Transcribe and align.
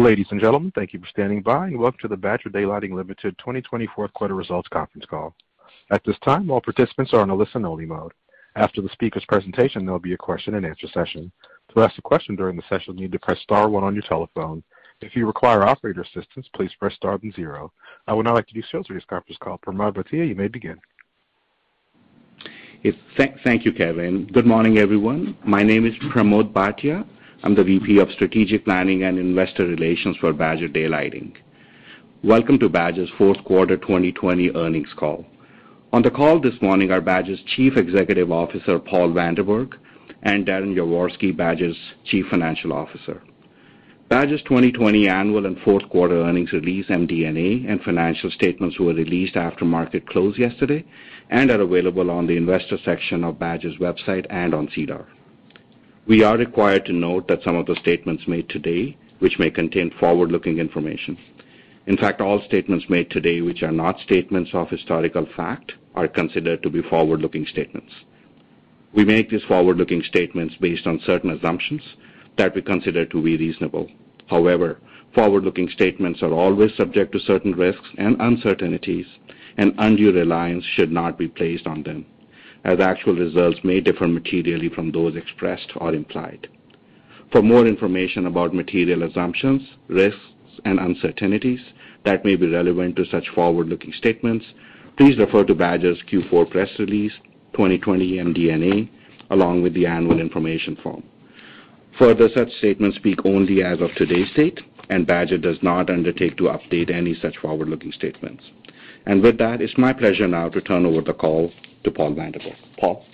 Ladies 0.00 0.28
and 0.30 0.40
gentlemen, 0.40 0.72
thank 0.74 0.94
you 0.94 0.98
for 0.98 1.06
standing 1.08 1.42
by, 1.42 1.66
and 1.66 1.78
welcome 1.78 1.98
to 2.00 2.08
the 2.08 2.16
Badger 2.16 2.48
Daylighting 2.48 2.94
Limited 2.94 3.36
2020 3.36 3.86
fourth 3.94 4.10
quarter 4.14 4.34
results 4.34 4.66
conference 4.68 5.04
call. 5.04 5.34
At 5.90 6.02
this 6.06 6.16
time, 6.24 6.50
all 6.50 6.62
participants 6.62 7.12
are 7.12 7.20
on 7.20 7.28
a 7.28 7.34
listen-only 7.34 7.84
mode. 7.84 8.12
After 8.56 8.80
the 8.80 8.88
speaker's 8.94 9.26
presentation, 9.28 9.84
there'll 9.84 10.00
be 10.00 10.14
a 10.14 10.16
question-and-answer 10.16 10.86
session. 10.94 11.30
To 11.74 11.82
ask 11.82 11.98
a 11.98 12.02
question 12.02 12.34
during 12.34 12.56
the 12.56 12.62
session, 12.70 12.96
you 12.96 13.02
need 13.02 13.12
to 13.12 13.18
press 13.18 13.40
star 13.42 13.68
one 13.68 13.84
on 13.84 13.92
your 13.94 14.02
telephone. 14.04 14.62
If 15.02 15.14
you 15.14 15.26
require 15.26 15.64
operator 15.64 16.00
assistance, 16.00 16.48
please 16.56 16.70
press 16.78 16.94
star 16.94 17.18
then 17.18 17.34
zero. 17.36 17.70
I 18.06 18.14
would 18.14 18.24
now 18.24 18.32
like 18.32 18.46
to 18.46 18.54
do 18.54 18.62
sales 18.72 18.86
for 18.86 18.94
this 18.94 19.04
conference 19.04 19.36
call. 19.38 19.58
Pramod 19.58 19.96
Bhatia, 19.96 20.26
you 20.26 20.34
may 20.34 20.48
begin. 20.48 20.80
Thank 23.44 23.66
you, 23.66 23.72
Kevin. 23.74 24.28
Good 24.32 24.46
morning, 24.46 24.78
everyone. 24.78 25.36
My 25.44 25.62
name 25.62 25.84
is 25.84 25.92
Pramod 26.10 26.54
Bhatia. 26.54 27.06
I'm 27.42 27.54
the 27.54 27.64
VP 27.64 27.98
of 28.00 28.10
Strategic 28.10 28.66
Planning 28.66 29.02
and 29.04 29.18
Investor 29.18 29.64
Relations 29.66 30.14
for 30.18 30.30
Badger 30.30 30.68
Daylighting. 30.68 31.32
Welcome 32.22 32.58
to 32.58 32.68
Badger's 32.68 33.08
fourth 33.16 33.42
quarter 33.44 33.78
2020 33.78 34.50
earnings 34.54 34.92
call. 34.94 35.24
On 35.94 36.02
the 36.02 36.10
call 36.10 36.38
this 36.38 36.60
morning 36.60 36.90
are 36.90 37.00
Badger's 37.00 37.40
Chief 37.56 37.78
Executive 37.78 38.30
Officer, 38.30 38.78
Paul 38.78 39.12
Vanderberg, 39.12 39.72
and 40.22 40.46
Darren 40.46 40.76
Yaworsky, 40.76 41.34
Badger's 41.34 41.78
Chief 42.04 42.26
Financial 42.30 42.74
Officer. 42.74 43.22
Badger's 44.10 44.42
2020 44.42 45.08
annual 45.08 45.46
and 45.46 45.58
fourth 45.60 45.88
quarter 45.88 46.22
earnings 46.22 46.52
release, 46.52 46.88
MD&A, 46.88 47.66
and 47.66 47.80
financial 47.80 48.30
statements 48.32 48.78
were 48.78 48.92
released 48.92 49.36
after 49.36 49.64
market 49.64 50.06
close 50.06 50.36
yesterday 50.36 50.84
and 51.30 51.50
are 51.50 51.62
available 51.62 52.10
on 52.10 52.26
the 52.26 52.36
investor 52.36 52.76
section 52.84 53.24
of 53.24 53.38
Badger's 53.38 53.78
website 53.78 54.26
and 54.28 54.52
on 54.52 54.68
SEDAR. 54.74 55.06
We 56.06 56.24
are 56.24 56.36
required 56.36 56.86
to 56.86 56.92
note 56.92 57.28
that 57.28 57.42
some 57.42 57.56
of 57.56 57.66
the 57.66 57.76
statements 57.76 58.26
made 58.26 58.48
today, 58.48 58.96
which 59.18 59.38
may 59.38 59.50
contain 59.50 59.90
forward-looking 60.00 60.58
information. 60.58 61.18
In 61.86 61.96
fact, 61.96 62.20
all 62.20 62.42
statements 62.42 62.88
made 62.88 63.10
today 63.10 63.42
which 63.42 63.62
are 63.62 63.70
not 63.70 64.00
statements 64.00 64.50
of 64.54 64.70
historical 64.70 65.26
fact 65.36 65.72
are 65.94 66.08
considered 66.08 66.62
to 66.62 66.70
be 66.70 66.82
forward-looking 66.82 67.46
statements. 67.46 67.92
We 68.92 69.04
make 69.04 69.30
these 69.30 69.44
forward-looking 69.44 70.02
statements 70.04 70.54
based 70.60 70.86
on 70.86 71.00
certain 71.04 71.30
assumptions 71.30 71.82
that 72.36 72.54
we 72.54 72.62
consider 72.62 73.04
to 73.04 73.22
be 73.22 73.36
reasonable. 73.36 73.88
However, 74.26 74.80
forward-looking 75.14 75.68
statements 75.68 76.22
are 76.22 76.32
always 76.32 76.74
subject 76.76 77.12
to 77.12 77.20
certain 77.20 77.52
risks 77.54 77.88
and 77.98 78.16
uncertainties, 78.20 79.06
and 79.58 79.74
undue 79.78 80.12
reliance 80.12 80.64
should 80.64 80.90
not 80.90 81.18
be 81.18 81.28
placed 81.28 81.66
on 81.66 81.82
them, 81.82 82.06
as 82.64 82.80
actual 82.80 83.14
results 83.14 83.58
may 83.64 83.80
differ 83.80 84.06
materially 84.06 84.68
from 84.68 84.92
those 84.92 85.16
expressed 85.16 85.72
or 85.76 85.94
implied. 85.94 86.48
For 87.32 87.42
more 87.42 87.66
information 87.66 88.26
about 88.26 88.54
material 88.54 89.04
assumptions, 89.04 89.62
risks, 89.88 90.20
and 90.64 90.78
uncertainties 90.78 91.60
that 92.04 92.24
may 92.24 92.36
be 92.36 92.48
relevant 92.48 92.96
to 92.96 93.04
such 93.06 93.28
forward-looking 93.34 93.92
statements, 93.92 94.44
please 94.96 95.18
refer 95.18 95.44
to 95.44 95.54
Badger's 95.54 96.02
Q4 96.10 96.50
press 96.50 96.68
release, 96.78 97.12
2020 97.52 98.12
MD&A, 98.16 98.90
along 99.32 99.62
with 99.62 99.74
the 99.74 99.86
annual 99.86 100.20
information 100.20 100.76
form. 100.82 101.02
Further, 101.98 102.28
such 102.34 102.50
statements 102.58 102.96
speak 102.96 103.24
only 103.24 103.62
as 103.62 103.80
of 103.80 103.94
today's 103.94 104.30
date, 104.34 104.60
and 104.88 105.06
Badger 105.06 105.38
does 105.38 105.58
not 105.62 105.90
undertake 105.90 106.36
to 106.38 106.44
update 106.44 106.90
any 106.90 107.14
such 107.14 107.36
forward-looking 107.38 107.92
statements. 107.92 108.42
And 109.06 109.22
With 109.22 109.38
that, 109.38 109.62
it's 109.62 109.78
my 109.78 109.92
pleasure 109.92 110.28
now 110.28 110.48
to 110.48 110.60
turn 110.60 110.84
over 110.84 111.00
the 111.00 111.14
call 111.14 111.52
to 111.84 111.90
Paul 111.90 112.14
Vanderberg. 112.14 112.56
Paul? 112.78 113.04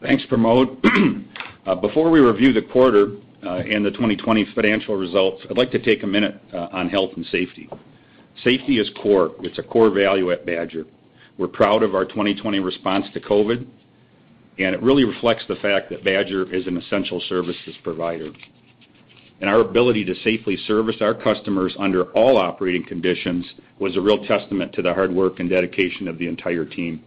Thanks, 0.00 0.24
Pramod. 0.30 1.24
Uh, 1.66 1.74
before 1.74 2.08
we 2.08 2.18
review 2.18 2.50
the 2.50 2.62
quarter 2.62 3.08
uh, 3.44 3.56
and 3.56 3.84
the 3.84 3.90
2020 3.90 4.46
financial 4.54 4.96
results, 4.96 5.42
I'd 5.50 5.58
like 5.58 5.70
to 5.72 5.78
take 5.78 6.02
a 6.02 6.06
minute 6.06 6.40
uh, 6.54 6.68
on 6.72 6.88
health 6.88 7.10
and 7.16 7.26
safety. 7.26 7.68
Safety 8.42 8.78
is 8.78 8.90
core. 9.02 9.34
It's 9.40 9.58
a 9.58 9.62
core 9.62 9.90
value 9.90 10.30
at 10.30 10.46
Badger. 10.46 10.86
We're 11.36 11.48
proud 11.48 11.82
of 11.82 11.94
our 11.94 12.06
2020 12.06 12.58
response 12.60 13.04
to 13.12 13.20
COVID, 13.20 13.66
and 14.58 14.74
it 14.74 14.82
really 14.82 15.04
reflects 15.04 15.44
the 15.46 15.56
fact 15.56 15.90
that 15.90 16.04
Badger 16.04 16.50
is 16.54 16.66
an 16.66 16.78
essential 16.78 17.20
services 17.28 17.74
provider. 17.84 18.30
And 19.42 19.50
our 19.50 19.60
ability 19.60 20.04
to 20.06 20.14
safely 20.24 20.56
service 20.66 20.96
our 21.02 21.14
customers 21.14 21.76
under 21.78 22.04
all 22.12 22.38
operating 22.38 22.84
conditions 22.84 23.44
was 23.78 23.96
a 23.96 24.00
real 24.00 24.24
testament 24.26 24.72
to 24.72 24.82
the 24.82 24.94
hard 24.94 25.12
work 25.12 25.38
and 25.38 25.50
dedication 25.50 26.08
of 26.08 26.18
the 26.18 26.26
entire 26.26 26.64
team. 26.64 27.04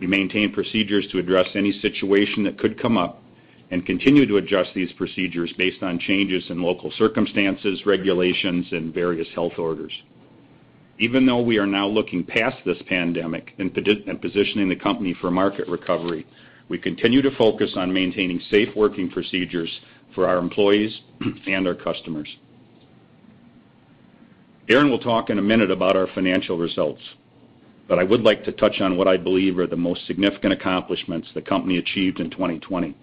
We 0.00 0.06
maintain 0.06 0.52
procedures 0.52 1.06
to 1.10 1.18
address 1.18 1.48
any 1.54 1.72
situation 1.80 2.44
that 2.44 2.58
could 2.58 2.80
come 2.80 2.96
up 2.96 3.22
and 3.70 3.84
continue 3.84 4.26
to 4.26 4.36
adjust 4.36 4.70
these 4.74 4.92
procedures 4.92 5.52
based 5.58 5.82
on 5.82 5.98
changes 5.98 6.44
in 6.48 6.62
local 6.62 6.90
circumstances, 6.92 7.84
regulations, 7.84 8.66
and 8.72 8.94
various 8.94 9.28
health 9.34 9.58
orders. 9.58 9.92
Even 10.98 11.26
though 11.26 11.40
we 11.40 11.58
are 11.58 11.66
now 11.66 11.86
looking 11.86 12.24
past 12.24 12.56
this 12.64 12.80
pandemic 12.88 13.54
and 13.58 13.72
positioning 13.72 14.68
the 14.68 14.76
company 14.76 15.14
for 15.20 15.30
market 15.30 15.68
recovery, 15.68 16.26
we 16.68 16.78
continue 16.78 17.22
to 17.22 17.36
focus 17.36 17.72
on 17.76 17.92
maintaining 17.92 18.40
safe 18.50 18.68
working 18.74 19.10
procedures 19.10 19.70
for 20.14 20.28
our 20.28 20.38
employees 20.38 21.00
and 21.46 21.66
our 21.66 21.74
customers. 21.74 22.28
Darren 24.68 24.90
will 24.90 24.98
talk 24.98 25.30
in 25.30 25.38
a 25.38 25.42
minute 25.42 25.70
about 25.70 25.96
our 25.96 26.08
financial 26.14 26.58
results, 26.58 27.00
but 27.88 27.98
I 27.98 28.04
would 28.04 28.22
like 28.22 28.44
to 28.44 28.52
touch 28.52 28.80
on 28.80 28.96
what 28.96 29.08
I 29.08 29.16
believe 29.16 29.58
are 29.58 29.66
the 29.66 29.76
most 29.76 30.06
significant 30.06 30.52
accomplishments 30.52 31.28
the 31.34 31.40
company 31.40 31.78
achieved 31.78 32.20
in 32.20 32.30
2020. 32.30 32.94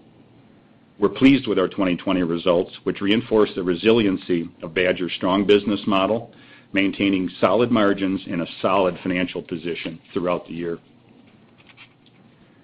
We're 0.98 1.08
pleased 1.10 1.46
with 1.46 1.58
our 1.58 1.68
2020 1.68 2.22
results, 2.22 2.72
which 2.84 3.00
reinforce 3.00 3.50
the 3.54 3.64
resiliency 3.64 4.48
of 4.62 4.72
Badger's 4.72 5.12
strong 5.16 5.44
business 5.44 5.80
model, 5.86 6.32
maintaining 6.72 7.28
solid 7.40 7.70
margins 7.70 8.22
and 8.30 8.40
a 8.40 8.46
solid 8.62 8.96
financial 9.02 9.42
position 9.42 10.00
throughout 10.14 10.46
the 10.46 10.54
year. 10.54 10.78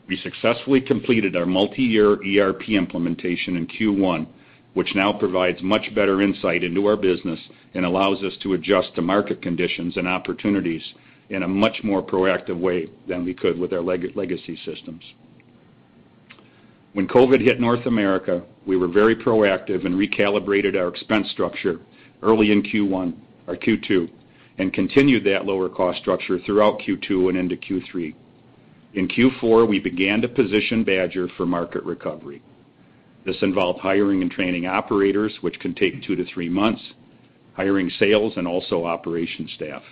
We 0.08 0.16
successfully 0.16 0.80
completed 0.80 1.36
our 1.36 1.46
multi-year 1.46 2.18
ERP 2.22 2.70
implementation 2.70 3.56
in 3.56 3.66
Q1, 3.66 4.26
which 4.74 4.94
now 4.94 5.12
provides 5.12 5.62
much 5.62 5.94
better 5.94 6.22
insight 6.22 6.64
into 6.64 6.86
our 6.86 6.96
business 6.96 7.38
and 7.74 7.84
allows 7.84 8.22
us 8.22 8.32
to 8.42 8.54
adjust 8.54 8.94
to 8.94 9.02
market 9.02 9.42
conditions 9.42 9.96
and 9.96 10.08
opportunities 10.08 10.82
in 11.32 11.42
a 11.42 11.48
much 11.48 11.82
more 11.82 12.02
proactive 12.02 12.58
way 12.58 12.88
than 13.08 13.24
we 13.24 13.32
could 13.32 13.58
with 13.58 13.72
our 13.72 13.80
legacy 13.80 14.58
systems. 14.64 15.02
When 16.92 17.08
COVID 17.08 17.40
hit 17.40 17.58
North 17.58 17.86
America, 17.86 18.42
we 18.66 18.76
were 18.76 18.86
very 18.86 19.16
proactive 19.16 19.86
and 19.86 19.94
recalibrated 19.94 20.78
our 20.78 20.88
expense 20.88 21.30
structure 21.30 21.80
early 22.22 22.52
in 22.52 22.62
Q1 22.62 23.14
or 23.46 23.56
Q2 23.56 24.10
and 24.58 24.74
continued 24.74 25.24
that 25.24 25.46
lower 25.46 25.70
cost 25.70 25.98
structure 26.00 26.38
throughout 26.38 26.80
Q2 26.80 27.30
and 27.30 27.38
into 27.38 27.56
Q3. 27.56 28.14
In 28.92 29.08
Q4, 29.08 29.66
we 29.66 29.78
began 29.78 30.20
to 30.20 30.28
position 30.28 30.84
Badger 30.84 31.28
for 31.38 31.46
market 31.46 31.82
recovery. 31.84 32.42
This 33.24 33.40
involved 33.40 33.80
hiring 33.80 34.20
and 34.20 34.30
training 34.30 34.66
operators, 34.66 35.32
which 35.40 35.58
can 35.60 35.74
take 35.74 36.02
two 36.02 36.14
to 36.14 36.26
three 36.26 36.50
months, 36.50 36.82
hiring 37.54 37.88
sales, 37.98 38.34
and 38.36 38.46
also 38.46 38.84
operation 38.84 39.48
staff. 39.54 39.82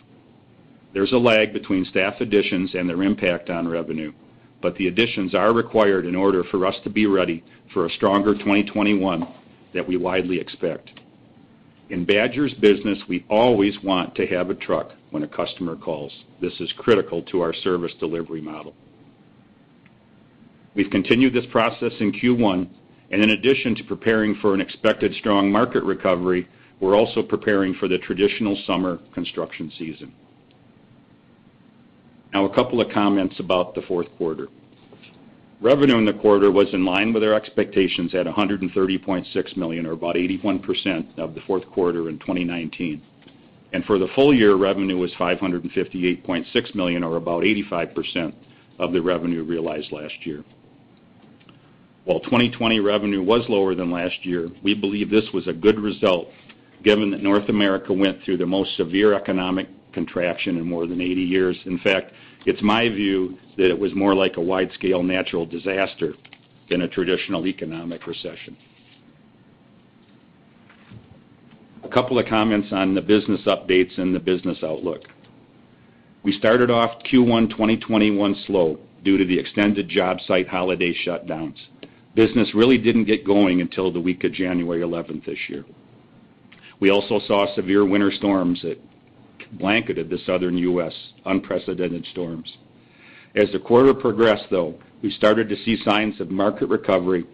There's 0.92 1.12
a 1.12 1.18
lag 1.18 1.52
between 1.52 1.84
staff 1.84 2.20
additions 2.20 2.74
and 2.74 2.88
their 2.88 3.02
impact 3.02 3.48
on 3.48 3.68
revenue, 3.68 4.12
but 4.60 4.76
the 4.76 4.88
additions 4.88 5.34
are 5.34 5.52
required 5.52 6.04
in 6.04 6.16
order 6.16 6.42
for 6.50 6.66
us 6.66 6.74
to 6.84 6.90
be 6.90 7.06
ready 7.06 7.44
for 7.72 7.86
a 7.86 7.90
stronger 7.90 8.34
2021 8.34 9.26
that 9.72 9.86
we 9.86 9.96
widely 9.96 10.40
expect. 10.40 10.90
In 11.90 12.04
Badger's 12.04 12.54
business, 12.54 12.98
we 13.08 13.24
always 13.28 13.74
want 13.82 14.14
to 14.16 14.26
have 14.26 14.50
a 14.50 14.54
truck 14.54 14.92
when 15.10 15.22
a 15.22 15.28
customer 15.28 15.76
calls. 15.76 16.12
This 16.40 16.52
is 16.60 16.72
critical 16.76 17.22
to 17.22 17.40
our 17.40 17.52
service 17.52 17.92
delivery 17.98 18.40
model. 18.40 18.74
We've 20.74 20.90
continued 20.90 21.34
this 21.34 21.46
process 21.50 21.92
in 21.98 22.12
Q1, 22.12 22.68
and 23.10 23.22
in 23.22 23.30
addition 23.30 23.74
to 23.76 23.84
preparing 23.84 24.36
for 24.36 24.54
an 24.54 24.60
expected 24.60 25.14
strong 25.14 25.50
market 25.50 25.82
recovery, 25.82 26.48
we're 26.78 26.96
also 26.96 27.22
preparing 27.22 27.74
for 27.74 27.88
the 27.88 27.98
traditional 27.98 28.56
summer 28.66 29.00
construction 29.12 29.72
season. 29.76 30.14
Now, 32.32 32.44
a 32.44 32.54
couple 32.54 32.80
of 32.80 32.92
comments 32.92 33.40
about 33.40 33.74
the 33.74 33.82
fourth 33.82 34.06
quarter. 34.16 34.48
Revenue 35.60 35.98
in 35.98 36.04
the 36.04 36.14
quarter 36.14 36.50
was 36.50 36.72
in 36.72 36.84
line 36.84 37.12
with 37.12 37.22
our 37.22 37.34
expectations 37.34 38.14
at 38.14 38.26
130.6 38.26 39.56
million, 39.56 39.84
or 39.84 39.92
about 39.92 40.14
81% 40.14 41.18
of 41.18 41.34
the 41.34 41.40
fourth 41.42 41.66
quarter 41.70 42.08
in 42.08 42.18
2019. 42.18 43.02
For 43.86 43.98
the 43.98 44.08
full 44.14 44.32
year, 44.34 44.54
revenue 44.54 44.96
was 44.96 45.12
$558.6 45.12 46.74
million, 46.74 47.04
or 47.04 47.16
about 47.16 47.42
85% 47.42 48.32
of 48.78 48.92
the 48.92 49.02
revenue 49.02 49.42
realized 49.42 49.92
last 49.92 50.14
year. 50.24 50.44
While 52.04 52.20
2020 52.20 52.80
revenue 52.80 53.22
was 53.22 53.44
lower 53.48 53.74
than 53.74 53.90
last 53.90 54.24
year, 54.24 54.48
we 54.62 54.74
believe 54.74 55.10
this 55.10 55.28
was 55.34 55.46
a 55.46 55.52
good 55.52 55.78
result 55.78 56.28
given 56.82 57.10
that 57.10 57.22
North 57.22 57.48
America 57.50 57.92
went 57.92 58.22
through 58.24 58.38
the 58.38 58.46
most 58.46 58.74
severe 58.76 59.12
economic 59.12 59.68
contraction 59.92 60.56
in 60.56 60.66
more 60.66 60.86
than 60.86 61.00
80 61.00 61.20
years. 61.20 61.56
In 61.64 61.78
fact, 61.78 62.12
it's 62.46 62.62
my 62.62 62.88
view 62.88 63.38
that 63.56 63.70
it 63.70 63.78
was 63.78 63.94
more 63.94 64.14
like 64.14 64.36
a 64.36 64.40
wide-scale 64.40 65.02
natural 65.02 65.46
disaster 65.46 66.14
than 66.68 66.82
a 66.82 66.88
traditional 66.88 67.46
economic 67.46 68.06
recession. 68.06 68.56
A 71.84 71.88
couple 71.88 72.18
of 72.18 72.26
comments 72.26 72.68
on 72.72 72.94
the 72.94 73.02
business 73.02 73.40
updates 73.46 73.98
and 73.98 74.14
the 74.14 74.20
business 74.20 74.58
outlook. 74.62 75.02
We 76.22 76.32
started 76.32 76.70
off 76.70 77.02
Q1 77.04 77.50
2021 77.50 78.36
slow 78.46 78.78
due 79.02 79.16
to 79.16 79.24
the 79.24 79.38
extended 79.38 79.88
job 79.88 80.18
site 80.26 80.48
holiday 80.48 80.94
shutdowns. 81.06 81.56
Business 82.14 82.54
really 82.54 82.76
didn't 82.76 83.04
get 83.04 83.24
going 83.24 83.60
until 83.60 83.90
the 83.90 84.00
week 84.00 84.24
of 84.24 84.32
January 84.32 84.82
11th 84.82 85.24
this 85.24 85.38
year. 85.48 85.64
We 86.78 86.90
also 86.90 87.20
saw 87.26 87.54
severe 87.54 87.84
winter 87.84 88.10
storms 88.10 88.62
that 88.62 88.80
blanketed 89.52 90.10
the 90.10 90.18
Southern 90.26 90.56
U.S., 90.58 90.94
unprecedented 91.24 92.06
storms. 92.12 92.56
As 93.34 93.50
the 93.52 93.58
quarter 93.58 93.94
progressed, 93.94 94.46
though, 94.50 94.74
we 95.02 95.10
started 95.10 95.48
to 95.48 95.56
see 95.64 95.82
signs 95.84 96.20
of 96.20 96.30
market 96.30 96.68
recovery 96.68 97.24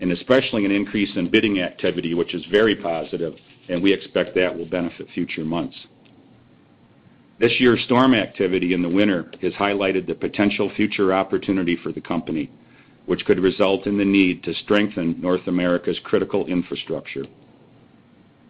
and 0.00 0.12
especially 0.12 0.64
an 0.64 0.70
increase 0.70 1.16
in 1.16 1.30
bidding 1.30 1.60
activity, 1.60 2.14
which 2.14 2.34
is 2.34 2.44
very 2.50 2.76
positive, 2.76 3.34
and 3.68 3.82
we 3.82 3.92
expect 3.92 4.34
that 4.34 4.56
will 4.56 4.66
benefit 4.66 5.08
future 5.14 5.44
months. 5.44 5.76
This 7.38 7.52
year's 7.58 7.82
storm 7.84 8.14
activity 8.14 8.72
in 8.72 8.82
the 8.82 8.88
winter 8.88 9.30
has 9.42 9.52
highlighted 9.54 10.06
the 10.06 10.14
potential 10.14 10.70
future 10.76 11.12
opportunity 11.12 11.76
for 11.82 11.92
the 11.92 12.00
company, 12.00 12.50
which 13.06 13.24
could 13.24 13.38
result 13.38 13.86
in 13.86 13.98
the 13.98 14.04
need 14.04 14.42
to 14.44 14.54
strengthen 14.54 15.20
North 15.20 15.46
America's 15.46 15.98
critical 16.02 16.46
infrastructure. 16.46 17.24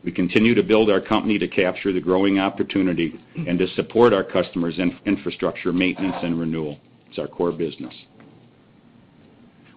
We 0.06 0.12
continue 0.12 0.54
to 0.54 0.62
build 0.62 0.88
our 0.88 1.00
company 1.00 1.36
to 1.36 1.48
capture 1.48 1.92
the 1.92 2.00
growing 2.00 2.38
opportunity 2.38 3.18
and 3.34 3.58
to 3.58 3.66
support 3.74 4.12
our 4.12 4.22
customers' 4.22 4.78
infrastructure 5.04 5.72
maintenance 5.72 6.14
and 6.22 6.38
renewal. 6.38 6.78
It's 7.08 7.18
our 7.18 7.26
core 7.26 7.50
business. 7.50 7.92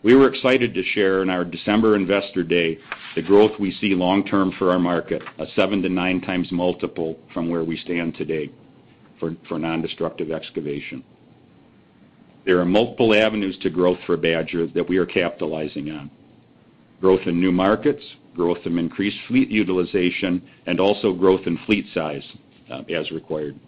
We 0.03 0.13
were 0.13 0.31
excited 0.31 0.75
to 0.75 0.83
share 0.83 1.23
in 1.23 1.31
our 1.31 1.43
December 1.43 1.95
Investor 1.95 2.43
Day 2.43 2.77
the 3.15 3.23
growth 3.23 3.59
we 3.59 3.75
see 3.81 3.95
long 3.95 4.23
term 4.23 4.53
for 4.59 4.69
our 4.69 4.77
market, 4.77 5.23
a 5.39 5.47
7x-9x 5.57 6.51
multiple 6.51 7.17
from 7.33 7.49
where 7.49 7.63
we 7.63 7.77
stand 7.77 8.13
today 8.13 8.51
for 9.19 9.31
nondestructive 9.31 10.31
excavation. 10.31 11.03
There 12.45 12.59
are 12.59 12.65
multiple 12.65 13.15
avenues 13.15 13.57
to 13.63 13.71
growth 13.71 13.97
for 14.05 14.15
Badger 14.15 14.67
that 14.67 14.87
we 14.87 14.97
are 14.97 15.07
capitalizing 15.07 15.89
on. 15.89 16.11
Growth 17.01 17.21
in 17.25 17.41
new 17.41 17.51
markets, 17.51 18.03
growth 18.39 18.63
from 18.63 18.79
increased 18.79 19.17
fleet 19.27 19.49
utilization, 19.49 20.41
and 20.65 20.79
also 20.79 21.11
growth 21.11 21.41
in 21.45 21.59
fleet 21.65 21.85
size 21.93 22.23
uh, 22.71 22.83
as 22.89 23.11
required. 23.11 23.59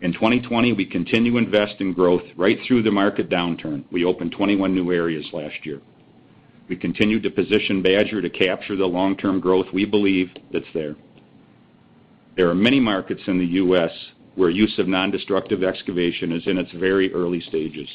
In 0.00 0.14
2020, 0.14 0.72
we 0.72 0.86
continue 0.86 1.32
to 1.32 1.38
invest 1.38 1.74
in 1.80 1.92
growth 1.92 2.22
right 2.34 2.58
through 2.66 2.82
the 2.82 2.90
market 2.90 3.28
downturn. 3.28 3.84
We 3.92 4.06
opened 4.06 4.32
21 4.32 4.74
new 4.74 4.90
areas 4.90 5.26
last 5.34 5.54
year. 5.64 5.82
We 6.66 6.76
continue 6.76 7.20
to 7.20 7.30
position 7.30 7.82
Badger 7.82 8.22
to 8.22 8.30
capture 8.30 8.74
the 8.74 8.86
long-term 8.86 9.40
growth 9.40 9.66
we 9.74 9.84
believe 9.84 10.30
that's 10.50 10.64
there. 10.72 10.96
There 12.38 12.48
are 12.48 12.54
many 12.54 12.80
markets 12.80 13.20
in 13.26 13.38
the 13.38 13.52
U.S. 13.64 13.90
where 14.34 14.48
use 14.48 14.78
of 14.78 14.86
nondestructive 14.86 15.62
excavation 15.62 16.32
is 16.32 16.46
in 16.46 16.56
its 16.56 16.72
very 16.72 17.12
early 17.12 17.42
stages. 17.42 17.88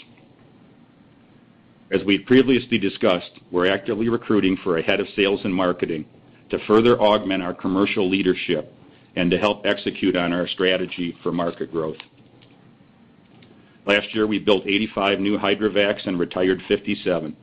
As 1.92 2.04
we 2.04 2.20
previously 2.20 2.78
discussed, 2.78 3.32
we're 3.52 3.72
actively 3.72 4.10
recruiting 4.10 4.58
for 4.64 4.78
a 4.78 4.84
head 4.84 5.00
of 5.00 5.08
sales 5.16 5.42
and 5.44 5.54
marketing 5.54 6.06
to 6.52 6.60
further 6.68 7.00
augment 7.02 7.42
our 7.42 7.54
commercial 7.54 8.08
leadership 8.08 8.74
and 9.16 9.32
to 9.32 9.40
help 9.40 9.66
execute 9.66 10.16
on 10.16 10.32
our 10.32 10.48
strategy 10.48 11.18
for 11.24 11.32
market 11.32 11.72
growth. 11.72 11.98
Last 13.88 14.14
year, 14.14 14.28
we 14.28 14.38
built 14.38 14.68
85 14.68 15.20
new 15.20 15.40
hydrovacs 15.40 16.06
and 16.06 16.20
retired 16.20 16.62
57, 16.68 17.36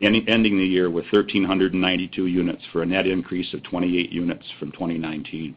ending 0.00 0.58
the 0.58 0.66
year 0.66 0.88
with 0.88 1.04
1,392 1.12 2.26
units 2.26 2.62
for 2.72 2.82
a 2.82 2.86
net 2.86 3.06
increase 3.06 3.52
of 3.52 3.62
28 3.64 4.10
units 4.10 4.46
from 4.58 4.72
2019. 4.72 5.54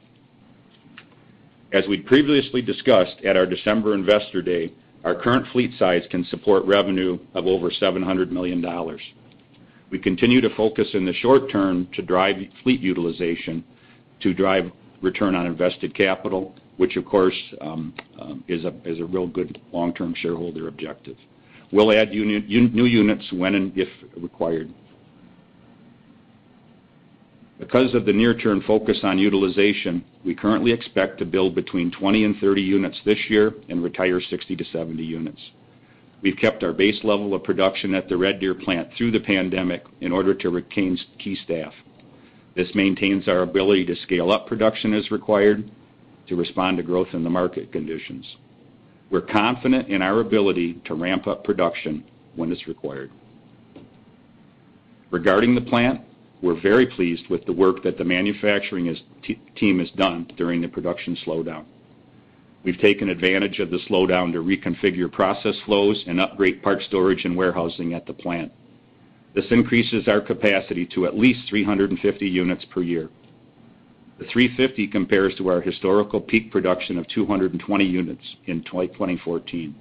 As 1.72 1.86
we 1.88 1.98
previously 1.98 2.62
discussed 2.62 3.18
at 3.26 3.38
our 3.38 3.46
December 3.46 3.94
Investor 3.94 4.42
Day, 4.42 4.74
our 5.04 5.16
current 5.16 5.46
fleet 5.52 5.72
size 5.78 6.04
can 6.10 6.26
support 6.26 6.66
revenue 6.66 7.18
of 7.34 7.46
over 7.48 7.70
$700 7.70 8.32
million. 8.32 8.66
We 9.90 10.00
continue 10.00 10.42
to 10.42 10.54
focus 10.56 10.88
in 10.94 11.06
the 11.06 11.14
short 11.14 11.50
term 11.52 11.88
to 11.94 12.02
drive 12.02 12.36
fleet 12.64 12.82
utilization 12.82 13.64
to 14.22 14.34
drive 14.34 14.72
return 15.02 15.36
on 15.36 15.46
invested 15.46 15.96
capital, 15.96 16.56
which 16.78 16.98
of 16.98 17.06
course, 17.06 17.36
um, 17.62 17.94
um, 18.20 18.44
is 18.48 18.66
a 18.66 19.06
real 19.06 19.28
good 19.28 19.62
long-term 19.72 20.14
shareholder 20.18 20.68
objective. 20.68 21.16
We'll 21.72 21.92
add 21.92 22.12
new 22.12 22.86
units 22.86 23.32
when 23.32 23.56
and 23.56 23.78
if 23.78 23.90
required. 24.16 24.74
Because 27.60 27.96
of 27.96 28.06
the 28.06 28.14
near-term 28.14 28.62
focus 28.68 29.00
on 29.04 29.18
utilization, 29.18 30.06
we 30.24 30.36
currently 30.36 30.72
expect 30.72 31.18
to 31.20 31.26
build 31.26 31.56
between 31.56 31.92
20 31.92 32.24
and 32.24 32.36
30 32.40 32.62
units 32.62 33.00
this 33.04 33.18
year 33.30 33.54
and 33.68 33.84
retire 33.84 34.22
60 34.22 34.56
to 34.56 34.66
70 34.66 35.04
units. 35.04 35.42
We've 36.22 36.38
kept 36.38 36.64
our 36.64 36.74
base 36.74 37.04
level 37.04 37.34
of 37.34 37.44
production 37.44 37.96
at 37.96 38.10
the 38.10 38.18
Red 38.18 38.40
Deer 38.40 38.54
plant 38.54 38.90
through 38.96 39.12
the 39.12 39.20
pandemic 39.20 39.84
in 40.02 40.12
order 40.12 40.34
to 40.36 40.50
retain 40.50 41.00
key 41.18 41.36
staff. 41.44 41.74
This 42.56 42.74
maintains 42.76 43.28
our 43.28 43.42
ability 43.42 43.86
to 43.86 43.96
scale 43.98 44.32
up 44.32 44.48
production 44.48 44.94
as 44.94 45.12
required 45.12 45.70
to 46.28 46.36
respond 46.36 46.78
to 46.78 46.84
growth 46.84 47.10
in 47.14 47.24
the 47.24 47.30
market 47.30 47.72
conditions. 47.72 48.26
We're 49.10 49.22
confident 49.22 49.88
in 49.90 50.02
our 50.02 50.20
ability 50.20 50.82
to 50.86 50.96
ramp 50.96 51.28
up 51.28 51.44
production 51.44 52.04
when 52.36 52.52
it's 52.52 52.68
required. 52.68 53.12
Regarding 55.12 55.56
the 55.56 55.62
plant, 55.62 56.02
we're 56.42 56.60
very 56.62 56.86
pleased 56.86 57.28
with 57.30 57.46
the 57.46 57.54
work 57.54 57.84
that 57.84 57.98
the 57.98 58.04
manufacturing 58.04 58.96
team 59.56 59.80
has 59.80 59.90
done 59.92 60.30
during 60.38 60.62
the 60.62 60.68
production 60.68 61.18
slowdown. 61.26 61.66
We've 62.64 62.80
taken 62.80 63.10
advantage 63.10 63.60
of 63.60 63.72
the 63.72 63.80
slowdown 63.90 64.34
to 64.34 64.40
reconfigure 64.40 65.12
process 65.12 65.56
flows 65.66 66.04
and 66.06 66.20
upgrade 66.20 66.62
part 66.62 66.82
storage 66.84 67.26
and 67.26 67.36
warehousing 67.36 67.94
at 67.94 68.06
the 68.06 68.14
plant. 68.14 68.52
This 69.34 69.46
increases 69.52 70.08
our 70.08 70.22
capacity 70.22 70.86
to 70.94 71.06
at 71.06 71.18
least 71.18 71.48
350 71.50 72.28
units 72.28 72.66
per 72.66 72.82
year. 72.82 73.10
The 74.20 74.26
350 74.26 74.88
compares 74.88 75.36
to 75.36 75.48
our 75.50 75.62
historical 75.62 76.20
peak 76.20 76.52
production 76.52 76.98
of 76.98 77.08
220 77.08 77.86
units 77.86 78.24
in 78.48 78.64
2014. 78.64 79.76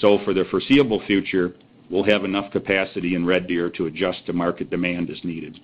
For 0.00 0.34
the 0.34 0.44
foreseeable 0.50 1.02
future, 1.06 1.54
we'll 1.90 2.04
have 2.04 2.24
enough 2.24 2.52
capacity 2.52 3.14
in 3.14 3.24
Red 3.24 3.46
Deer 3.46 3.70
to 3.70 3.86
adjust 3.86 4.26
to 4.26 4.34
market 4.34 4.68
demand 4.68 5.08
as 5.08 5.24
needed. 5.24 5.58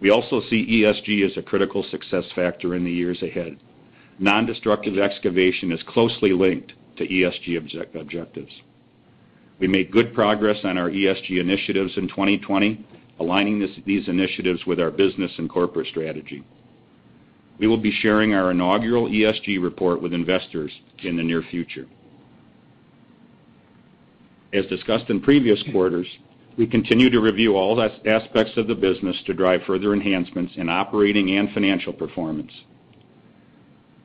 We 0.00 0.10
also 0.10 0.42
see 0.50 0.82
ESG 0.82 1.24
as 1.24 1.36
a 1.36 1.42
critical 1.42 1.84
success 1.90 2.24
factor 2.34 2.74
in 2.74 2.84
the 2.84 2.92
years 2.92 3.22
ahead. 3.22 3.58
Non-destructive 4.18 4.98
excavation 4.98 5.72
is 5.72 5.82
closely 5.86 6.32
linked 6.32 6.72
to 6.96 7.06
ESG 7.06 7.56
objectives. 7.94 8.52
We 9.58 9.68
made 9.68 9.90
good 9.90 10.14
progress 10.14 10.58
on 10.64 10.76
our 10.76 10.90
ESG 10.90 11.38
initiatives 11.38 11.96
in 11.96 12.08
2020, 12.08 12.84
aligning 13.20 13.66
these 13.86 14.08
initiatives 14.08 14.66
with 14.66 14.80
our 14.80 14.90
business 14.90 15.32
and 15.38 15.48
corporate 15.48 15.88
strategy. 15.88 16.44
We 17.58 17.66
will 17.66 17.78
be 17.78 17.92
sharing 18.02 18.34
our 18.34 18.50
inaugural 18.50 19.08
ESG 19.08 19.62
report 19.62 20.02
with 20.02 20.12
investors 20.12 20.70
in 21.02 21.16
the 21.16 21.22
near 21.22 21.42
future. 21.42 21.86
As 24.52 24.66
discussed 24.66 25.08
in 25.08 25.20
previous 25.20 25.62
quarters, 25.72 26.06
we 26.56 26.66
continue 26.66 27.10
to 27.10 27.20
review 27.20 27.56
all 27.56 27.80
aspects 27.80 28.56
of 28.56 28.66
the 28.66 28.74
business 28.74 29.16
to 29.26 29.34
drive 29.34 29.60
further 29.66 29.92
enhancements 29.92 30.54
in 30.56 30.68
operating 30.68 31.36
and 31.36 31.52
financial 31.52 31.92
performance. 31.92 32.52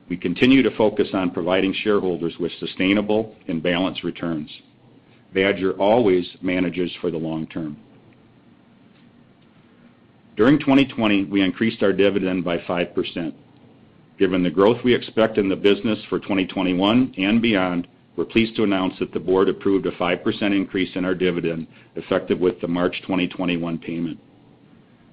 We 0.08 0.18
continue 0.18 0.62
to 0.62 0.76
focus 0.76 1.08
on 1.14 1.30
providing 1.30 1.72
shareholders 1.72 2.34
with 2.38 2.52
sustainable 2.60 3.34
and 3.48 3.62
balanced 3.62 4.04
returns. 4.04 4.50
Badger 5.32 5.72
always 5.72 6.28
manages 6.42 6.90
for 7.00 7.10
the 7.10 7.16
long 7.16 7.46
term. 7.46 7.78
During 10.36 10.58
2020, 10.58 11.24
we 11.24 11.42
increased 11.42 11.82
our 11.82 11.92
dividend 11.92 12.44
by 12.44 12.58
5%. 12.58 13.32
Given 14.18 14.42
the 14.42 14.50
growth 14.50 14.84
we 14.84 14.94
expect 14.94 15.38
in 15.38 15.48
the 15.48 15.56
business 15.56 15.98
for 16.10 16.18
2021 16.18 17.14
and 17.16 17.40
beyond, 17.40 17.88
we're 18.16 18.24
pleased 18.24 18.56
to 18.56 18.64
announce 18.64 18.98
that 18.98 19.12
the 19.12 19.20
board 19.20 19.48
approved 19.48 19.86
a 19.86 19.92
5% 19.92 20.42
increase 20.42 20.94
in 20.96 21.04
our 21.04 21.14
dividend, 21.14 21.66
effective 21.96 22.38
with 22.38 22.60
the 22.60 22.68
March 22.68 23.00
2021 23.02 23.78
payment. 23.78 24.18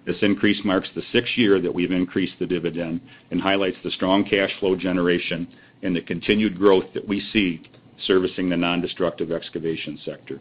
This 0.06 0.18
increase 0.22 0.60
marks 0.66 0.90
the 0.96 1.04
sixth 1.14 1.38
year 1.38 1.62
that 1.62 1.74
we've 1.74 1.92
increased 1.92 2.34
the 2.40 2.46
dividend 2.46 3.02
and 3.32 3.40
highlights 3.40 3.78
the 3.84 3.92
strong 3.92 4.24
cash 4.26 4.52
flow 4.60 4.76
generation 4.76 5.48
and 5.84 5.96
the 5.96 6.02
continued 6.02 6.58
growth 6.58 6.86
that 6.94 7.08
we 7.08 7.22
see 7.32 7.62
servicing 8.06 8.50
the 8.50 8.56
nondestructive 8.56 9.32
excavation 9.32 10.00
sector. 10.04 10.40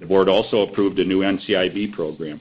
The 0.00 0.06
board 0.06 0.28
also 0.28 0.62
approved 0.62 0.98
a 0.98 1.04
new 1.04 1.20
NCIB 1.20 1.92
program. 1.92 2.40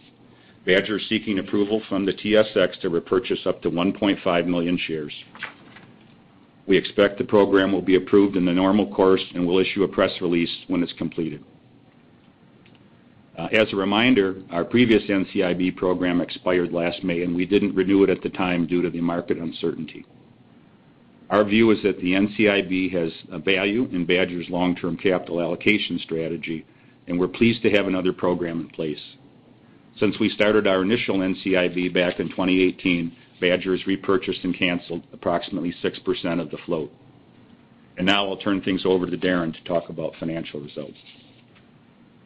Badger 0.65 0.97
is 0.97 1.07
seeking 1.07 1.39
approval 1.39 1.81
from 1.87 2.05
the 2.05 2.13
TSX 2.13 2.79
to 2.81 2.89
repurchase 2.89 3.45
up 3.45 3.61
to 3.61 3.71
1.5 3.71 4.45
million 4.47 4.77
shares. 4.77 5.13
We 6.67 6.77
expect 6.77 7.17
the 7.17 7.23
program 7.23 7.71
will 7.71 7.81
be 7.81 7.95
approved 7.95 8.35
in 8.35 8.45
the 8.45 8.53
normal 8.53 8.93
course, 8.93 9.23
and 9.33 9.47
we'll 9.47 9.59
issue 9.59 9.83
a 9.83 9.87
press 9.87 10.11
release 10.21 10.53
when 10.67 10.83
it's 10.83 10.93
completed. 10.93 11.43
Uh, 13.37 13.47
as 13.53 13.71
a 13.71 13.75
reminder, 13.75 14.35
our 14.51 14.65
previous 14.65 15.03
NCIB 15.03 15.77
program 15.77 16.19
expired 16.19 16.73
last 16.73 17.03
May, 17.03 17.21
and 17.21 17.35
we 17.35 17.45
didn't 17.45 17.75
renew 17.75 18.03
it 18.03 18.09
at 18.09 18.21
the 18.21 18.29
time 18.29 18.67
due 18.67 18.81
to 18.81 18.89
the 18.89 18.99
market 18.99 19.37
uncertainty. 19.37 20.05
Our 21.29 21.43
view 21.43 21.71
is 21.71 21.81
that 21.83 21.99
the 21.99 22.13
NCIB 22.13 22.91
has 22.93 23.11
a 23.31 23.39
value 23.39 23.87
in 23.91 24.05
Badger's 24.05 24.49
long-term 24.49 24.97
capital 24.97 25.39
allocation 25.39 25.99
strategy, 25.99 26.65
and 27.07 27.19
we're 27.19 27.27
pleased 27.27 27.61
to 27.61 27.69
have 27.71 27.87
another 27.87 28.11
program 28.11 28.59
in 28.59 28.69
place. 28.69 29.01
Since 29.99 30.19
we 30.19 30.29
started 30.29 30.67
our 30.67 30.81
initial 30.81 31.17
NCIB 31.17 31.93
back 31.93 32.19
in 32.19 32.29
2018, 32.29 33.15
Badger 33.39 33.75
has 33.75 33.85
repurchased 33.85 34.43
and 34.43 34.57
canceled 34.57 35.03
approximately 35.13 35.73
6% 35.83 36.41
of 36.41 36.49
the 36.49 36.57
float. 36.65 36.91
And 37.97 38.05
Now 38.05 38.27
I'll 38.27 38.37
turn 38.37 38.61
things 38.61 38.83
over 38.85 39.05
to 39.07 39.17
Darren 39.17 39.53
to 39.53 39.63
talk 39.63 39.89
about 39.89 40.13
financial 40.19 40.59
results. 40.59 40.97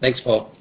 Thanks, 0.01 0.20
Paul. 0.24 0.51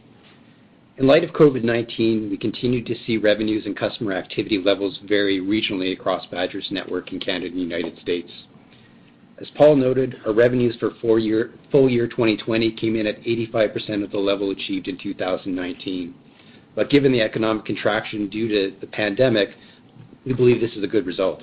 In 0.98 1.06
light 1.06 1.24
of 1.24 1.30
COVID-19, 1.30 2.30
we 2.30 2.36
continue 2.36 2.84
to 2.84 2.94
see 3.06 3.16
revenues 3.16 3.64
and 3.64 3.76
customer 3.76 4.12
activity 4.12 4.58
levels 4.62 4.98
vary 5.08 5.40
regionally 5.40 5.92
across 5.92 6.26
Badger's 6.26 6.68
network 6.70 7.12
in 7.12 7.18
Canada 7.18 7.46
and 7.46 7.56
the 7.56 7.62
United 7.62 7.98
States. 8.00 8.30
As 9.40 9.48
Paul 9.56 9.76
noted, 9.76 10.16
our 10.26 10.34
revenues 10.34 10.76
for 10.78 10.90
full 11.00 11.18
year 11.18 11.52
2020 11.72 12.72
came 12.72 12.96
in 12.96 13.06
at 13.06 13.22
85% 13.22 14.04
of 14.04 14.10
the 14.10 14.18
level 14.18 14.50
achieved 14.50 14.88
in 14.88 14.98
2019. 14.98 16.14
But 16.74 16.90
Given 16.90 17.10
the 17.10 17.22
economic 17.22 17.64
contraction 17.64 18.28
due 18.28 18.48
to 18.48 18.76
the 18.80 18.86
pandemic, 18.86 19.48
we 20.24 20.32
believe 20.32 20.60
this 20.60 20.72
is 20.76 20.84
a 20.84 20.88
good 20.88 21.06
result. 21.06 21.42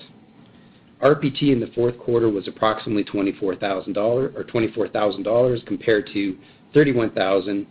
RPT 1.02 1.52
in 1.52 1.60
the 1.60 1.72
fourth 1.76 1.98
quarter 2.00 2.30
was 2.30 2.48
approximately 2.48 3.04
24,000 3.04 3.94
dollars 3.94 4.34
or 4.36 4.44
$24,000, 4.44 5.66
compared 5.66 6.08
to 6.14 6.38
$31,000 6.74 7.66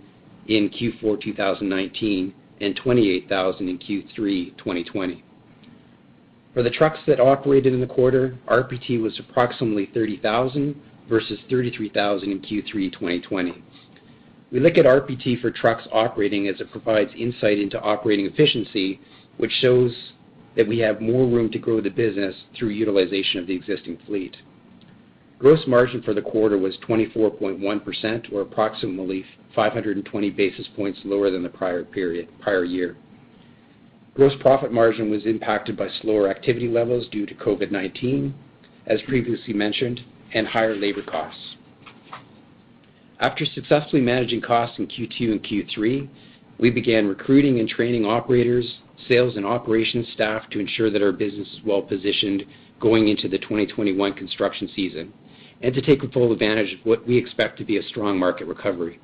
in 0.49 0.71
Q4 0.71 1.21
2019 1.21 2.35
and 2.61 2.77
28,000 2.77 3.69
in 3.69 3.79
Q3 3.79 4.57
2020. 4.57 5.25
For 6.55 6.63
the 6.63 6.71
trucks 6.71 7.01
that 7.07 7.21
operated 7.21 7.75
in 7.75 7.81
the 7.81 7.87
quarter, 7.87 8.39
RPT 8.49 9.03
was 9.03 9.19
approximately 9.19 9.89
$30,000 9.89 10.75
versus 11.09 11.39
$33,000 11.51 12.23
in 12.25 12.41
Q3 12.41 12.93
2020. 12.93 13.63
We 14.53 14.61
look 14.61 14.79
at 14.79 14.87
RPT 14.87 15.41
for 15.41 15.51
trucks 15.51 15.87
operating 15.93 16.49
as 16.49 16.61
it 16.61 16.71
provides 16.71 17.11
insight 17.17 17.59
into 17.59 17.81
operating 17.81 18.27
efficiency, 18.27 19.01
which 19.37 19.53
shows 19.61 19.93
that 20.57 20.67
we 20.67 20.79
have 20.79 21.01
more 21.01 21.27
room 21.27 21.51
to 21.51 21.59
grow 21.59 21.81
the 21.81 21.91
business 21.91 22.35
through 22.57 22.71
utilization 22.71 23.41
of 23.41 23.47
the 23.47 23.55
existing 23.55 23.99
fleet. 24.07 24.37
Gross 25.39 25.61
margin 25.67 26.01
for 26.03 26.15
the 26.15 26.23
quarter 26.23 26.57
was 26.57 26.79
24.1%, 26.89 28.33
or 28.33 28.41
approximately 28.41 29.25
520 29.55 30.31
basis 30.31 30.67
points 30.75 30.99
lower 31.05 31.31
than 31.31 31.43
the 31.43 31.49
prior 31.51 32.65
year. 32.65 32.97
Gross 34.15 34.33
profit 34.41 34.73
margin 34.73 35.11
was 35.11 35.27
impacted 35.27 35.77
by 35.77 35.89
slower 36.01 36.31
activity 36.31 36.69
levels 36.69 37.07
due 37.09 37.27
to 37.27 37.35
COVID-19, 37.35 38.33
as 38.87 39.03
previously 39.03 39.53
mentioned, 39.53 40.01
and 40.33 40.47
higher 40.47 40.75
labor 40.75 41.03
costs. 41.03 41.57
After 43.21 43.45
successfully 43.45 44.01
managing 44.01 44.41
costs 44.41 44.79
in 44.79 44.87
Q2 44.87 45.33
and 45.33 45.43
Q3, 45.43 46.09
we 46.59 46.71
began 46.71 47.07
recruiting 47.07 47.61
and 47.61 47.69
training 47.69 48.07
operators, 48.07 48.79
sales, 49.09 49.37
and 49.37 49.47
operations 49.47 50.07
staff 50.13 50.49
to 50.51 50.59
ensure 50.59 50.91
that 50.91 51.03
our 51.03 51.13
business 51.13 51.49
is 51.49 51.61
well-positioned 51.65 52.45
going 52.81 53.09
into 53.09 53.29
the 53.29 53.39
2021 53.39 54.13
construction 54.15 54.69
season 54.75 55.13
and 55.63 55.75
to 55.75 55.81
take 55.81 56.01
full 56.13 56.33
advantage 56.33 56.75
of 56.75 56.81
what 56.85 57.07
we 57.07 57.17
expect 57.17 57.59
to 57.59 57.65
be 57.65 57.79
a 57.79 57.83
strong 57.85 58.19
market 58.19 58.47
recovery. 58.47 59.01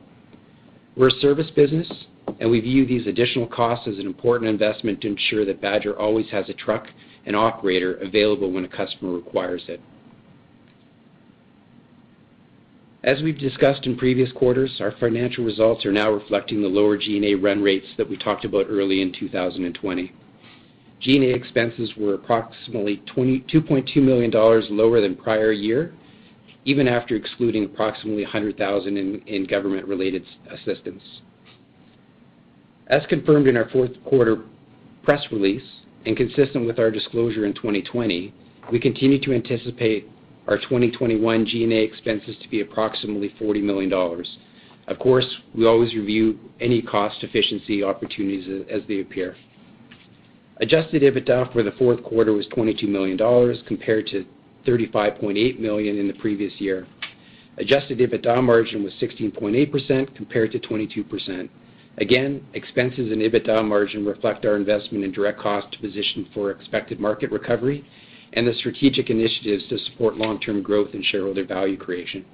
We're 0.97 1.09
a 1.09 1.21
service 1.21 1.51
business, 1.57 1.91
and 2.41 2.51
we 2.51 2.61
view 2.61 2.87
these 2.87 3.07
additional 3.07 3.47
costs 3.47 3.89
as 3.89 3.99
an 3.99 4.07
important 4.07 4.51
investment 4.51 5.01
to 5.01 5.09
ensure 5.09 5.45
that 5.47 5.63
Badger 5.63 5.99
always 5.99 6.29
has 6.31 6.49
a 6.49 6.55
truck 6.55 6.87
and 7.25 7.35
operator 7.35 7.95
available 7.97 8.51
when 8.51 8.65
a 8.65 8.69
customer 8.69 9.13
requires 9.13 9.63
it. 9.69 9.81
As 13.05 13.21
we've 13.21 13.39
discussed 13.39 13.87
in 13.87 13.97
previous 13.97 14.31
quarters, 14.31 14.81
our 14.81 14.93
financial 15.01 15.45
results 15.45 15.85
are 15.85 15.91
now 15.91 16.13
reflecting 16.13 16.63
the 16.63 16.69
lower 16.69 16.97
G&A 16.97 17.35
run 17.35 17.61
rates 17.61 17.87
that 17.97 18.09
we 18.09 18.17
talked 18.17 18.45
about 18.45 18.67
early 18.69 19.03
in 19.03 19.13
2020. 19.13 20.13
G&A 21.01 21.35
expenses 21.35 21.91
were 21.97 22.15
approximately 22.15 23.03
2.2 23.17 23.97
million 23.97 24.31
dollars 24.31 24.67
lower 24.71 25.01
than 25.01 25.17
prior 25.17 25.51
year, 25.51 25.93
even 26.65 26.87
after 26.87 27.17
excluding 27.17 27.65
approximately 27.65 28.23
100,000 28.23 28.97
in 28.97 29.45
government-related 29.47 30.25
assistance. 30.53 31.03
As 32.87 33.03
confirmed 33.09 33.49
in 33.49 33.57
our 33.57 33.69
fourth 33.71 33.91
quarter 34.05 34.45
press 35.03 35.25
release 35.33 35.65
and 36.07 36.17
consistent 36.17 36.67
with 36.67 36.79
our 36.79 36.93
disclosure 36.93 37.47
in 37.47 37.55
2020, 37.55 38.33
we 38.71 38.79
continue 38.79 39.21
to 39.23 39.33
anticipate 39.33 40.09
our 40.53 40.59
2021 40.59 41.47
G&A 41.47 41.83
expenses 41.83 42.37
to 42.43 42.49
be 42.51 42.61
approximately 42.61 43.35
40 43.39 43.63
million 43.63 43.89
dollars. 43.89 44.37
Of 44.87 44.99
course, 44.99 45.25
we 45.55 45.67
always 45.67 45.95
review 45.95 46.39
any 46.61 46.83
cost 46.83 47.23
efficiency 47.23 47.83
opportunities 47.83 48.67
as 48.71 48.83
they 48.87 49.01
appear. 49.01 49.35
Adjusted 50.59 51.03
EBITDA 51.03 51.51
for 51.55 51.63
the 51.63 51.71
fourth 51.73 52.03
quarter 52.03 52.35
was 52.35 52.47
22 52.49 52.87
million 52.87 53.17
dollars 53.17 53.63
compared 53.67 54.07
to 54.09 54.27
35.8 54.67 55.59
million 55.59 55.99
in 55.99 56.07
the 56.07 56.15
previous 56.15 56.53
year. 56.61 56.87
Adjusted 57.57 57.99
EBITDA 57.99 58.43
margin 58.43 58.85
was 58.85 58.93
16.8% 59.01 60.15
compared 60.15 60.53
to 60.53 60.59
22%. 60.59 61.49
Again, 61.97 62.45
expenses 62.53 63.11
and 63.11 63.23
EBITDA 63.23 63.67
margin 63.67 64.05
reflect 64.05 64.45
our 64.45 64.57
investment 64.57 65.03
in 65.03 65.13
direct 65.13 65.41
cost 65.41 65.73
to 65.73 65.79
position 65.79 66.29
for 66.35 66.51
expected 66.51 67.01
market 67.01 67.31
recovery 67.31 67.87
and 68.35 68.47
the 68.47 68.55
strategic 68.55 69.11
initiatives 69.11 69.65
to 69.69 69.79
support 69.79 70.17
long-term 70.17 70.63
growth 70.63 70.95
and 70.95 71.05
shareholder 71.05 71.45
value 71.45 71.77
creation. 71.77 72.25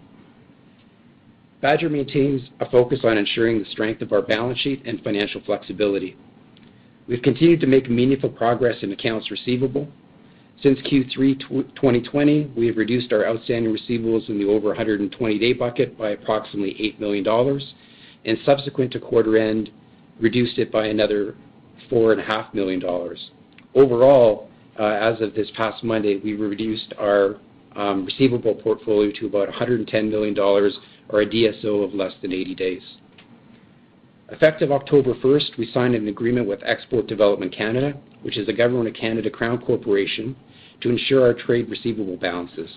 Badger 1.60 1.88
maintains 1.88 2.42
a 2.60 2.70
focus 2.70 3.00
on 3.02 3.18
ensuring 3.18 3.58
the 3.58 3.64
strength 3.70 4.00
of 4.00 4.12
our 4.12 4.22
balance 4.22 4.60
sheet 4.60 4.82
and 4.86 5.02
financial 5.02 5.40
flexibility. 5.44 6.16
We've 7.08 7.22
continued 7.22 7.60
to 7.60 7.66
make 7.66 7.90
meaningful 7.90 8.28
progress 8.30 8.76
in 8.82 8.92
accounts 8.92 9.30
receivable. 9.30 9.88
Since 10.62 10.78
Q3 10.80 11.38
2020, 11.74 12.52
we 12.56 12.66
have 12.66 12.76
reduced 12.76 13.12
our 13.12 13.26
outstanding 13.26 13.74
receivables 13.74 14.28
in 14.28 14.38
the 14.38 14.46
over 14.46 14.74
120-day 14.74 15.54
bucket 15.54 15.96
by 15.96 16.10
approximately 16.10 16.76
8 16.80 17.00
million 17.00 17.24
dollars, 17.24 17.74
and 18.24 18.38
subsequent 18.44 18.92
to 18.92 19.00
quarter 19.00 19.36
end, 19.38 19.70
reduced 20.20 20.58
it 20.58 20.70
by 20.70 20.86
another 20.86 21.34
4.5 21.90 22.54
million 22.54 22.80
dollars. 22.80 23.30
Overall, 23.74 24.48
Uh, 24.78 24.84
as 24.84 25.20
of 25.20 25.34
this 25.34 25.50
past 25.56 25.82
Monday, 25.82 26.20
we 26.22 26.34
reduced 26.34 26.94
our 26.98 27.36
um, 27.74 28.04
receivable 28.04 28.54
portfolio 28.54 29.10
to 29.18 29.26
about 29.26 29.48
110 29.48 30.10
million 30.10 30.34
dollars 30.34 30.78
or 31.08 31.22
a 31.22 31.26
DSO 31.26 31.84
of 31.84 31.94
less 31.94 32.12
than 32.22 32.32
80 32.32 32.54
days. 32.54 32.82
Effective 34.30 34.70
October 34.70 35.14
1st, 35.14 35.56
we 35.56 35.70
signed 35.72 35.94
an 35.94 36.06
agreement 36.06 36.46
with 36.46 36.60
Export 36.62 37.06
Development 37.06 37.50
Canada, 37.50 37.98
which 38.22 38.36
is 38.36 38.46
a 38.48 38.52
Government 38.52 38.88
of 38.88 38.94
Canada 38.94 39.30
crown 39.30 39.58
corporation, 39.58 40.36
to 40.82 40.90
insure 40.90 41.22
our 41.22 41.32
trade 41.32 41.68
receivable 41.70 42.16
balances. 42.16 42.70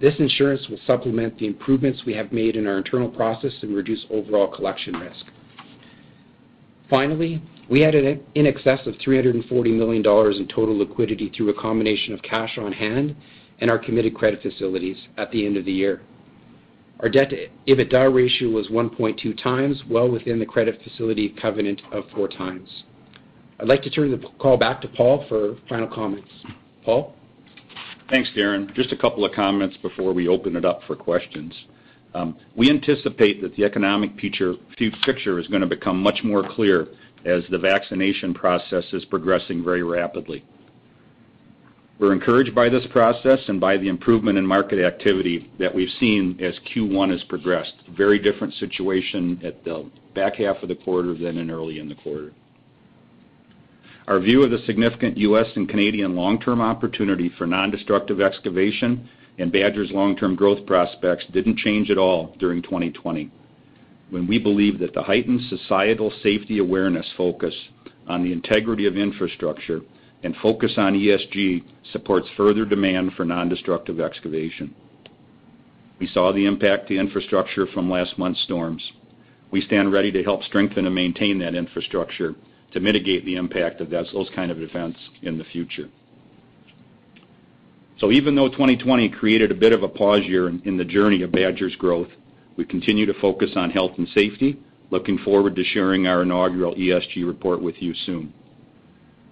This 0.00 0.14
insurance 0.18 0.66
will 0.68 0.80
supplement 0.84 1.38
the 1.38 1.46
improvements 1.46 2.02
we 2.04 2.14
have 2.14 2.32
made 2.32 2.56
in 2.56 2.66
our 2.66 2.78
internal 2.78 3.08
process 3.08 3.52
and 3.62 3.74
reduce 3.74 4.04
overall 4.10 4.48
collection 4.48 4.94
risk. 4.94 5.24
Finally, 6.90 7.40
we 7.72 7.80
had 7.80 7.94
in 7.94 8.46
excess 8.46 8.86
of 8.86 8.94
340 9.02 9.72
million 9.72 10.02
dollars 10.02 10.36
in 10.36 10.46
total 10.46 10.76
liquidity 10.76 11.32
through 11.34 11.48
a 11.48 11.54
combination 11.58 12.12
of 12.12 12.20
cash 12.20 12.58
on 12.58 12.70
hand 12.70 13.16
and 13.60 13.70
our 13.70 13.78
committed 13.78 14.14
credit 14.14 14.42
facilities 14.42 14.98
at 15.16 15.30
the 15.30 15.46
end 15.46 15.56
of 15.56 15.64
the 15.64 15.72
year. 15.72 16.02
Our 17.00 17.08
debt-to-EBITDA 17.08 18.14
ratio 18.14 18.50
was 18.50 18.68
1.2 18.68 19.42
times, 19.42 19.82
well 19.88 20.10
within 20.10 20.38
the 20.38 20.44
credit 20.44 20.82
facility 20.84 21.30
covenant 21.40 21.80
of 21.92 22.04
4 22.14 22.28
times. 22.28 22.68
I'd 23.58 23.68
like 23.68 23.80
to 23.84 23.90
turn 23.90 24.10
the 24.10 24.18
call 24.38 24.58
back 24.58 24.82
to 24.82 24.88
Paul 24.88 25.24
for 25.26 25.56
final 25.66 25.88
comments. 25.88 26.28
Paul? 26.84 27.14
Thanks, 28.10 28.28
Darren. 28.36 28.74
Just 28.74 28.92
a 28.92 28.98
couple 28.98 29.24
of 29.24 29.32
comments 29.32 29.78
before 29.78 30.12
we 30.12 30.28
open 30.28 30.56
it 30.56 30.66
up 30.66 30.82
for 30.86 30.94
questions. 30.94 31.54
Um, 32.14 32.36
we 32.54 32.68
anticipate 32.68 33.40
that 33.40 33.56
the 33.56 33.64
economic 33.64 34.14
picture 34.18 34.56
is 34.78 35.48
going 35.48 35.62
to 35.62 35.66
become 35.66 36.02
much 36.02 36.20
more 36.22 36.46
clear 36.46 36.88
as 37.24 37.42
the 37.50 37.58
vaccination 37.58 38.34
process 38.34 38.84
is 38.92 39.04
progressing 39.04 39.64
very 39.64 39.82
rapidly. 39.82 40.44
We're 41.98 42.12
encouraged 42.12 42.54
by 42.54 42.68
this 42.68 42.86
process 42.90 43.38
and 43.46 43.60
by 43.60 43.76
the 43.76 43.88
improvement 43.88 44.36
in 44.36 44.44
market 44.44 44.84
activity 44.84 45.50
that 45.58 45.72
we've 45.72 45.92
seen 46.00 46.36
as 46.40 46.54
Q1 46.74 47.12
has 47.12 47.22
progressed. 47.24 47.74
Very 47.96 48.18
different 48.18 48.54
situation 48.54 49.40
at 49.44 49.62
the 49.62 49.88
back 50.14 50.36
half 50.36 50.62
of 50.62 50.68
the 50.68 50.74
quarter 50.74 51.14
than 51.14 51.38
in 51.38 51.50
early 51.50 51.78
in 51.78 51.88
the 51.88 51.94
quarter. 51.94 52.32
Our 54.08 54.18
view 54.18 54.42
of 54.42 54.50
the 54.50 54.58
significant 54.66 55.16
U.S. 55.18 55.46
and 55.54 55.68
Canadian 55.68 56.16
long-term 56.16 56.60
opportunity 56.60 57.30
for 57.38 57.46
nondestructive 57.46 58.20
excavation 58.20 59.08
and 59.38 59.52
Badger's 59.52 59.92
long-term 59.92 60.34
growth 60.34 60.66
prospects 60.66 61.24
didn't 61.32 61.58
change 61.58 61.90
at 61.90 61.98
all 61.98 62.34
during 62.38 62.62
2020, 62.62 63.30
when 64.12 64.26
we 64.26 64.38
believe 64.38 64.78
that 64.78 64.92
the 64.92 65.02
heightened 65.02 65.40
societal 65.48 66.12
safety 66.22 66.58
awareness 66.58 67.10
focus 67.16 67.54
on 68.06 68.22
the 68.22 68.30
integrity 68.30 68.84
of 68.84 68.94
infrastructure 68.94 69.80
and 70.22 70.36
focus 70.42 70.74
on 70.76 70.92
ESG 70.92 71.64
supports 71.92 72.28
further 72.36 72.66
demand 72.66 73.14
for 73.14 73.24
non-destructive 73.24 74.00
excavation. 74.00 74.74
We 75.98 76.08
saw 76.08 76.30
the 76.30 76.44
impact 76.44 76.88
to 76.88 76.98
infrastructure 76.98 77.66
from 77.68 77.88
last 77.88 78.18
month's 78.18 78.42
storms. 78.42 78.82
We 79.50 79.62
stand 79.62 79.92
ready 79.94 80.12
to 80.12 80.22
help 80.22 80.42
strengthen 80.42 80.84
and 80.84 80.94
maintain 80.94 81.38
that 81.38 81.54
infrastructure 81.54 82.34
to 82.74 82.80
mitigate 82.80 83.24
the 83.24 83.36
impact 83.36 83.80
of 83.80 83.88
those 83.88 84.30
kind 84.34 84.50
of 84.50 84.60
events 84.60 84.98
in 85.22 85.38
the 85.38 85.44
future. 85.44 85.88
So 87.98 88.12
even 88.12 88.34
though 88.34 88.50
2020 88.50 89.08
created 89.08 89.50
a 89.50 89.54
bit 89.54 89.72
of 89.72 89.82
a 89.82 89.88
pause 89.88 90.24
year 90.24 90.50
in 90.50 90.76
the 90.76 90.84
journey 90.84 91.22
of 91.22 91.32
Badger's 91.32 91.76
growth, 91.76 92.08
we 92.56 92.64
continue 92.64 93.06
to 93.06 93.14
focus 93.20 93.50
on 93.56 93.70
health 93.70 93.92
and 93.98 94.08
safety. 94.14 94.58
Looking 94.90 95.18
forward 95.18 95.56
to 95.56 95.64
sharing 95.64 96.06
our 96.06 96.22
inaugural 96.22 96.74
ESG 96.74 97.26
report 97.26 97.62
with 97.62 97.76
you 97.80 97.94
soon. 98.06 98.32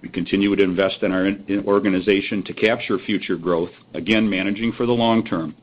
We 0.03 0.09
continue 0.09 0.55
to 0.57 0.63
invest 0.63 1.03
in 1.03 1.13
our 1.13 1.31
organization 1.67 2.43
to 2.45 2.55
capture 2.55 2.99
future 2.99 3.37
growth, 3.37 3.71
again, 3.93 4.29
managing 4.29 4.73
for 4.73 4.87
the 4.87 4.93
long 4.93 5.25
term. 5.25 5.55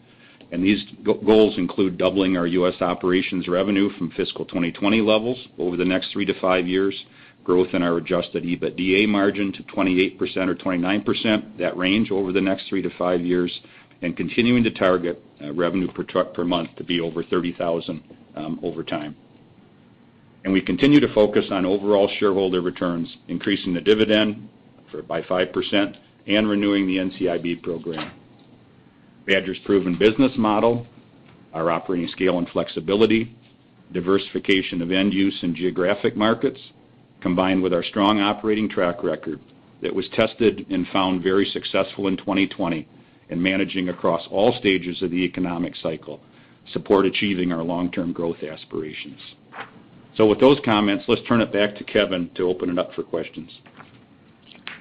And 0.51 0.63
These 0.63 0.83
goals 1.03 1.57
include 1.57 1.97
doubling 1.97 2.37
our 2.37 2.47
U.S. 2.47 2.75
operations 2.81 3.47
revenue 3.47 3.89
from 3.97 4.11
fiscal 4.11 4.45
2020 4.45 5.01
levels 5.01 5.37
over 5.57 5.75
the 5.75 5.83
next 5.83 6.11
three 6.13 6.25
to 6.25 6.39
five 6.39 6.67
years, 6.67 6.95
growth 7.43 7.73
in 7.73 7.81
our 7.81 7.97
adjusted 7.97 8.43
EBITDA 8.43 9.07
margin 9.09 9.51
to 9.53 9.63
28% 9.63 10.19
or 10.47 10.55
29%, 10.55 11.57
that 11.57 11.75
range 11.75 12.11
over 12.11 12.31
the 12.31 12.39
next 12.39 12.69
three 12.69 12.81
to 12.81 12.89
five 12.97 13.21
years, 13.21 13.59
and 14.01 14.15
continuing 14.15 14.63
to 14.63 14.71
target 14.71 15.23
uh, 15.43 15.53
revenue 15.53 15.91
per 15.91 16.03
truck 16.03 16.33
per 16.33 16.43
month 16.43 16.69
to 16.75 16.83
be 16.83 16.99
over 16.99 17.23
30,000 17.23 18.03
um, 18.35 18.59
over 18.63 18.83
time. 18.83 19.15
And 20.43 20.53
we 20.53 20.61
continue 20.61 20.99
to 20.99 21.13
focus 21.13 21.45
on 21.51 21.65
overall 21.65 22.09
shareholder 22.19 22.61
returns, 22.61 23.17
increasing 23.27 23.73
the 23.73 23.81
dividend 23.81 24.47
by 25.07 25.21
5% 25.21 25.97
and 26.27 26.49
renewing 26.49 26.87
the 26.87 26.97
NCIB 26.97 27.61
program. 27.63 28.11
Badger's 29.25 29.59
proven 29.65 29.97
business 29.97 30.31
model, 30.37 30.85
our 31.53 31.69
operating 31.69 32.07
scale 32.09 32.37
and 32.37 32.47
flexibility, 32.49 33.35
diversification 33.91 34.81
of 34.81 34.91
end 34.91 35.13
use 35.13 35.37
and 35.41 35.55
geographic 35.55 36.15
markets, 36.15 36.59
combined 37.21 37.61
with 37.61 37.73
our 37.73 37.83
strong 37.83 38.19
operating 38.19 38.69
track 38.69 39.03
record 39.03 39.39
that 39.81 39.93
was 39.93 40.07
tested 40.13 40.65
and 40.69 40.87
found 40.93 41.23
very 41.23 41.45
successful 41.45 42.07
in 42.07 42.17
2020 42.17 42.87
in 43.29 43.41
managing 43.41 43.89
across 43.89 44.27
all 44.31 44.57
stages 44.59 45.01
of 45.01 45.11
the 45.11 45.23
economic 45.23 45.75
cycle, 45.77 46.19
support 46.71 47.05
achieving 47.05 47.51
our 47.51 47.63
long-term 47.63 48.13
growth 48.13 48.43
aspirations. 48.43 49.19
So 50.15 50.25
with 50.25 50.39
those 50.39 50.59
comments, 50.65 51.05
let's 51.07 51.21
turn 51.27 51.41
it 51.41 51.53
back 51.53 51.75
to 51.75 51.83
Kevin 51.83 52.29
to 52.35 52.49
open 52.49 52.69
it 52.69 52.79
up 52.79 52.93
for 52.93 53.03
questions. 53.03 53.51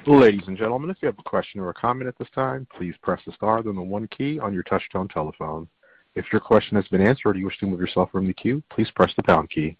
Ladies 0.06 0.46
and 0.46 0.56
gentlemen, 0.56 0.88
if 0.88 0.98
you 1.02 1.06
have 1.06 1.18
a 1.18 1.28
question 1.28 1.60
or 1.60 1.68
a 1.68 1.74
comment 1.74 2.06
at 2.06 2.16
this 2.16 2.28
time, 2.32 2.66
please 2.76 2.94
press 3.02 3.20
the 3.26 3.32
star 3.32 3.62
then 3.62 3.74
the 3.74 3.82
one 3.82 4.06
key 4.08 4.38
on 4.38 4.54
your 4.54 4.62
touchtone 4.62 5.12
telephone. 5.12 5.68
If 6.14 6.26
your 6.32 6.40
question 6.40 6.76
has 6.76 6.86
been 6.88 7.06
answered 7.06 7.36
or 7.36 7.38
you 7.38 7.46
wish 7.46 7.58
to 7.58 7.66
remove 7.66 7.80
yourself 7.80 8.10
from 8.12 8.26
the 8.26 8.32
queue, 8.32 8.62
please 8.70 8.88
press 8.94 9.12
the 9.16 9.24
pound 9.24 9.50
key. 9.50 9.76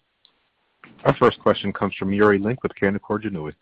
Our 1.05 1.15
first 1.15 1.39
question 1.39 1.71
comes 1.71 1.95
from 1.95 2.11
Yuri 2.11 2.39
Lynk 2.39 2.61
with 2.61 2.73
Canaccord 2.75 3.23
Genuity. 3.23 3.55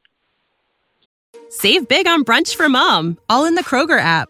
Save 1.49 1.88
big 1.88 2.08
on 2.08 2.25
brunch 2.25 2.56
for 2.56 2.67
mom, 2.67 3.19
all 3.30 3.45
in 3.45 3.56
the 3.56 3.63
Kroger 3.63 3.99
app. 3.99 4.30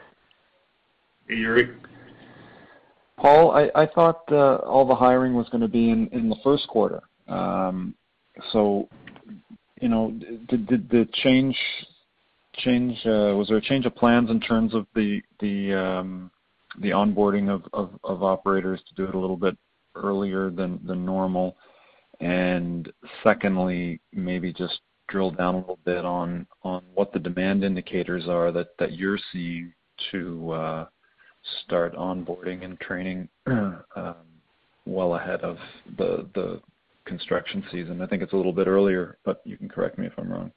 Yuri. 1.35 1.69
Paul, 3.17 3.51
I 3.51 3.87
thought 3.93 4.23
uh, 4.31 4.55
all 4.57 4.85
the 4.87 4.95
hiring 4.95 5.35
was 5.35 5.47
going 5.49 5.61
to 5.61 5.67
be 5.67 5.89
in 5.91 6.29
the 6.29 6.37
first 6.43 6.67
quarter. 6.67 7.01
Um 7.27 7.95
so 8.51 8.89
you 9.81 9.89
know, 9.89 10.11
d 10.11 10.57
did 10.57 10.89
the 10.89 11.07
change, 11.23 11.57
uh, 13.05 13.35
was 13.35 13.47
there 13.49 13.57
a 13.57 13.61
change 13.61 13.85
of 13.85 13.95
plans 13.95 14.29
in 14.29 14.39
terms 14.39 14.73
of 14.73 14.85
the 14.93 15.21
um, 15.41 16.31
onboarding 16.79 17.49
of 17.73 18.23
operators 18.23 18.79
to 18.87 18.95
do 18.95 19.05
it 19.05 19.15
a 19.15 19.19
little 19.19 19.37
bit 19.37 19.57
earlier 19.95 20.49
than 20.49 20.79
normal? 20.85 21.57
And 22.19 22.91
secondly, 23.23 23.99
maybe 24.13 24.53
just 24.53 24.79
drill 25.07 25.31
down 25.31 25.55
a 25.55 25.59
little 25.59 25.79
bit 25.83 26.05
on 26.05 26.45
what 26.93 27.11
the 27.11 27.19
demand 27.19 27.63
indicators 27.63 28.27
are 28.27 28.51
that 28.51 28.93
you're 28.93 29.19
seeing 29.33 29.73
to 30.11 30.51
uh, 30.51 30.85
start 31.63 31.95
onboarding 31.95 32.63
and 32.63 32.79
training 32.79 33.27
um, 33.47 34.15
well 34.85 35.15
ahead 35.15 35.41
of 35.41 35.57
the 35.97 36.27
the 36.33 36.61
construction 37.05 37.63
season. 37.71 38.01
I 38.01 38.07
think 38.07 38.21
it's 38.21 38.33
a 38.33 38.37
little 38.37 38.53
bit 38.53 38.67
earlier, 38.67 39.17
but 39.25 39.41
you 39.43 39.57
can 39.57 39.67
correct 39.67 39.97
me 39.97 40.07
if 40.07 40.13
I'm 40.17 40.31
wrong. 40.31 40.51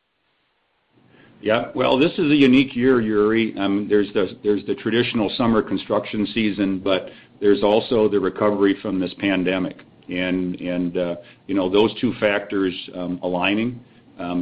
Yeah. 1.41 1.71
Well, 1.75 1.99
this 1.99 2.13
is 2.13 2.31
a 2.31 2.37
unique 2.37 2.75
year, 2.75 3.01
Yuri. 3.01 3.55
Um, 3.59 3.87
there's 3.89 4.13
the 4.15 4.39
there's 4.43 4.65
the 4.67 4.75
traditional 4.77 5.31
summer 5.37 5.63
construction 5.63 6.27
season, 6.35 6.79
but 6.79 7.11
there's 7.41 7.63
also 7.63 8.09
the 8.09 8.21
recovery 8.21 8.77
from 8.81 9.01
this 9.01 9.13
pandemic. 9.19 9.79
And 10.09 10.55
and 10.61 10.97
uh, 10.97 11.17
you 11.47 11.55
know 11.55 11.69
those 11.71 11.99
two 12.01 12.15
factors 12.21 12.75
um, 12.95 13.19
aligning 13.23 13.81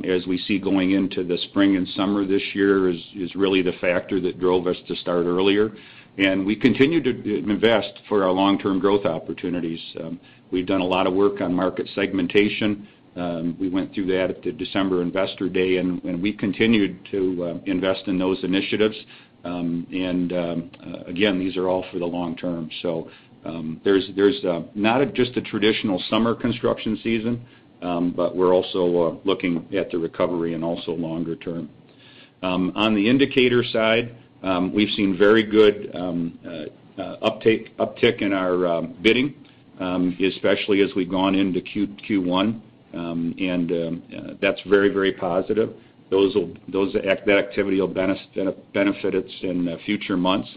as 0.05 0.26
we 0.26 0.38
see 0.46 0.59
going 0.59 0.92
into 0.92 1.24
the 1.24 1.38
spring 1.48 1.76
and 1.76 1.88
summer 1.96 2.26
this 2.26 2.42
year 2.55 2.88
is 2.90 3.00
is 3.16 3.35
really 3.35 3.62
the 3.62 3.72
factor 3.81 4.20
that 4.20 4.38
drove 4.38 4.66
us 4.66 4.76
to 4.88 4.96
start 4.96 5.26
earlier. 5.26 5.72
And 6.18 6.44
we 6.44 6.57
continue 6.57 7.03
to 7.03 7.38
invest 7.38 8.01
for 8.09 8.22
our 8.25 8.31
long-term 8.31 8.81
growth 8.81 9.07
opportunities. 9.07 9.81
Um, 10.01 10.20
we've 10.51 10.66
done 10.66 10.83
a 10.83 10.87
lot 10.87 11.07
of 11.07 11.14
work 11.14 11.40
on 11.40 11.55
market 11.55 11.88
segmentation. 11.94 12.87
Um, 13.16 13.57
we 13.59 13.68
went 13.68 13.94
through 13.94 14.07
that 14.07 14.31
at 14.31 14.42
the 14.42 14.53
December 14.53 15.03
Investor 15.03 15.48
Day, 15.48 15.79
and 15.79 16.03
we 16.22 16.33
continued 16.33 16.98
to 17.11 17.46
um, 17.46 17.62
invest 17.66 18.03
in 18.09 18.18
those 18.18 18.42
initiatives. 18.44 18.96
And 19.44 20.33
uh, 20.33 20.57
again, 21.07 21.38
these 21.38 21.57
are 21.57 21.68
all 21.68 21.85
for 21.90 21.98
the 21.98 22.07
long 22.07 22.37
term. 22.37 22.70
So 22.83 23.11
um 23.44 23.81
there's 23.85 24.44
uh, 24.44 24.62
not 24.75 25.14
just 25.14 25.37
a 25.37 25.42
traditional 25.42 26.01
summer 26.09 26.35
construction 26.35 26.96
season, 27.03 27.44
but 28.16 28.37
we're 28.37 28.55
also 28.55 28.83
uh, 29.03 29.16
looking 29.25 29.66
at 29.77 29.90
the 29.90 29.98
recovery 29.98 30.55
and 30.55 30.62
also 30.62 30.92
longer 30.92 31.37
term. 31.37 31.68
On 32.42 32.94
the 32.94 33.09
indicator 33.09 33.64
side, 33.64 34.14
Um, 34.42 34.72
we've 34.72 34.90
seen 34.90 35.16
very 35.16 35.42
good 35.42 35.90
um, 35.94 36.38
uh, 36.44 37.00
uh, 37.00 37.31
uptick 37.31 38.22
in 38.22 38.33
our 38.33 38.66
um, 38.66 38.94
bidding, 39.02 39.35
especially 39.81 40.81
as 40.83 40.90
we've 40.96 41.11
gone 41.11 41.35
into 41.35 41.61
Q1. 41.61 42.61
And 42.92 43.72
uh, 43.72 44.35
that's 44.40 44.61
very 44.62 44.88
very 44.88 45.12
positive. 45.12 45.74
That 46.11 47.38
activity 47.38 47.81
will 47.81 47.88
benefit 47.88 49.14
us 49.14 49.33
in 49.42 49.78
future 49.87 50.16
months. 50.16 50.48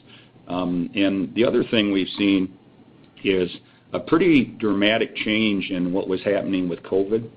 Um 0.48 0.90
and 0.94 1.34
the 1.34 1.46
other 1.46 1.64
thing 1.64 1.92
we've 1.92 2.10
seen 2.18 2.54
is 3.24 3.50
a 3.94 4.00
pretty 4.00 4.46
dramatic 4.46 5.16
change 5.16 5.72
in 5.72 5.92
what 5.94 6.08
was 6.08 6.22
happening 6.24 6.68
with 6.70 6.84
COVID. 6.84 7.28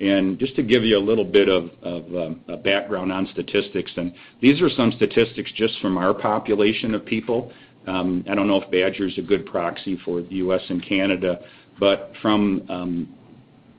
And 0.00 0.38
just 0.38 0.54
to 0.56 0.62
give 0.62 0.84
you 0.84 0.96
a 0.96 1.00
little 1.00 1.24
bit 1.24 1.48
of 1.48 1.70
um, 1.82 2.40
a 2.48 2.56
background 2.56 3.12
on 3.12 3.28
statistics, 3.32 3.90
and 3.96 4.12
these 4.40 4.60
are 4.62 4.70
some 4.70 4.92
statistics 4.92 5.50
just 5.56 5.80
from 5.80 5.98
our 5.98 6.14
population 6.14 6.94
of 6.94 7.04
people. 7.04 7.52
Um, 7.86 8.24
I 8.30 8.34
don't 8.34 8.46
know 8.46 8.62
if 8.62 8.70
Badger 8.70 9.06
is 9.08 9.18
a 9.18 9.22
good 9.22 9.46
proxy 9.46 9.98
for 10.04 10.22
the 10.22 10.36
U.S. 10.36 10.62
and 10.68 10.86
Canada, 10.86 11.40
but 11.80 12.12
from 12.22 12.62
um, 12.68 13.14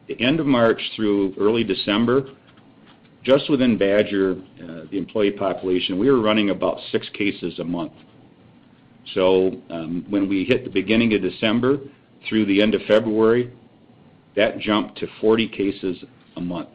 the 0.08 0.20
end 0.20 0.40
of 0.40 0.46
March 0.46 0.82
through 0.96 1.36
early 1.40 1.64
December, 1.64 2.34
just 3.24 3.50
within 3.50 3.78
Badger, 3.78 4.32
uh, 4.62 4.90
the 4.92 4.98
employee 4.98 5.32
population, 5.32 6.00
we 6.00 6.10
were 6.10 6.22
running 6.22 6.50
about 6.50 6.80
six 6.92 7.08
cases 7.10 7.60
a 7.60 7.64
month. 7.64 7.94
So 9.14 9.62
um 9.70 10.06
when 10.10 10.30
we 10.30 10.46
hit 10.46 10.64
the 10.64 10.70
beginning 10.70 11.14
of 11.14 11.22
December 11.22 11.80
through 12.28 12.46
the 12.46 12.62
end 12.62 12.76
of 12.76 12.82
February, 12.88 13.52
that 14.40 14.58
jumped 14.58 14.98
to 14.98 15.08
40 15.20 15.50
cases 15.50 15.98
a 16.38 16.42
month. 16.42 16.70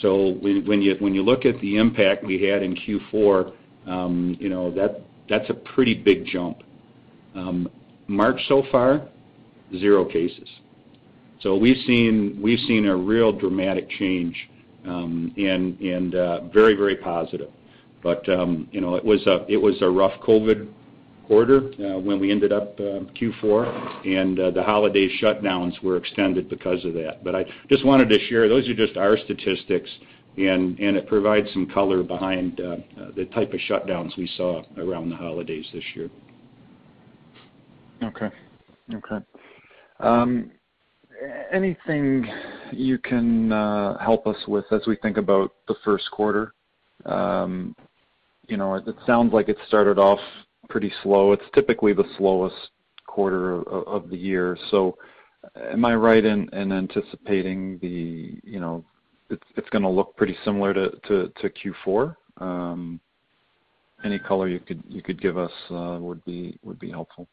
So 0.00 0.34
when 0.40 0.64
when 0.64 1.14
you 1.14 1.22
look 1.22 1.44
at 1.44 1.60
the 1.60 1.76
impact 1.76 2.24
we 2.24 2.40
had 2.42 2.62
in 2.62 2.76
Q4, 2.76 3.52
um, 3.86 4.36
you 4.38 4.48
know, 4.48 4.70
that's 5.28 5.50
a 5.50 5.54
pretty 5.54 5.94
big 5.94 6.24
jump. 6.24 6.58
Um, 7.34 7.68
March 8.06 8.40
so 8.46 8.62
far, 8.70 9.08
zero 9.76 10.04
cases. 10.04 10.48
So 11.40 11.56
we've 11.56 11.84
seen 11.86 12.86
a 12.86 12.96
real 12.96 13.32
dramatic 13.32 13.90
change, 13.90 14.36
um, 14.86 15.34
and 15.36 16.14
uh, 16.14 16.44
very 16.54 16.74
very 16.74 16.96
positive. 16.96 17.50
But 18.00 18.26
you 18.28 18.80
know, 18.80 18.94
it 18.94 19.04
was 19.04 19.82
a 19.82 19.90
rough 19.90 20.20
COVID 20.22 20.68
quarter 21.26 21.58
uh, 21.58 21.98
when 21.98 22.20
we 22.20 22.30
ended 22.30 22.52
up 22.52 22.78
um, 22.80 23.10
Q4, 23.20 24.06
and 24.06 24.38
uh, 24.38 24.50
the 24.50 24.62
holiday 24.62 25.08
shutdowns 25.20 25.80
were 25.82 25.96
extended 25.96 26.48
because 26.48 26.84
of 26.84 26.94
that. 26.94 27.24
But 27.24 27.34
I 27.34 27.44
just 27.70 27.84
wanted 27.84 28.08
to 28.10 28.18
share, 28.28 28.48
those 28.48 28.68
are 28.68 28.74
just 28.74 28.96
our 28.96 29.16
statistics, 29.16 29.90
and 30.36 30.78
it 30.78 31.06
provides 31.06 31.46
some 31.52 31.68
color 31.68 32.02
behind 32.02 32.60
uh, 32.60 32.76
the 33.14 33.26
type 33.34 33.52
of 33.52 33.60
shutdowns 33.68 34.16
we 34.16 34.30
saw 34.36 34.62
around 34.78 35.10
the 35.10 35.16
holidays 35.16 35.66
this 35.72 35.84
year. 35.94 36.10
Okay. 38.02 38.28
Um, 40.00 40.50
anything 41.52 42.26
you 42.72 42.98
can 42.98 43.50
help 44.00 44.26
us 44.26 44.36
with 44.48 44.64
as 44.72 44.82
we 44.86 44.96
think 44.96 45.16
about 45.16 45.52
the 45.68 45.74
first 45.84 46.10
quarter? 46.10 46.54
Um, 47.04 47.76
you 48.48 48.56
know, 48.56 48.74
it 48.74 48.84
sounds 49.06 49.32
like 49.32 49.48
it 49.48 49.56
started 49.68 49.98
off 49.98 50.20
pretty 50.68 50.92
slow. 51.02 51.32
It's 51.32 51.44
typically 51.54 51.92
the 51.92 52.04
slowest 52.16 52.70
quarter 53.06 53.62
of 53.68 54.08
the 54.08 54.16
year. 54.16 54.56
So 54.70 54.96
am 55.70 55.84
I 55.84 55.94
right 55.94 56.24
in 56.24 56.52
anticipating 56.54 57.78
the, 57.80 58.38
you 58.42 58.60
know, 58.60 58.84
it's 59.30 59.68
gonna 59.70 59.90
look 59.90 60.16
pretty 60.16 60.36
similar 60.44 60.74
to 60.74 61.32
Q4? 61.40 62.16
Um, 62.38 63.00
any 64.04 64.18
color 64.18 64.48
you 64.48 64.60
could 64.60 65.20
give 65.20 65.38
us 65.38 65.52
uh, 65.70 65.98
would 66.00 66.24
be 66.24 66.58
helpful. 66.90 67.28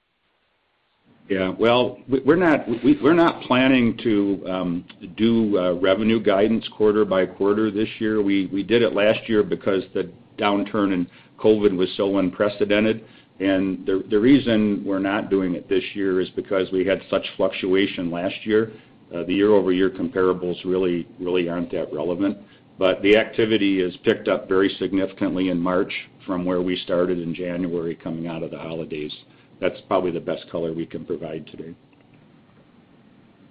Yeah. 1.29 1.53
Well, 1.59 1.99
we're 2.25 2.35
not 2.35 3.41
planning 3.43 3.97
to 4.03 4.43
um, 4.49 4.85
do 5.15 5.59
uh, 5.59 5.73
revenue 5.73 6.19
guidance 6.19 6.67
quarter 6.75 7.05
by 7.05 7.27
quarter 7.27 7.69
this 7.69 7.89
year. 7.99 8.21
We 8.21 8.63
did 8.63 8.81
it 8.81 8.93
last 8.93 9.29
year 9.29 9.43
because 9.43 9.83
the 9.93 10.11
downturn 10.39 10.91
in 10.93 11.07
COVID 11.37 11.75
was 11.75 11.89
so 11.97 12.17
unprecedented. 12.17 13.05
And 13.39 13.85
the 13.85 14.03
the 14.09 14.19
reason 14.19 14.83
we're 14.85 14.99
not 14.99 15.29
doing 15.29 15.55
it 15.55 15.69
this 15.69 15.83
year 15.93 16.19
is 16.19 16.29
because 16.31 16.71
we 16.71 16.85
had 16.85 17.01
such 17.09 17.25
fluctuation 17.37 18.11
last 18.11 18.45
year. 18.45 18.73
Uh, 19.13 19.23
the 19.23 19.33
year-over-year 19.33 19.89
comparables 19.89 20.63
really 20.65 21.49
aren't 21.49 21.71
that 21.71 21.91
relevant. 21.91 22.37
But 22.77 23.01
the 23.01 23.17
activity 23.17 23.81
has 23.81 23.95
picked 24.03 24.27
up 24.27 24.47
very 24.47 24.69
significantly 24.79 25.49
in 25.49 25.59
March 25.59 25.91
from 26.25 26.45
where 26.45 26.61
we 26.61 26.77
started 26.77 27.19
in 27.19 27.33
January 27.33 27.95
coming 27.95 28.27
out 28.27 28.43
of 28.43 28.51
the 28.51 28.57
holidays. 28.57 29.13
That's 29.59 29.81
probably 29.87 30.11
the 30.11 30.19
best 30.19 30.49
color 30.49 30.73
we 30.73 30.85
can 30.85 31.05
provide 31.05 31.47
today. 31.47 31.75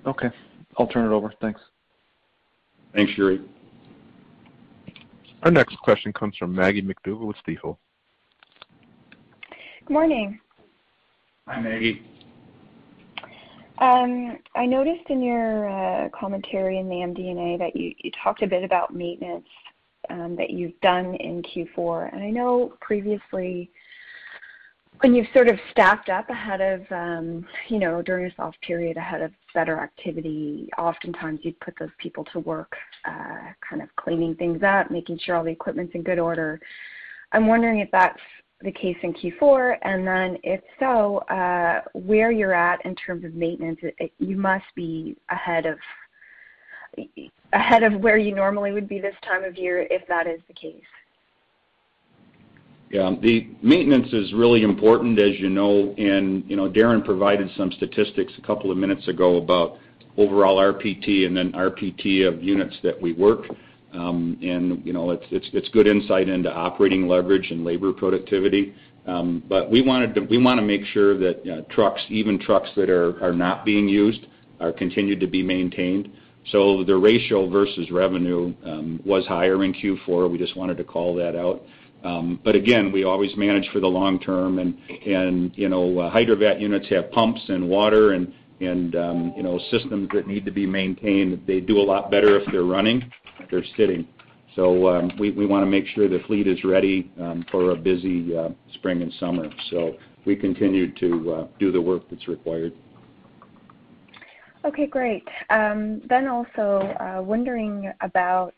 Okay. 0.07 0.31
I'll 0.79 0.87
turn 0.87 1.05
it 1.11 1.14
over. 1.14 1.35
Thanks. 1.40 1.61
Thanks, 2.94 3.12
Yuri. 3.16 3.42
Our 5.42 5.51
next 5.51 5.77
question 5.79 6.12
comes 6.12 6.37
from 6.37 6.55
Maggie 6.55 6.83
MacDougall 6.83 7.27
with 7.27 7.37
Stifel. 7.46 7.77
Good 9.88 9.94
morning. 9.94 10.38
Hi, 11.46 11.59
Maggie. 11.62 12.03
Um, 13.79 14.37
I 14.55 14.66
noticed 14.66 15.09
in 15.09 15.22
your 15.22 15.66
uh, 15.66 16.11
commentary 16.11 16.79
in 16.79 16.90
the 16.90 16.96
MD&A 16.96 17.57
that 17.57 17.74
you 17.74 17.94
talked 18.22 18.42
a 18.42 18.46
bit 18.46 18.64
about 18.64 18.94
maintenance 18.94 19.46
um, 20.11 20.37
that 20.37 20.51
you've 20.51 20.79
done 20.83 21.14
in 21.14 21.42
Q4. 21.42 22.12
and 22.12 22.22
I 22.22 22.29
know 22.29 22.74
previously 22.83 23.70
when 25.01 25.14
you've 25.14 25.29
sort 25.33 25.48
of 25.48 25.59
staffed 25.70 26.11
up 26.11 26.29
ahead 26.29 26.61
of 26.61 26.83
um, 26.92 27.46
you 27.68 27.79
know 27.79 28.03
during 28.03 28.31
a 28.31 28.35
soft 28.35 28.61
period 28.61 28.98
ahead 28.98 29.22
of 29.22 29.31
better 29.55 29.79
activity, 29.79 30.68
oftentimes 30.77 31.40
you'd 31.44 31.59
put 31.61 31.72
those 31.81 31.88
people 31.96 32.27
to 32.35 32.40
work 32.40 32.77
uh, 33.07 33.53
kind 33.66 33.81
of 33.81 33.88
cleaning 33.96 34.35
things 34.35 34.62
up, 34.62 34.90
making 34.90 35.18
sure 35.24 35.35
all 35.35 35.44
the 35.44 35.51
equipment's 35.51 35.94
in 35.94 36.03
good 36.03 36.18
order. 36.18 36.61
I'm 37.33 37.46
wondering 37.46 37.81
if 37.81 37.88
that's 37.90 38.20
the 38.62 38.73
case 38.73 38.97
in 39.03 39.14
Q4, 39.14 39.77
and 39.83 40.07
then 40.07 40.37
if 40.42 40.61
so, 40.81 41.18
uh, 41.29 41.83
where 41.92 42.33
you're 42.33 42.55
at 42.55 42.85
in 42.85 42.94
terms 42.97 43.25
of 43.25 43.35
maintenance. 43.35 43.79
You 44.18 44.37
must 44.37 44.64
be 44.75 45.16
ahead 45.31 45.64
of 45.66 45.79
where 48.01 48.16
you 48.16 48.35
normally 48.35 48.73
would 48.73 48.88
be 48.88 49.01
this 49.01 49.14
time 49.23 49.44
of 49.44 49.57
year 49.57 49.87
if 49.90 50.07
that 50.09 50.27
is 50.27 50.40
the 50.49 50.55
case. 50.55 50.83
Yeah. 52.90 53.14
The 53.21 53.49
maintenance 53.62 54.12
is 54.12 54.33
really 54.33 54.62
important, 54.62 55.21
as 55.21 55.38
you 55.38 55.51
know, 55.51 55.94
and, 55.99 56.44
Darren 56.75 57.05
provided 57.05 57.49
some 57.57 57.71
statistics 57.73 58.33
a 58.38 58.47
couple 58.47 58.71
of 58.71 58.77
minutes 58.77 59.07
ago 59.09 59.37
about 59.37 59.79
overall 60.16 60.57
RPT 60.57 61.27
and 61.27 61.37
then 61.37 61.53
RPT 61.53 62.27
of 62.27 62.42
units 62.42 62.77
that 62.83 63.01
we 63.01 63.12
work. 63.12 63.44
You 63.92 64.92
know, 64.92 65.11
it's 65.11 65.68
good 65.70 65.87
insight 65.87 66.29
into 66.29 66.53
operating 66.53 67.09
leverage 67.09 67.51
and 67.51 67.64
labor 67.64 67.92
productivity. 67.92 68.74
Um 69.07 69.42
but 69.48 69.70
we 69.70 69.81
wanna 69.83 70.62
make 70.62 70.85
sure 70.87 71.16
that 71.18 71.66
trucks, 71.70 72.03
even 72.09 72.38
trucks 72.38 72.68
that 72.77 72.90
are 72.90 73.33
not 73.35 73.64
being 73.64 73.88
used, 73.88 74.27
are 74.61 74.72
continued 74.72 75.20
to 75.20 75.27
be 75.27 75.42
maintained. 75.42 76.11
So 76.53 76.83
the 76.85 76.96
ratio 76.96 77.48
versus 77.48 77.90
revenue 77.90 78.55
was 79.05 79.27
higher 79.27 79.62
in 79.64 79.72
Q4. 79.74 80.31
We 80.31 80.38
just 80.38 80.57
wanted 80.57 80.77
to 80.79 80.85
call 80.85 81.14
that 81.16 81.37
out. 81.37 81.62
Um 82.05 82.38
but 82.44 82.55
again, 82.55 82.92
we 82.92 83.05
always 83.05 83.37
manage 83.37 83.68
for 83.70 83.81
the 83.81 83.88
long 83.88 84.18
term 84.20 84.59
and, 84.59 84.77
you 85.57 85.68
know, 85.68 85.87
hydrovac 86.12 86.61
units 86.61 86.88
have 86.88 87.11
pumps 87.11 87.40
and 87.48 87.68
water 87.68 88.12
and, 88.12 88.33
Um, 88.61 89.33
you 89.37 89.42
know, 89.42 89.61
systems 89.71 90.09
that 90.12 90.27
need 90.27 90.44
to 90.44 90.51
be 90.51 90.66
maintained. 90.66 91.44
They 91.47 91.61
do 91.61 91.79
a 91.79 91.83
lot 91.83 92.11
better 92.11 92.38
if 92.40 92.51
they're 92.51 92.64
running, 92.64 93.11
if 93.38 93.51
they're 93.51 93.64
sitting. 93.77 94.07
So, 94.57 94.88
um, 94.88 95.12
we 95.18 95.47
wanna 95.47 95.66
make 95.66 95.87
sure 95.87 96.09
the 96.09 96.18
fleet 96.27 96.49
is 96.49 96.64
ready 96.64 97.12
um, 97.21 97.44
for 97.53 97.71
a 97.71 97.77
busy 97.77 98.37
uh, 98.37 98.49
spring 98.75 99.03
and 99.03 99.12
summer. 99.21 99.49
So 99.71 99.94
we 100.25 100.35
continue 100.35 100.92
to 100.94 101.33
uh, 101.33 101.47
do 101.61 101.71
the 101.71 101.81
work 101.81 102.11
that's 102.11 102.27
required. 102.27 102.73
Okay, 104.64 104.87
great. 104.87 105.27
Then 105.49 106.27
also, 106.29 106.94
uh, 106.99 107.23
wondering 107.23 107.92
about 108.01 108.55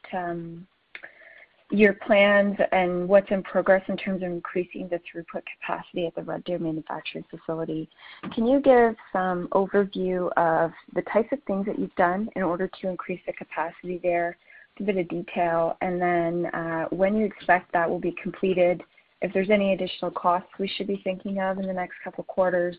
your 1.71 1.95
plans 1.95 2.57
and 2.73 3.09
what's 3.09 3.31
in 3.31 3.43
progress 3.43 3.83
in 3.89 3.97
terms 3.97 4.23
of 4.23 4.29
increasing 4.29 4.89
the 4.89 4.97
throughput 4.97 5.43
capacity 5.61 6.07
at 6.07 6.15
the 6.15 6.23
Red 6.23 6.45
Deer 6.45 6.59
manufacturing 6.59 7.25
facility. 7.31 7.89
Can 8.35 8.47
you 8.47 8.61
give 8.61 8.97
some 9.13 9.49
overview 9.53 10.31
of 10.37 10.73
the 10.95 11.03
types 11.13 11.29
of 11.33 11.43
things 11.45 11.67
that 11.67 11.79
you've 11.79 11.95
done 11.95 12.29
in 12.35 12.43
order 12.43 12.69
to 12.81 12.89
increase 12.89 13.21
the 13.27 13.33
capacity 13.33 14.01
there? 14.03 14.37
A 14.79 14.83
bit 14.83 14.97
of 14.97 15.09
detail. 15.09 15.77
And 15.83 16.01
then 16.01 16.47
uh, 16.55 16.87
when 16.87 17.15
you 17.15 17.27
expect 17.27 17.71
that 17.73 17.89
will 17.89 17.99
be 17.99 18.15
completed, 18.23 18.83
if 19.21 19.31
there's 19.35 19.51
any 19.51 19.75
additional 19.75 20.11
costs 20.11 20.49
we 20.59 20.69
should 20.69 20.87
be 20.87 21.01
thinking 21.05 21.39
of 21.39 21.59
in 21.59 21.67
the 21.67 21.73
next 21.73 21.97
couple 22.03 22.25
quarters, 22.25 22.77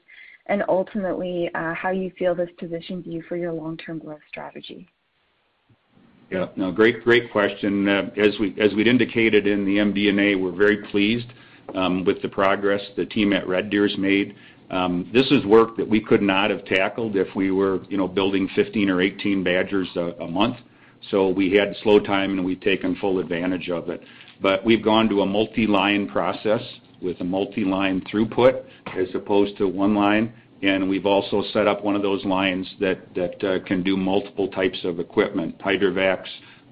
and 0.48 0.64
ultimately, 0.68 1.52
uh, 1.54 1.74
how 1.76 1.92
you 1.92 2.12
feel 2.18 2.34
this 2.34 2.50
positions 2.58 3.06
you 3.06 3.22
for 3.30 3.38
your 3.38 3.54
long-term 3.54 4.00
growth 4.00 4.22
strategy. 4.28 4.90
Yeah. 6.32 6.48
No, 6.56 6.72
great 6.72 7.04
great 7.04 7.32
question. 7.32 7.88
Uh, 7.90 8.10
as 8.18 8.40
we'd 8.40 8.88
indicated 8.88 9.48
in 9.48 9.66
the 9.66 9.78
MD&A, 9.78 10.36
we're 10.36 10.56
very 10.56 10.78
pleased 10.88 11.28
um, 11.76 12.06
with 12.06 12.22
the 12.22 12.30
progress 12.30 12.82
the 12.96 13.06
team 13.06 13.34
at 13.34 13.48
Red 13.48 13.70
Deer's 13.70 13.98
made. 13.98 14.36
Um, 14.70 15.10
this 15.14 15.30
is 15.32 15.46
work 15.46 15.76
that 15.76 15.88
we 15.88 16.00
could 16.00 16.22
not 16.22 16.50
have 16.50 16.64
tackled 16.64 17.18
if 17.18 17.28
we 17.36 17.52
were, 17.52 17.84
you 17.90 17.98
know, 17.98 18.08
building 18.08 18.48
15 18.56 18.90
or 18.90 19.02
18 19.02 19.44
Badgers 19.44 19.90
a 19.98 20.28
month. 20.28 20.56
So 21.10 21.28
we 21.28 21.52
had 21.52 21.76
slow 21.84 22.00
time, 22.00 22.32
and 22.32 22.46
we've 22.46 22.62
taken 22.62 22.96
full 22.96 23.20
advantage 23.20 23.70
of 23.70 23.90
it. 23.90 24.02
But 24.42 24.64
we've 24.64 24.84
gone 24.84 25.10
to 25.10 25.22
a 25.22 25.26
multi-line 25.26 26.08
process 26.08 26.62
with 27.02 27.20
a 27.20 27.24
multi-line 27.26 28.02
throughput 28.12 28.64
as 28.98 29.08
opposed 29.14 29.58
to 29.58 29.68
one 29.68 29.94
line, 29.94 30.32
and 30.62 30.88
we've 30.88 31.06
also 31.06 31.44
set 31.54 31.68
up 31.68 31.84
one 31.84 31.96
of 31.96 32.02
those 32.02 32.24
lines 32.26 32.68
that 32.80 33.44
uh, 33.44 33.66
can 33.66 33.84
do 33.84 33.98
multiple 33.98 34.48
types 34.50 34.80
of 34.84 35.00
equipment, 35.00 35.58
hydrovacs, 35.60 36.28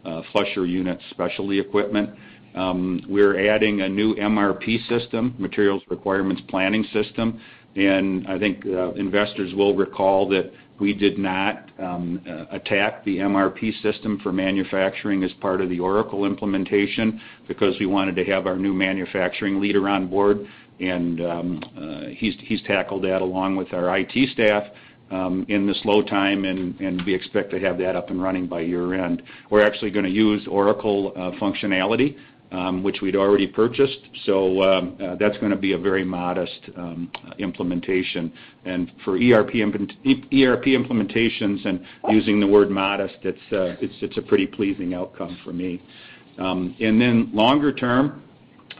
uh, 0.06 0.22
flusher 0.32 0.66
units, 0.66 1.04
specialty 1.10 1.60
equipment. 1.60 2.10
Um, 2.56 3.02
we're 3.08 3.50
adding 3.50 3.82
a 3.82 3.90
new 3.90 4.16
MRP 4.16 4.88
system, 4.88 5.36
materials 5.38 5.84
requirements 5.90 6.42
planning 6.48 6.86
system. 6.94 7.42
And 7.76 8.28
I 8.28 8.40
think 8.40 8.66
uh, 8.66 8.94
investors 8.94 9.54
will 9.54 9.76
recall 9.76 10.28
that 10.30 10.52
We 10.80 10.94
did 10.94 11.18
not 11.18 11.70
um, 11.78 12.22
attack 12.52 13.04
the 13.04 13.18
MRP 13.18 13.82
system 13.82 14.20
for 14.24 14.32
manufacturing 14.32 15.24
as 15.24 15.32
part 15.42 15.60
of 15.60 15.70
the 15.70 15.80
Oracle 15.80 16.26
implementation 16.26 17.20
because 17.48 17.76
we 17.80 17.86
wanted 17.86 18.16
to 18.16 18.24
have 18.26 18.48
our 18.48 18.58
new 18.58 18.74
manufacturing 18.74 19.60
leader 19.60 19.90
on 19.90 20.08
board, 20.08 20.48
and 20.80 21.22
um, 21.22 21.64
uh, 21.78 22.10
he's 22.16 22.36
he's 22.42 22.62
tackled 22.64 23.04
that 23.04 23.22
along 23.22 23.56
with 23.56 23.74
our 23.74 23.98
IT 23.98 24.30
staff 24.34 24.64
um, 25.12 25.46
in 25.50 25.68
the 25.68 25.74
slow 25.76 26.02
time, 26.02 26.46
and 26.46 26.80
and 26.80 27.02
we 27.06 27.14
expect 27.14 27.52
to 27.52 27.60
have 27.60 27.78
that 27.80 27.96
up 27.96 28.10
and 28.10 28.22
running 28.22 28.48
by 28.48 28.62
year-end. 28.62 29.22
We're 29.50 29.66
actually 29.66 29.92
going 29.92 30.06
to 30.06 30.12
use 30.12 30.48
Oracle 30.48 31.14
uh, 31.16 31.32
functionality, 31.40 32.16
um, 32.52 32.84
which 32.84 32.98
we'd 33.02 33.16
already 33.16 33.48
purchased. 33.48 34.00
So 34.26 34.62
uh, 34.62 35.16
that's 35.20 35.38
going 35.40 35.52
to 35.52 35.58
be 35.58 35.74
a 35.74 35.78
very 35.78 36.06
modest 36.06 36.70
implementation. 37.38 38.32
And 38.66 38.92
for 39.04 39.16
ERP 39.16 39.56
ERP 39.56 40.66
implementations 40.66 41.66
and 41.66 41.86
using 42.10 42.40
the 42.40 42.48
word 42.48 42.70
modest, 42.70 43.18
it's 43.24 44.18
a 44.18 44.22
pretty 44.22 44.48
pleasing 44.48 44.94
outcome 44.94 45.38
for 45.44 45.54
me. 45.54 45.82
And 46.38 47.02
then 47.02 47.30
longer 47.34 47.74
term, 47.74 48.24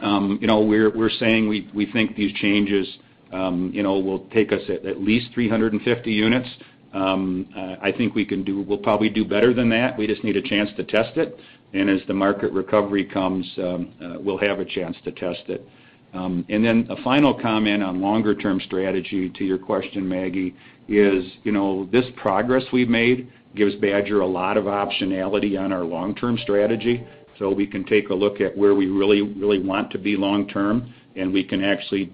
Um, 0.00 0.38
we're 0.42 0.90
we're 0.96 1.10
saying 1.10 1.48
we 1.48 1.86
think 1.92 2.16
these 2.16 2.32
changes 2.34 2.86
um, 3.32 3.70
you 3.72 3.82
know, 3.82 3.98
will 3.98 4.26
take 4.30 4.52
us 4.52 4.62
at 4.68 5.00
least 5.00 5.32
350 5.34 6.10
units. 6.10 6.48
Um, 6.92 7.48
uh, 7.56 7.76
I 7.80 7.92
think 7.92 8.14
we'll 8.14 8.78
probably 8.78 9.08
do 9.08 9.24
better 9.24 9.54
than 9.54 9.68
that. 9.70 9.96
We 9.96 10.06
just 10.06 10.24
need 10.24 10.36
a 10.36 10.42
chance 10.42 10.70
to 10.76 10.84
test 10.84 11.16
it. 11.16 11.38
And 11.72 11.88
as 11.88 12.00
the 12.08 12.14
market 12.14 12.52
recovery 12.52 13.04
comes, 13.04 13.46
uh, 13.58 13.78
we'll 14.18 14.38
have 14.38 14.58
a 14.58 14.64
chance 14.64 14.96
to 15.04 15.12
test 15.12 15.42
it. 15.48 15.66
Um 16.12 16.44
and 16.48 16.64
then 16.64 16.88
a 16.90 17.00
final 17.04 17.32
comment 17.32 17.84
on 17.84 18.00
longer-term 18.00 18.60
strategy 18.66 19.30
to 19.30 19.44
your 19.44 19.58
question, 19.58 20.08
Maggie, 20.08 20.56
is 20.88 21.24
you 21.44 21.52
know, 21.52 21.88
this 21.92 22.04
progress 22.16 22.64
we've 22.72 22.88
made 22.88 23.30
gives 23.54 23.74
Badger 23.76 24.20
a 24.20 24.26
lot 24.26 24.56
of 24.56 24.64
optionality 24.64 25.58
on 25.58 25.72
our 25.72 25.84
long-term 25.84 26.38
strategy. 26.38 27.06
So 27.40 27.50
we 27.50 27.66
can 27.66 27.84
take 27.84 28.10
a 28.10 28.14
look 28.14 28.40
at 28.40 28.56
where 28.56 28.74
we 28.76 28.86
really 28.86 29.22
really 29.22 29.58
want 29.58 29.90
to 29.92 29.98
be 29.98 30.16
long 30.16 30.46
term, 30.46 30.94
and 31.16 31.32
we 31.32 31.42
can 31.42 31.64
actually 31.64 32.12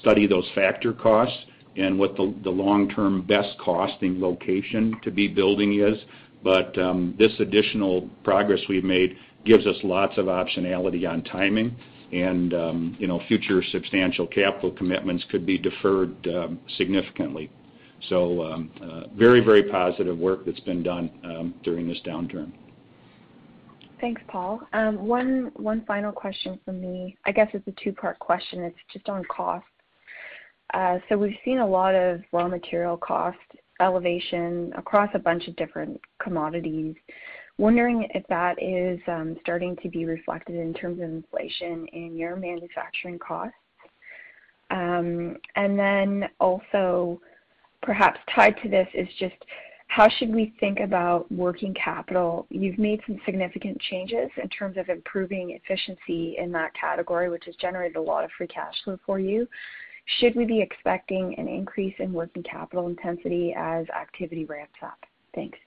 study 0.00 0.26
those 0.26 0.46
factor 0.54 0.92
costs 0.92 1.38
and 1.76 1.98
what 1.98 2.16
the 2.16 2.50
long-term 2.50 3.22
best 3.22 3.56
costing 3.58 4.20
location 4.20 4.96
to 5.02 5.10
be 5.10 5.26
building 5.28 5.80
is. 5.80 5.96
But 6.42 6.74
this 7.18 7.32
additional 7.40 8.08
progress 8.22 8.60
we've 8.68 8.84
made 8.84 9.16
gives 9.44 9.66
us 9.66 9.76
lots 9.82 10.18
of 10.18 10.26
optionality 10.26 11.08
on 11.08 11.22
timing, 11.22 11.76
and 12.12 12.52
future 13.28 13.62
substantial 13.70 14.26
capital 14.26 14.72
commitments 14.72 15.24
could 15.30 15.46
be 15.46 15.56
deferred 15.56 16.16
significantly. 16.76 17.48
So 18.08 18.44
um 18.44 18.70
uh 18.82 19.08
very 19.16 19.40
very 19.40 19.62
positive 19.62 20.18
work 20.18 20.44
that's 20.44 20.60
been 20.60 20.82
done 20.82 21.54
during 21.62 21.86
this 21.88 22.00
downturn. 22.04 22.52
Thanks, 24.04 24.20
Paul. 24.28 24.60
Um, 24.74 25.06
one 25.06 25.82
final 25.86 26.12
question 26.12 26.60
from 26.62 26.78
me. 26.78 27.16
I 27.24 27.32
guess 27.32 27.48
it's 27.54 27.66
a 27.66 27.72
two-part 27.82 28.18
question. 28.18 28.62
It's 28.62 28.76
just 28.92 29.08
on 29.08 29.24
cost. 29.34 29.64
Uh, 30.74 30.98
so, 31.08 31.16
we've 31.16 31.38
seen 31.42 31.60
a 31.60 31.66
lot 31.66 31.94
of 31.94 32.20
raw 32.30 32.46
material 32.46 32.98
cost 32.98 33.38
elevation 33.80 34.74
across 34.76 35.08
a 35.14 35.18
bunch 35.18 35.48
of 35.48 35.56
different 35.56 35.98
commodities. 36.22 36.94
Wondering 37.56 38.06
if 38.14 38.26
that 38.26 38.62
is 38.62 39.00
um, 39.08 39.38
starting 39.40 39.74
to 39.82 39.88
be 39.88 40.04
reflected 40.04 40.56
in 40.56 40.74
terms 40.74 40.98
of 40.98 41.04
inflation 41.04 41.86
in 41.94 42.14
your 42.14 42.36
manufacturing 42.36 43.18
costs. 43.18 43.54
Um, 44.70 45.38
and 45.56 45.78
then 45.78 46.28
also 46.40 47.22
perhaps 47.82 48.20
tied 48.34 48.56
to 48.62 48.68
this 48.68 48.88
is 48.92 49.08
just 49.18 49.36
how 49.94 50.08
should 50.08 50.34
we 50.34 50.52
think 50.58 50.80
about 50.80 51.30
working 51.30 51.72
capital? 51.72 52.48
You've 52.50 52.80
made 52.80 53.00
some 53.06 53.20
significant 53.24 53.80
changes 53.80 54.28
in 54.42 54.48
terms 54.48 54.76
of 54.76 54.88
improving 54.88 55.50
efficiency 55.50 56.34
in 56.36 56.50
that 56.50 56.74
category, 56.74 57.30
which 57.30 57.44
has 57.46 57.54
generated 57.60 57.94
a 57.94 58.00
lot 58.00 58.24
of 58.24 58.30
free 58.36 58.48
cash 58.48 58.74
flow 58.82 58.98
for 59.06 59.20
you. 59.20 59.46
Should 60.18 60.34
we 60.34 60.46
be 60.46 60.60
expecting 60.60 61.36
an 61.38 61.46
increase 61.46 61.94
in 62.00 62.12
working 62.12 62.42
capital 62.42 62.88
intensity 62.88 63.54
as 63.56 63.86
activity 63.90 64.44
ramps 64.46 64.80
up? 64.82 64.98
Thanks. 65.32 65.58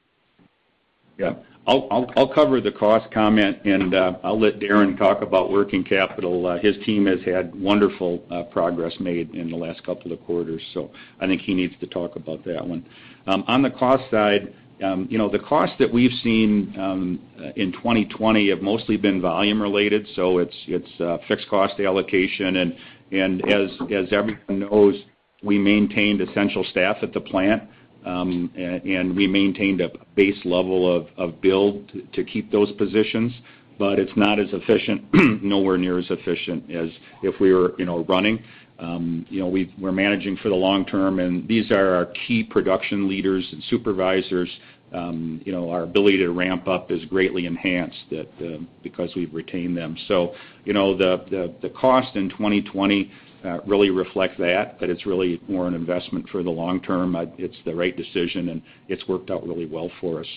Yeah. 1.18 1.34
I'll 1.68 2.32
cover 2.34 2.62
the 2.62 2.72
cost 2.72 3.12
comment, 3.12 3.58
and 3.66 3.94
uh, 3.94 4.14
I'll 4.24 4.40
let 4.40 4.60
Darren 4.60 4.98
talk 4.98 5.22
about 5.22 5.52
working 5.52 5.84
capital. 5.84 6.48
Uh, 6.48 6.60
his 6.60 6.78
team 6.86 7.06
has 7.08 7.20
had 7.26 7.54
wonderful 7.60 8.24
uh, 8.32 8.44
progress 8.44 8.94
made 9.02 9.36
in 9.36 9.50
the 9.50 9.58
last 9.58 9.84
couple 9.84 10.14
of 10.14 10.24
quarters, 10.24 10.62
so 10.74 10.92
I 11.20 11.28
think 11.28 11.42
he 11.42 11.54
needs 11.54 11.74
to 11.82 11.88
talk 11.88 12.16
about 12.16 12.46
that 12.46 12.66
one. 12.66 12.86
Um, 13.28 13.44
on 13.48 13.62
the 13.64 13.70
cost 13.70 14.10
side, 14.10 14.54
um, 14.82 15.08
you 15.10 15.18
know, 15.18 15.28
the 15.30 15.40
cost 15.40 15.74
that 15.80 15.92
we've 15.92 16.18
seen 16.24 16.74
um, 16.80 17.20
in 17.58 17.74
2020 17.74 18.50
have 18.50 18.62
mostly 18.62 18.96
been 18.96 19.20
volume 19.20 19.62
related, 19.62 20.08
so 20.16 20.38
it's 20.38 20.56
fixed 21.28 21.50
cost 21.50 21.82
allocation. 21.82 22.56
And 23.12 23.42
as 23.52 24.08
everyone 24.14 24.60
knows, 24.60 24.96
we 25.44 25.58
maintained 25.58 26.22
essential 26.22 26.64
staff 26.72 26.98
at 27.02 27.14
the 27.14 27.22
plant, 27.22 27.64
and 28.08 29.16
we 29.16 29.28
maintained 29.28 29.82
a 29.82 29.92
base 30.16 30.40
level 30.46 31.08
of 31.18 31.42
build 31.42 31.92
to 32.14 32.24
keep 32.24 32.52
those 32.52 32.72
positions. 32.74 33.34
But 33.80 34.00
it's 34.00 34.16
not 34.16 34.40
as 34.40 34.48
efficient, 34.54 35.04
nowhere 35.44 35.78
near 35.78 36.00
as 36.00 36.08
efficient 36.10 36.72
as 36.72 36.90
if 37.22 37.40
we 37.40 37.54
were 37.54 37.74
you 37.78 37.86
know 37.86 38.04
running. 38.06 38.44
Um 38.80 39.26
you 39.30 39.40
know 39.40 39.68
We're 39.80 39.92
managing 39.92 40.38
for 40.38 40.50
the 40.50 40.56
long 40.56 40.86
term, 40.86 41.20
and 41.20 41.48
these 41.48 41.70
are 41.72 41.96
our 41.96 42.08
key 42.28 42.44
production 42.44 43.08
leaders 43.08 43.48
and 43.52 43.64
supervisors. 43.70 44.50
Um 44.94 45.42
you 45.46 45.52
know 45.52 45.70
our 45.70 45.84
ability 45.84 46.18
to 46.20 46.30
ramp 46.30 46.68
up 46.68 46.92
is 46.92 47.06
greatly 47.06 47.46
enhanced 47.46 48.04
that 48.10 48.66
because 48.82 49.12
we've 49.16 49.34
retained 49.34 49.78
them. 49.78 49.96
So 50.08 50.34
the 50.66 51.72
cost 51.80 52.16
in 52.16 52.30
2020 52.30 53.12
Uh, 53.46 53.60
really 53.68 53.92
reflect 53.92 54.40
that, 54.40 54.80
but 54.80 54.90
it's 54.90 55.06
really 55.06 55.40
more 55.48 55.68
an 55.68 55.76
investment 55.76 56.28
for 56.30 56.42
the 56.42 56.50
long 56.50 56.82
term. 56.82 57.16
It's 57.38 57.56
the 57.66 57.76
right 57.76 57.96
decision, 57.96 58.50
and 58.50 58.64
it's 58.88 59.08
worked 59.08 59.30
out 59.30 59.48
really 59.48 59.68
well 59.68 59.92
for 60.02 60.22
us. 60.22 60.28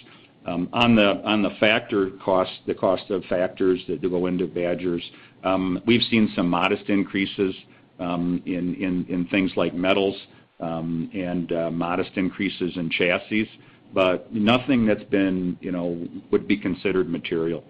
Um, 0.47 0.69
on 0.75 0.97
the 0.97 1.57
factor 1.59 2.11
cost, 2.23 2.51
the 2.67 2.75
cost 2.75 3.11
of 3.11 3.25
factors 3.25 3.81
that 3.89 4.03
go 4.03 4.27
into 4.27 4.47
Badgers, 4.47 5.03
um, 5.45 5.83
we've 5.87 6.03
seen 6.11 6.31
some 6.37 6.49
modest 6.49 6.91
increases 6.91 7.55
um, 7.99 8.43
in 8.45 9.27
things 9.31 9.51
like 9.57 9.73
metals, 9.73 10.17
and 10.59 11.53
uh, 11.53 11.71
modest 11.71 12.11
increases 12.17 12.77
in 12.77 12.91
chassis, 12.91 13.49
but 13.95 14.33
nothing 14.33 14.85
that's 14.85 15.05
been 15.05 15.57
you 15.63 15.73
know 15.73 16.07
would 16.31 16.47
be 16.47 16.57
considered 16.57 17.09
material. 17.09 17.65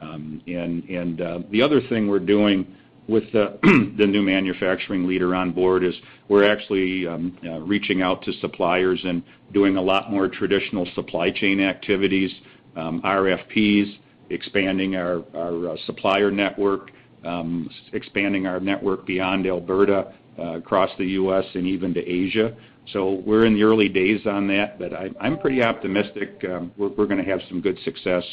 And 0.00 1.20
uh, 1.20 1.40
the 1.50 1.62
other 1.62 1.80
thing 1.88 2.06
we're 2.08 2.20
doing 2.20 2.66
with 3.08 3.24
the 3.32 4.06
new 4.06 4.22
manufacturing 4.22 5.06
leader 5.06 5.34
on 5.34 5.50
board 5.50 5.82
is 5.82 5.94
we're 6.28 6.50
actually 6.50 7.06
um, 7.06 7.36
uh, 7.44 7.58
reaching 7.60 8.02
out 8.02 8.22
to 8.22 8.32
suppliers 8.34 9.00
and 9.04 9.22
doing 9.52 9.76
a 9.76 9.82
lot 9.82 10.10
more 10.10 10.28
traditional 10.28 10.86
supply 10.94 11.30
chain 11.30 11.60
activities, 11.60 12.30
um, 12.76 13.00
RFPs, 13.02 13.98
expanding 14.30 14.94
our 14.94 15.24
uh, 15.34 15.76
supplier 15.86 16.30
network, 16.30 16.90
um, 17.24 17.68
expanding 17.94 18.46
our 18.46 18.60
network 18.60 19.06
beyond 19.06 19.46
Alberta, 19.46 20.12
uh, 20.38 20.58
across 20.58 20.90
the 20.98 21.06
U.S., 21.06 21.44
and 21.54 21.66
even 21.66 21.94
to 21.94 22.06
Asia. 22.06 22.54
So 22.92 23.22
we're 23.26 23.46
in 23.46 23.54
the 23.54 23.62
early 23.64 23.88
days 23.88 24.26
on 24.26 24.46
that, 24.48 24.78
but 24.78 24.92
I'm 25.20 25.38
pretty 25.38 25.62
optimistic 25.62 26.42
we're 26.76 27.06
going 27.06 27.22
to 27.22 27.30
have 27.30 27.40
some 27.48 27.60
good 27.60 27.78
success 27.84 28.24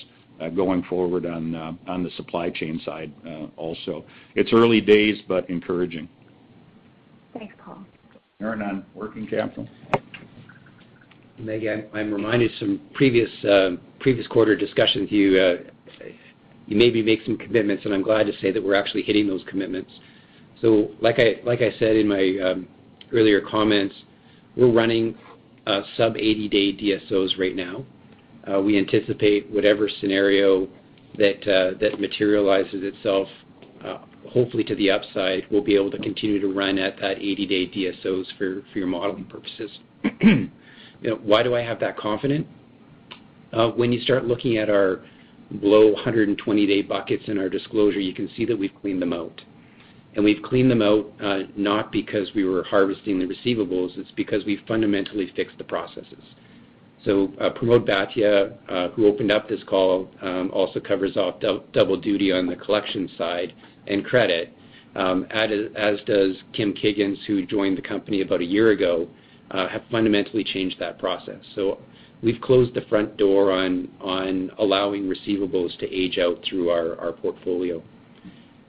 Uh, 0.41 0.49
going 0.49 0.83
forward 0.83 1.25
uh, 1.25 1.29
on 1.29 2.03
the 2.03 2.09
supply 2.17 2.49
chain 2.49 2.81
side 2.83 3.09
uh, 3.25 3.45
also. 3.55 4.03
It's 4.35 4.51
early 4.51 4.81
days, 4.81 5.17
but 5.29 5.49
encouraging. 5.49 6.09
Thanks, 7.33 7.55
Paul. 7.63 7.85
Darren, 8.41 8.61
on 8.61 8.85
working 8.93 9.27
capital. 9.27 9.65
Maggie, 11.39 11.69
I'm 11.69 12.13
reminded 12.13 12.51
some 12.59 12.81
previous 12.93 13.29
quarter 14.27 14.57
discussions, 14.57 15.09
you 15.09 15.61
made 16.67 16.93
me 16.93 17.01
make 17.01 17.21
some 17.25 17.37
commitments, 17.37 17.85
and 17.85 17.93
I'm 17.93 18.03
glad 18.03 18.25
to 18.25 18.33
say 18.41 18.51
that 18.51 18.61
we're 18.61 18.75
actually 18.75 19.03
hitting 19.03 19.27
those 19.27 19.43
commitments. 19.47 19.91
So 20.59 20.91
like 20.99 21.17
I 21.19 21.71
said 21.79 21.95
in 21.95 22.09
my 22.09 22.37
um, 22.43 22.67
earlier 23.13 23.39
comments, 23.39 23.95
we're 24.57 24.71
running 24.71 25.17
sub 25.95 26.15
80-day 26.15 26.73
DSOs 26.73 27.39
right 27.39 27.55
now. 27.55 27.85
Uh, 28.51 28.61
we 28.61 28.77
anticipate 28.77 29.49
whatever 29.49 29.89
scenario 29.99 30.67
that 31.17 31.47
uh, 31.47 31.97
materializes 31.97 32.83
itself, 32.83 33.27
uh, 33.83 33.97
hopefully 34.29 34.63
to 34.63 34.75
the 34.75 34.91
upside, 34.91 35.45
we'll 35.49 35.63
be 35.63 35.75
able 35.75 35.89
to 35.89 35.99
continue 35.99 36.39
to 36.39 36.47
run 36.47 36.77
at 36.77 36.97
that 36.97 37.17
80-day 37.17 37.67
DSOs 37.67 38.25
for 38.37 38.63
your 38.77 38.87
modeling 38.87 39.25
purposes. 39.25 39.71
Why 41.23 41.43
do 41.43 41.55
I 41.55 41.61
have 41.61 41.79
that 41.79 41.97
confidence? 41.97 42.47
When 43.75 43.93
you 43.93 44.01
start 44.01 44.25
looking 44.25 44.57
at 44.57 44.69
our 44.69 45.01
below 45.61 45.95
120-day 45.95 46.81
buckets 46.83 47.23
in 47.27 47.37
our 47.37 47.47
disclosure, 47.47 47.99
you 47.99 48.13
can 48.13 48.29
see 48.35 48.45
that 48.45 48.57
we've 48.57 48.73
cleaned 48.81 49.01
them 49.01 49.13
out. 49.13 49.41
And 50.15 50.23
we've 50.23 50.41
cleaned 50.43 50.71
them 50.71 50.81
out, 50.81 51.07
not 51.57 51.91
because 51.91 52.29
we 52.35 52.43
were 52.43 52.63
harvesting 52.63 53.19
the 53.19 53.25
receivables, 53.25 53.97
it's 53.97 54.11
because 54.11 54.45
we 54.45 54.61
fundamentally 54.67 55.31
fixed 55.35 55.57
the 55.57 55.63
processes. 55.63 56.23
Uh, 57.07 57.51
Pramod 57.51 57.87
Bhatia, 57.87 58.57
uh, 58.67 58.89
who 58.89 59.05
opened 59.05 59.31
up 59.31 59.47
this 59.47 59.61
call, 59.63 60.09
um, 60.21 60.49
also 60.51 60.79
covers 60.79 61.17
off 61.17 61.39
double 61.39 61.97
duty 61.97 62.31
on 62.31 62.47
the 62.47 62.55
collection 62.55 63.09
side 63.17 63.53
and 63.87 64.03
credit, 64.03 64.51
um, 64.95 65.27
as 65.29 65.99
does 66.07 66.35
Kim 66.53 66.73
Kiggins, 66.73 67.17
who 67.27 67.45
joined 67.45 67.77
the 67.77 67.81
company 67.81 68.21
about 68.21 68.41
a 68.41 68.45
year 68.45 68.71
ago, 68.71 69.07
uh, 69.51 69.67
have 69.67 69.83
fundamentally 69.91 70.43
changed 70.43 70.79
that 70.79 70.97
process. 70.97 71.39
So 71.53 71.79
we've 72.23 72.41
closed 72.41 72.73
the 72.73 72.81
front 72.81 73.17
door 73.17 73.51
on 73.51 74.51
allowing 74.57 75.03
receivables 75.03 75.77
to 75.79 75.93
age 75.93 76.17
out 76.17 76.43
through 76.49 76.69
our 76.69 77.11
portfolio. 77.13 77.83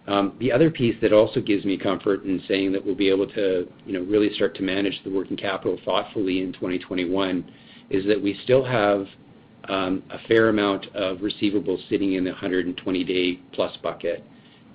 Um, 0.08 0.36
the 0.38 0.52
other 0.52 0.70
piece 0.70 0.94
that 1.02 1.12
also 1.12 1.40
gives 1.40 1.64
me 1.64 1.76
comfort 1.76 2.24
in 2.24 2.40
saying 2.46 2.72
that 2.72 2.84
we'll 2.84 2.94
be 2.94 3.08
able 3.08 3.26
to, 3.28 3.66
you 3.84 3.92
know, 3.92 4.02
really 4.02 4.32
start 4.34 4.54
to 4.56 4.62
manage 4.62 5.02
the 5.04 5.10
working 5.10 5.36
capital 5.36 5.78
thoughtfully 5.84 6.42
in 6.42 6.52
2021 6.52 7.44
is 7.90 8.04
that 8.06 8.20
we 8.20 8.38
still 8.44 8.64
have 8.64 9.06
um, 9.68 10.02
a 10.10 10.18
fair 10.28 10.48
amount 10.48 10.86
of 10.94 11.18
receivables 11.18 11.88
sitting 11.88 12.14
in 12.14 12.24
the 12.24 12.30
120-day 12.32 13.40
plus 13.52 13.76
bucket. 13.82 14.24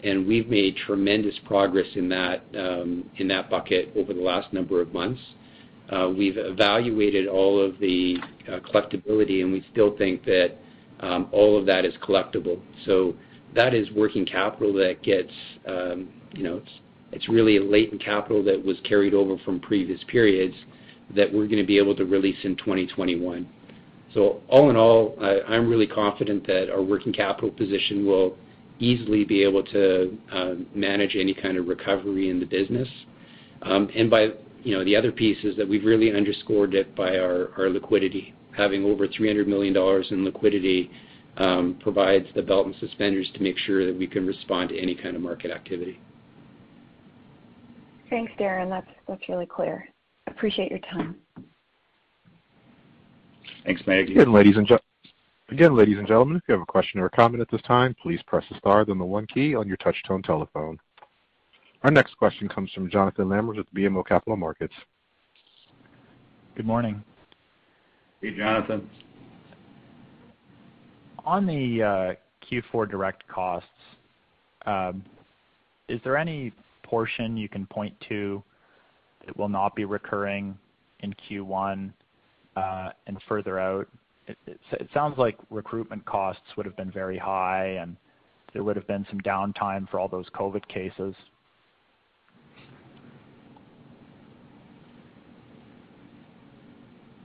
And 0.04 0.28
we've 0.28 0.48
made 0.48 0.76
tremendous 0.76 1.36
progress 1.46 1.88
in 1.96 2.10
that 2.10 2.44
um, 2.58 3.10
bucket 3.50 3.92
over 3.96 4.14
the 4.14 4.22
last 4.22 4.52
number 4.52 4.82
of 4.82 4.94
months. 4.94 5.22
Uh, 5.90 6.10
we've 6.16 6.38
evaluated 6.38 7.28
all 7.28 7.62
of 7.62 7.78
the 7.80 8.18
uh, 8.48 8.60
collectibility, 8.60 9.44
and 9.44 9.52
we 9.52 9.66
still 9.72 9.96
think 9.98 10.24
that 10.26 10.56
um, 11.02 11.28
all 11.32 11.58
of 11.58 11.66
that 11.66 11.86
is 11.86 11.94
collectible. 12.02 12.60
So 12.86 13.14
that 13.54 13.74
is 13.74 13.92
working 13.92 14.26
capital 14.26 14.74
that 14.74 15.04
gets, 15.04 15.32
you 16.34 16.44
know, 16.44 16.62
it's 17.12 17.28
really 17.28 17.58
a 17.58 17.64
latent 17.64 18.04
capital 18.04 18.44
that 18.46 18.64
was 18.64 18.78
carried 18.84 19.14
over 19.14 19.38
from 19.44 19.60
previous 19.60 20.00
periods 20.08 20.56
that 21.16 21.32
we're 21.32 21.48
gonna 21.48 21.64
be 21.64 21.78
able 21.78 21.96
to 21.96 22.06
release 22.06 22.38
in 22.44 22.56
2021. 22.56 23.48
All 24.16 24.70
in 24.70 24.76
all, 24.76 25.18
I'm 25.48 25.70
really 25.70 25.88
confident 25.88 26.46
that 26.48 26.70
our 26.70 26.82
working 26.82 27.14
capital 27.14 27.50
position 27.50 28.06
will 28.06 28.36
easily 28.80 29.24
be 29.24 29.44
able 29.44 29.64
to 29.64 30.18
uh, 30.32 30.54
manage 30.74 31.16
any 31.16 31.34
kind 31.34 31.58
of 31.58 31.68
recovery 31.68 32.30
in 32.30 32.40
the 32.40 32.46
business. 32.46 32.88
Um, 33.62 33.90
and 33.96 34.10
by, 34.10 34.30
you 34.64 34.76
know, 34.76 34.84
the 34.84 34.96
other 34.96 35.12
piece 35.12 35.38
is 35.44 35.56
that 35.58 35.68
we've 35.68 35.86
really 35.86 36.14
underscored 36.14 36.74
it 36.74 36.94
by 36.96 37.18
our 37.18 37.70
liquidity. 37.70 38.34
Having 38.58 38.84
over 38.84 39.08
300 39.08 39.48
million 39.48 39.74
dollars 39.74 40.08
in 40.12 40.26
liquidity 40.26 40.92
um, 41.38 41.78
provides 41.82 42.26
the 42.36 42.42
belt 42.42 42.66
and 42.66 42.76
suspenders 42.80 43.30
to 43.36 43.42
make 43.42 43.58
sure 43.58 43.86
that 43.86 43.98
we 43.98 44.08
can 44.08 44.26
respond 44.26 44.70
to 44.70 44.80
any 44.80 44.96
kind 44.96 45.16
of 45.16 45.22
market 45.22 45.52
activity. 45.52 46.00
Thanks, 48.10 48.32
Darren. 48.38 48.84
That's 49.08 49.30
really 49.30 49.46
clear. 49.46 49.88
Appreciate 50.28 50.70
your 50.70 50.80
time. 50.80 51.16
Thanks, 53.66 53.82
Maggie. 53.86 54.14
Again, 54.14 54.32
ladies 54.32 54.58
and 55.98 56.08
gentlemen, 56.08 56.38
if 56.38 56.44
you 56.48 56.54
have 56.54 56.62
a 56.62 56.66
question 56.66 57.00
or 57.00 57.08
a 57.08 57.10
comment 57.10 57.42
at 57.42 57.52
this 57.52 57.62
time, 57.64 57.96
please 58.02 58.22
press 58.26 58.44
the 58.50 58.58
star 58.58 58.86
then 58.86 58.98
the 58.98 59.06
one 59.06 59.28
key 59.28 59.54
on 59.54 59.68
your 59.68 59.78
touch-tone 59.78 60.24
telephone. 60.24 60.80
Our 61.84 61.92
next 61.92 62.16
question 62.18 62.48
comes 62.48 62.72
from 62.72 62.90
Jonathan 62.90 63.28
Lamers 63.28 63.58
with 63.58 63.74
BMO 63.76 64.06
Capital 64.06 64.38
Markets. 64.38 64.74
Good 66.56 66.66
morning. 66.66 67.04
Hey, 68.22 68.36
Jonathan. 68.36 68.90
On 71.26 71.46
the 71.46 71.84
uh, 71.84 72.14
Q4 72.50 72.90
direct 72.90 73.28
costs, 73.28 73.68
um, 74.66 75.04
is 75.90 76.00
there 76.04 76.18
any 76.18 76.54
portion 76.84 77.36
you 77.36 77.50
can 77.50 77.66
point 77.66 77.96
to 78.10 78.44
that 79.26 79.38
will 79.38 79.50
not 79.50 79.76
be 79.76 79.86
recurring 79.86 80.58
in 81.00 81.14
Q1 81.30 81.94
uh, 82.56 82.90
and 83.08 83.18
further 83.28 83.60
out? 83.60 83.88
It 84.28 84.90
sounds 84.94 85.18
like 85.18 85.38
recruitment 85.50 86.06
costs 86.06 86.44
would 86.56 86.66
have 86.66 86.78
been 86.78 86.92
very 86.92 87.18
high, 87.18 87.78
and 87.82 87.98
there 88.54 88.64
would 88.64 88.76
have 88.76 88.88
been 88.88 89.06
some 89.10 89.20
downtime 89.22 89.90
for 89.90 90.00
all 90.00 90.08
those 90.08 90.30
COVID 90.30 90.68
cases. 90.68 91.16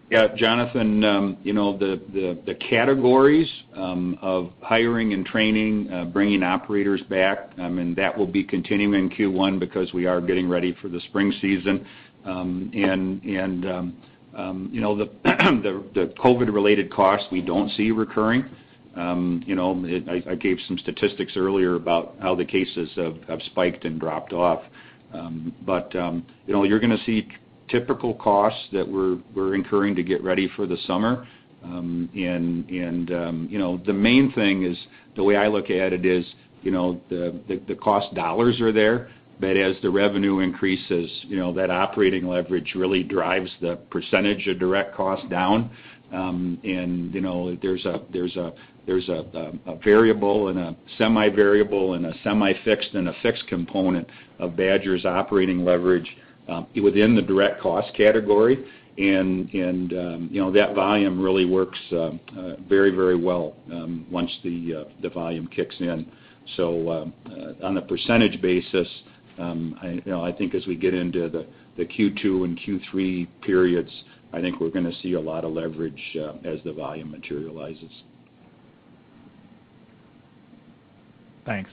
Yeah, 0.08 0.28
Jonathan, 0.36 1.02
um, 1.02 1.36
you 1.42 1.52
know, 1.52 1.76
the 1.76 2.54
categories 2.70 3.50
um, 3.74 4.16
of 4.22 4.52
hiring 4.62 5.12
and 5.12 5.26
training, 5.26 5.90
uh, 5.92 6.04
bringing 6.04 6.44
operators 6.44 7.02
back, 7.10 7.50
um, 7.58 7.78
and 7.78 7.96
that 7.96 8.16
will 8.16 8.28
be 8.28 8.44
continuing 8.44 8.94
in 8.94 9.10
Q1 9.10 9.58
because 9.58 9.92
we 9.92 10.06
are 10.06 10.20
getting 10.20 10.48
ready 10.48 10.76
for 10.80 10.88
the 10.88 11.00
spring 11.08 11.32
season. 11.40 11.86
Um 12.24 12.70
and, 12.74 13.22
and 13.22 13.66
um 14.36 14.68
you 14.72 14.80
know, 14.80 14.96
the 15.24 15.84
the 15.94 16.12
COVID-related 16.18 16.92
costs 16.92 17.26
we 17.30 17.40
don't 17.40 17.70
see 17.72 17.90
recurring. 17.90 18.44
You 18.96 19.54
know, 19.54 20.02
I 20.28 20.34
gave 20.34 20.58
some 20.66 20.78
statistics 20.78 21.32
earlier 21.36 21.76
about 21.76 22.16
how 22.20 22.34
the 22.34 22.44
cases 22.44 22.90
have 22.96 23.40
spiked 23.46 23.84
and 23.84 24.00
dropped 24.00 24.32
off. 24.32 24.62
But, 25.64 25.94
you 25.94 26.52
know, 26.52 26.64
you're 26.64 26.80
gonna 26.80 27.02
see 27.06 27.28
typical 27.68 28.14
costs 28.14 28.60
that 28.72 28.86
we're 28.86 29.18
we're 29.34 29.54
incurring 29.54 29.94
to 29.96 30.02
get 30.02 30.22
ready 30.22 30.48
for 30.56 30.66
the 30.66 30.76
summer. 30.86 31.26
Um 31.64 32.08
and 32.14 32.68
and 32.68 33.12
um 33.12 33.48
you 33.50 33.58
know, 33.58 33.80
the 33.86 33.92
main 33.92 34.32
thing 34.32 34.64
is, 34.64 34.76
the 35.16 35.22
way 35.22 35.36
I 35.36 35.48
look 35.48 35.70
at 35.70 35.92
it 35.92 36.04
is, 36.04 36.24
you 36.62 36.70
know, 36.70 37.00
the 37.08 37.76
cost 37.82 38.14
dollars 38.14 38.60
are 38.60 38.72
there, 38.72 39.08
but 39.40 39.56
as 39.56 39.76
the 39.82 39.90
revenue 39.90 40.40
increases, 40.40 41.10
you 41.22 41.36
know, 41.36 41.52
that 41.54 41.70
operating 41.70 42.26
leverage 42.26 42.72
really 42.74 43.02
drives 43.02 43.50
the 43.60 43.76
percentage 43.90 44.46
of 44.46 44.58
direct 44.58 44.94
cost 44.94 45.28
down. 45.28 45.70
Um 46.12 46.58
and 46.62 47.12
you 47.14 47.20
know, 47.20 47.56
there's 47.62 47.84
a 47.84 48.02
there's 48.12 48.36
a 48.36 48.52
there's 48.86 49.08
a 49.08 49.24
a 49.66 49.76
variable 49.76 50.48
and 50.48 50.58
a 50.58 50.76
semi-variable 50.98 51.94
and 51.94 52.06
a 52.06 52.14
semi-fixed 52.22 52.94
and 52.94 53.08
a 53.08 53.14
fixed 53.22 53.46
component 53.48 54.06
of 54.38 54.54
Badger's 54.56 55.04
operating 55.04 55.64
leverage 55.64 56.08
Um, 56.48 56.68
within 56.80 57.16
the 57.16 57.22
direct 57.22 57.60
cost 57.60 57.92
category. 57.96 58.64
And 58.98 59.50
um, 59.92 60.28
you 60.30 60.40
know, 60.40 60.52
that 60.52 60.76
volume 60.76 61.20
really 61.20 61.44
works 61.44 61.78
uh, 61.90 61.96
uh, 61.96 62.56
very 62.68 62.90
very 62.90 63.16
well 63.16 63.56
um, 63.72 64.06
once 64.10 64.30
the 64.44 64.74
uh 64.74 64.90
the 65.02 65.10
volume 65.10 65.48
kicks 65.48 65.74
in. 65.80 66.06
So, 66.56 66.88
uh, 66.88 67.66
on 67.66 67.76
a 67.76 67.82
percentage 67.82 68.40
basis, 68.40 68.86
I 69.38 70.32
think 70.38 70.54
as 70.54 70.64
we 70.68 70.76
get 70.76 70.94
into 70.94 71.28
the 71.28 71.84
Q2 71.84 72.44
and 72.44 72.60
Q3 72.60 73.26
periods, 73.42 73.90
I 74.32 74.40
think 74.40 74.60
we're 74.60 74.70
gonna 74.70 74.94
see 75.02 75.14
a 75.14 75.20
lot 75.20 75.44
of 75.44 75.52
leverage 75.52 76.16
as 76.44 76.60
the 76.64 76.72
volume 76.72 77.10
materializes. 77.10 77.90
Thanks. 81.44 81.70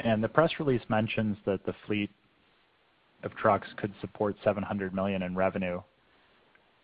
And 0.00 0.22
the 0.22 0.28
press 0.28 0.50
release 0.58 0.82
mentions 0.90 1.38
that 1.46 1.64
the 1.64 1.74
fleet 1.86 2.10
of 3.24 3.34
trucks 3.36 3.68
could 3.76 3.92
support 4.00 4.36
700 4.44 4.94
million 4.94 5.22
in 5.22 5.34
revenue. 5.34 5.80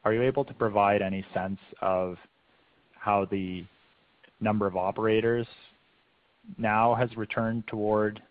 Are 0.04 0.12
you 0.12 0.22
able 0.22 0.44
to 0.44 0.54
provide 0.54 1.02
any 1.02 1.24
sense 1.34 1.58
of 1.82 2.16
how 2.98 3.26
the 3.30 3.64
number 4.40 4.66
of 4.66 4.76
operators 4.76 5.46
now 6.58 6.94
has 6.94 7.14
returned 7.16 7.66
toward 7.66 8.22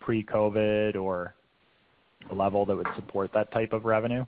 pre-COVID 0.00 0.96
or 0.96 1.34
a 2.30 2.34
level 2.34 2.64
that 2.66 2.76
would 2.76 2.86
support 2.96 3.30
that 3.34 3.50
type 3.52 3.72
of 3.72 3.84
revenue? 3.84 4.24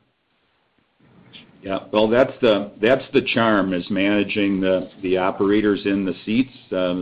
Yeah. 1.62 1.81
Well, 1.93 2.09
that's 2.09 2.33
the 2.40 2.73
that's 2.81 3.05
the 3.12 3.21
charm, 3.35 3.75
is 3.75 3.88
managing 3.90 4.61
the 4.61 5.16
operators 5.19 5.83
in 5.85 6.05
the 6.05 6.14
seats. 6.25 6.53
Uh, 6.73 6.95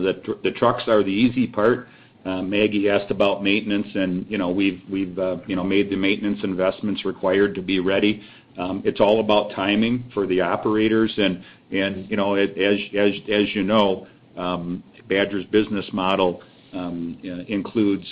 the 0.43 0.53
trucks 0.57 0.83
are 0.87 1.01
the 1.01 1.09
easy 1.09 1.47
part. 1.47 1.87
Uh, 2.25 2.41
Maggie 2.41 2.89
asked 2.89 3.11
about 3.11 3.43
maintenance 3.43 3.87
and, 3.95 4.27
we've 4.55 5.19
uh, 5.19 5.37
made 5.47 5.89
the 5.89 5.95
maintenance 5.95 6.39
investments 6.43 7.05
required 7.05 7.55
to 7.55 7.61
be 7.61 7.79
ready. 7.79 8.21
Um, 8.57 8.81
it's 8.83 8.99
all 8.99 9.21
about 9.21 9.51
timing 9.55 10.03
for 10.13 10.27
the 10.27 10.41
operators 10.41 11.13
and, 11.17 11.37
as 11.71 11.95
you 12.09 13.63
know, 13.63 14.07
um, 14.35 14.83
Badger's 15.07 15.45
business 15.45 15.85
model 15.93 16.41
um, 16.73 17.17
uh, 17.23 17.43
includes 17.47 18.05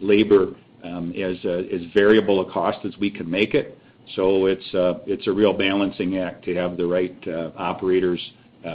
labor 0.00 0.54
as 0.84 1.82
variable 1.94 2.48
a 2.48 2.52
cost 2.52 2.78
as 2.84 2.96
we 2.98 3.10
can 3.10 3.28
make 3.28 3.54
it. 3.54 3.78
So 4.14 4.46
it's 4.46 5.26
a 5.26 5.32
real 5.32 5.54
balancing 5.54 6.18
act 6.18 6.44
to 6.44 6.54
have 6.54 6.76
the 6.76 6.86
right 6.86 7.16
operators 7.56 8.20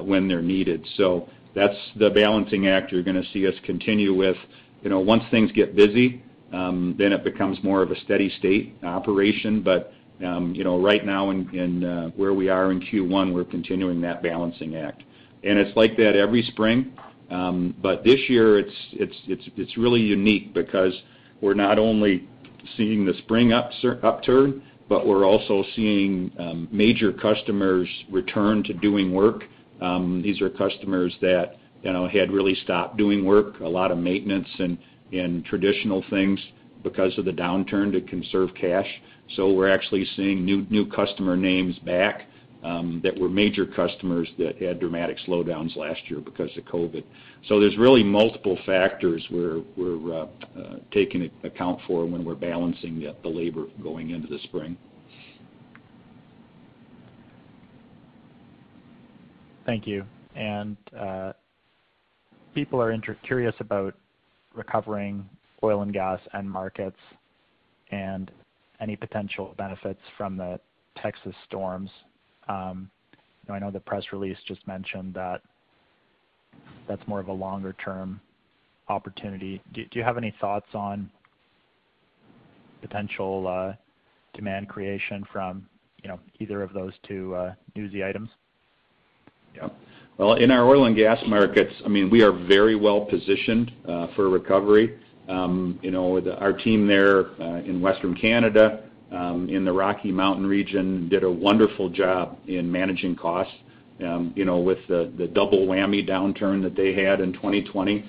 when 0.03 0.27
they're 0.27 0.41
needed. 0.41 0.85
So 0.97 1.29
that's 1.53 1.77
the 1.97 2.09
balancing 2.09 2.67
act 2.67 2.91
you're 2.91 3.03
gonna 3.03 3.23
see 3.31 3.47
us 3.47 3.55
continue 3.63 4.13
with. 4.13 4.37
You 4.81 4.89
know, 4.89 4.99
once 4.99 5.23
things 5.31 5.51
get 5.51 5.75
busy, 5.75 6.23
then 6.51 7.13
it 7.13 7.23
becomes 7.23 7.63
more 7.63 7.81
of 7.81 7.91
a 7.91 7.99
steady 8.01 8.29
state 8.39 8.75
operation. 8.83 9.61
But 9.61 9.93
um, 10.25 10.53
you 10.53 10.63
know, 10.63 10.79
right 10.79 11.05
now 11.05 11.31
in 11.31 12.13
where 12.15 12.33
we 12.33 12.49
are 12.49 12.71
in 12.71 12.79
Q1, 12.81 13.33
we're 13.33 13.43
continuing 13.43 14.01
that 14.01 14.21
balancing 14.21 14.75
act. 14.75 15.03
And 15.43 15.57
it's 15.57 15.75
like 15.75 15.97
that 15.97 16.15
every 16.15 16.43
spring. 16.43 16.93
Um 17.29 17.73
but 17.81 18.03
this 18.03 18.19
year 18.27 18.59
it's 18.59 18.75
it's 18.91 19.15
it's 19.27 19.49
it's 19.55 19.77
really 19.77 20.01
unique 20.01 20.53
because 20.53 20.93
we're 21.39 21.53
not 21.53 21.79
only 21.79 22.27
seeing 22.77 23.05
the 23.05 23.13
spring 23.19 23.53
upturn, 23.53 24.61
but 24.87 25.07
we're 25.07 25.25
also 25.25 25.63
seeing 25.75 26.31
um, 26.37 26.67
major 26.71 27.11
customers 27.11 27.87
return 28.09 28.63
to 28.63 28.73
doing 28.73 29.13
work. 29.13 29.45
Um, 29.81 30.21
these 30.21 30.41
are 30.41 30.49
customers 30.49 31.15
that 31.21 31.57
had 31.83 32.31
really 32.31 32.55
stopped 32.63 32.97
doing 32.97 33.25
work, 33.25 33.59
a 33.59 33.67
lot 33.67 33.91
of 33.91 33.97
maintenance 33.97 34.49
and, 34.59 34.77
traditional 35.45 36.03
things 36.09 36.39
because 36.83 37.17
of 37.17 37.25
the 37.25 37.31
downturn 37.31 37.91
to 37.91 37.99
conserve 38.01 38.49
cash. 38.59 38.87
So 39.35 39.51
we're 39.51 39.69
actually 39.69 40.05
seeing 40.15 40.45
new 40.45 40.85
customer 40.89 41.35
names 41.35 41.77
back 41.79 42.27
um, 42.63 43.01
that 43.03 43.17
were 43.17 43.29
major 43.29 43.65
customers 43.65 44.27
that 44.37 44.61
had 44.61 44.79
dramatic 44.79 45.17
slowdowns 45.27 45.75
last 45.75 45.99
year 46.07 46.19
because 46.19 46.49
of 46.57 46.63
COVID. 46.65 47.03
So 47.47 47.59
there's 47.59 47.77
really 47.77 48.03
multiple 48.03 48.57
factors 48.65 49.25
we're 49.31 49.61
uh, 50.13 50.27
uh, 50.57 50.75
taking 50.91 51.29
account 51.43 51.79
for 51.87 52.05
when 52.05 52.23
we're 52.23 52.35
balancing 52.35 52.99
the, 52.99 53.15
the 53.23 53.29
labor 53.29 53.65
going 53.81 54.11
into 54.11 54.27
the 54.27 54.39
spring. 54.43 54.77
Thank 59.65 59.87
you. 59.87 60.05
People 62.53 62.81
are 62.81 62.97
curious 63.23 63.55
about 63.59 63.95
recovering 64.53 65.27
oil 65.63 65.81
and 65.81 65.93
gas 65.93 66.19
and 66.33 66.49
markets 66.49 66.97
and 67.91 68.31
any 68.79 68.95
potential 68.95 69.53
benefits 69.57 70.01
from 70.17 70.37
the 70.37 70.59
Texas 70.97 71.35
storms. 71.47 71.89
Um, 72.47 72.89
I 73.49 73.59
know 73.59 73.71
the 73.71 73.79
press 73.79 74.03
release 74.11 74.37
just 74.47 74.65
mentioned 74.67 75.13
that 75.13 75.41
that's 76.87 77.05
more 77.07 77.19
of 77.19 77.27
a 77.27 77.33
longer-term 77.33 78.19
opportunity. 78.89 79.61
Do 79.73 79.85
you 79.93 80.03
have 80.03 80.17
any 80.17 80.33
thoughts 80.41 80.67
on 80.73 81.09
potential 82.81 83.47
uh, 83.47 83.73
demand 84.33 84.69
creation 84.69 85.25
from 85.31 85.67
you 86.01 86.09
know 86.09 86.19
either 86.39 86.61
of 86.61 86.73
those 86.73 86.93
two 87.07 87.35
uh, 87.35 87.53
newsy 87.75 88.03
items? 88.03 88.29
Yeah. 89.55 89.69
Well, 90.17 90.33
in 90.33 90.51
our 90.51 90.67
oil 90.67 90.85
and 90.85 90.95
gas 90.95 91.19
markets, 91.25 91.73
I 91.85 91.87
mean, 91.87 92.09
we 92.09 92.21
are 92.21 92.31
very 92.31 92.75
well 92.75 93.01
positioned 93.01 93.71
uh, 93.87 94.07
for 94.15 94.29
recovery. 94.29 94.99
Um, 95.27 95.79
you 95.81 95.91
know, 95.91 96.21
our 96.37 96.53
team 96.53 96.85
there 96.85 97.31
uh, 97.41 97.61
in 97.61 97.81
Western 97.81 98.15
Canada, 98.15 98.83
um, 99.11 99.49
in 99.49 99.65
the 99.65 99.71
Rocky 99.71 100.11
Mountain 100.11 100.45
region, 100.45 101.07
did 101.09 101.23
a 101.23 101.31
wonderful 101.31 101.89
job 101.89 102.37
in 102.47 102.71
managing 102.71 103.15
costs, 103.15 103.53
um, 104.05 104.33
you 104.35 104.45
know, 104.45 104.59
with 104.59 104.79
the 104.87 105.29
double 105.33 105.65
whammy 105.65 106.07
downturn 106.07 106.61
that 106.63 106.75
they 106.75 106.93
had 106.93 107.21
in 107.21 107.33
2020, 107.33 108.05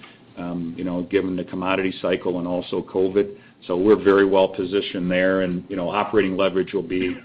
you 0.76 0.84
know, 0.84 1.02
given 1.10 1.36
the 1.36 1.44
commodity 1.44 1.94
cycle 2.02 2.38
and 2.38 2.48
also 2.48 2.82
COVID. 2.82 3.36
So 3.66 3.76
We're 3.76 4.02
very 4.02 4.26
well 4.26 4.48
positioned 4.48 5.10
there, 5.10 5.42
and, 5.42 5.64
you 5.68 5.76
know, 5.76 5.88
operating 5.88 6.36
leverage 6.36 6.72
will 6.72 6.82
be 6.82 7.16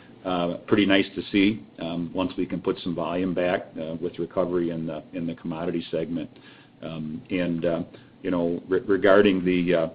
pretty 0.68 0.86
nice 0.86 1.06
to 1.16 1.22
see 1.32 1.66
once 2.14 2.32
we 2.38 2.46
can 2.46 2.62
put 2.62 2.78
some 2.80 2.96
volume 2.96 3.34
back 3.34 3.68
uh, 3.80 3.96
with 4.02 4.18
recovery 4.20 4.70
in 4.72 4.86
the 4.86 5.04
in 5.14 5.28
the 5.28 5.36
commodity 5.36 5.86
segment. 5.92 6.30
And 6.82 7.64
you 8.24 8.32
know, 8.32 8.62
regarding 8.68 9.46
the 9.46 9.76
uh, 9.76 9.90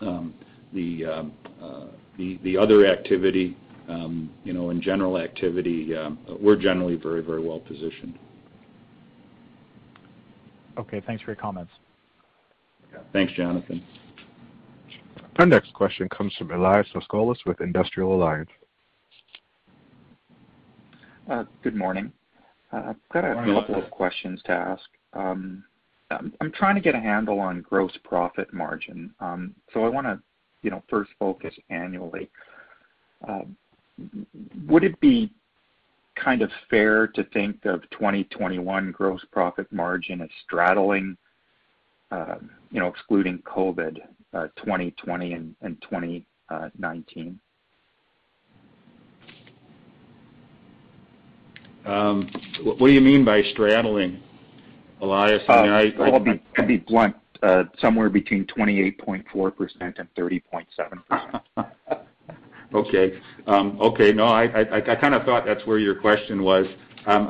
um, 0.00 0.34
the 0.72 1.04
uh, 1.06 2.60
other 2.60 2.86
activity, 2.86 3.56
um, 3.88 4.30
you 4.44 4.52
know, 4.52 4.70
in 4.70 4.80
general 4.80 5.18
activity, 5.18 5.94
um, 5.96 6.18
we're 6.40 6.56
generally 6.56 6.96
very, 6.96 7.22
very 7.22 7.42
well 7.42 7.60
positioned. 7.60 8.18
Okay. 10.78 11.02
Thanks 11.06 11.22
for 11.22 11.30
your 11.30 11.36
comments. 11.36 11.72
Thanks, 13.12 13.32
Jonathan. 13.34 13.82
Our 15.36 15.46
next 15.46 15.72
question 15.74 16.08
comes 16.08 16.34
from 16.36 16.50
Elias 16.50 16.86
Foscolos 16.94 17.36
with 17.46 17.60
Industrial 17.60 18.14
Alliance. 18.14 18.50
Uh, 21.28 21.44
good 21.62 21.76
morning. 21.76 22.12
I've 22.72 22.96
got 23.12 23.24
a 23.24 23.34
couple 23.34 23.82
of 23.82 23.90
questions 23.90 24.40
to 24.44 24.52
ask. 24.52 24.82
I'm 26.40 26.52
trying 26.52 26.74
to 26.76 26.80
get 26.80 26.94
a 26.94 27.00
handle 27.00 27.40
on 27.40 27.62
gross 27.62 27.92
profit 28.04 28.52
margin. 28.52 29.12
Um, 29.20 29.54
so 29.72 29.84
I 29.84 29.88
wanna, 29.88 30.20
you 30.62 30.70
know, 30.70 30.82
first 30.88 31.10
focus 31.18 31.54
annually. 31.68 32.30
Um, 33.26 33.56
would 34.66 34.84
it 34.84 34.98
be 35.00 35.32
kind 36.16 36.42
of 36.42 36.50
fair 36.68 37.06
to 37.08 37.24
think 37.24 37.64
of 37.64 37.82
2021 37.90 38.92
gross 38.92 39.24
profit 39.30 39.70
margin 39.72 40.20
as 40.22 40.28
straddling, 40.44 41.16
um, 42.10 42.50
you 42.70 42.80
know, 42.80 42.86
excluding 42.88 43.38
COVID, 43.38 43.98
2020 44.32 45.34
uh, 45.34 45.36
and 45.62 45.82
2019? 45.82 47.40
What 52.62 52.78
do 52.78 52.92
you 52.92 53.00
mean 53.00 53.24
by 53.24 53.42
straddling? 53.52 54.22
Elias? 55.00 55.42
I 55.48 55.62
mean, 55.62 55.70
I. 55.70 55.92
Well, 55.98 56.24
to 56.56 56.62
be 56.66 56.78
blunt, 56.78 57.16
uh, 57.42 57.64
somewhere 57.78 58.10
between 58.10 58.44
28.4% 58.46 59.24
and 59.80 60.14
30.7%. 60.14 61.40
Okay. 62.72 63.20
Um, 63.46 63.78
okay. 63.80 64.12
No, 64.12 64.26
I 64.26 64.46
kind 65.00 65.14
of 65.14 65.24
thought 65.24 65.44
that's 65.44 65.66
where 65.66 65.78
your 65.78 65.96
question 65.96 66.42
was. 66.42 66.66
Um, 67.06 67.28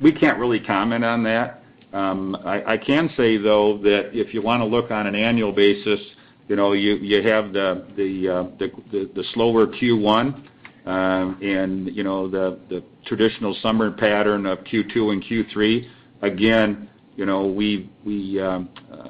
we 0.00 0.12
can't 0.12 0.38
really 0.38 0.60
comment 0.60 1.04
on 1.04 1.22
that. 1.24 1.64
Um, 1.92 2.36
I 2.44 2.76
can 2.76 3.10
say, 3.16 3.36
though, 3.36 3.78
that 3.78 4.10
if 4.12 4.32
you 4.32 4.40
want 4.40 4.60
to 4.60 4.64
look 4.64 4.90
on 4.90 5.06
an 5.06 5.14
annual 5.14 5.52
basis, 5.52 6.00
you 6.48 6.56
know, 6.56 6.72
you 6.72 7.22
have 7.22 7.52
the 7.52 7.84
uh, 8.28 9.22
slower 9.32 9.66
Q1, 9.66 10.26
and, 10.26 10.48
you 10.86 12.02
know, 12.02 12.28
the 12.28 12.82
traditional 13.06 13.56
summer 13.62 13.90
pattern 13.90 14.46
of 14.46 14.58
Q2 14.60 15.12
and 15.12 15.24
Q3. 15.24 15.88
Again, 16.22 16.88
you 17.16 17.26
know, 17.26 17.46
we 17.46 17.90
we 18.04 18.40
um, 18.40 18.68
uh, 18.90 19.08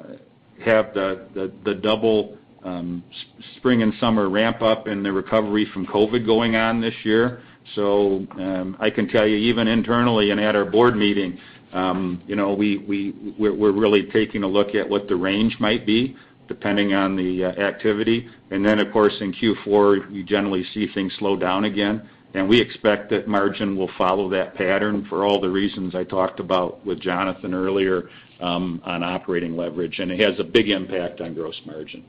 have 0.65 0.93
the 0.93 1.51
the 1.63 1.75
double 1.75 2.37
um, 2.63 3.03
spring 3.57 3.81
and 3.81 3.93
summer 3.99 4.29
ramp 4.29 4.61
up 4.61 4.87
in 4.87 5.03
the 5.03 5.11
recovery 5.11 5.67
from 5.73 5.85
COVID 5.85 6.25
going 6.25 6.55
on 6.55 6.81
this 6.81 6.95
year. 7.03 7.41
So 7.75 8.27
um, 8.31 8.75
I 8.79 8.89
can 8.89 9.07
tell 9.07 9.25
you, 9.25 9.37
even 9.37 9.67
internally 9.67 10.31
and 10.31 10.39
at 10.39 10.55
our 10.55 10.65
board 10.65 10.95
meeting, 10.95 11.39
you 12.27 12.35
know, 12.35 12.53
we 12.53 12.77
we 12.77 13.13
we're 13.37 13.71
really 13.71 14.03
taking 14.11 14.43
a 14.43 14.47
look 14.47 14.75
at 14.75 14.87
what 14.87 15.07
the 15.07 15.15
range 15.15 15.57
might 15.59 15.85
be 15.85 16.15
depending 16.47 16.93
on 16.93 17.15
the 17.15 17.45
uh, 17.45 17.49
activity. 17.51 18.27
And 18.51 18.65
then, 18.65 18.79
of 18.79 18.91
course, 18.91 19.13
in 19.21 19.33
Q4, 19.33 20.13
you 20.13 20.23
generally 20.23 20.63
see 20.73 20.87
things 20.93 21.13
slow 21.17 21.35
down 21.35 21.65
again 21.65 22.07
and 22.33 22.49
we 22.49 22.59
expect 22.59 23.09
that 23.11 23.27
margin 23.27 23.77
will 23.77 23.91
follow 23.97 24.27
that 24.29 24.55
pattern 24.55 25.05
for 25.07 25.23
all 25.25 25.39
the 25.39 25.49
reasons 25.49 25.93
I 25.93 26.03
talked 26.03 26.39
about 26.39 26.83
with 26.85 26.99
Jonathan 26.99 27.53
earlier 27.53 28.09
um, 28.39 28.81
on 28.85 29.03
operating 29.03 29.55
leverage, 29.55 29.99
and 29.99 30.11
it 30.11 30.19
has 30.19 30.39
a 30.39 30.43
big 30.43 30.69
impact 30.69 31.21
on 31.21 31.33
gross 31.33 31.59
margin. 31.65 32.03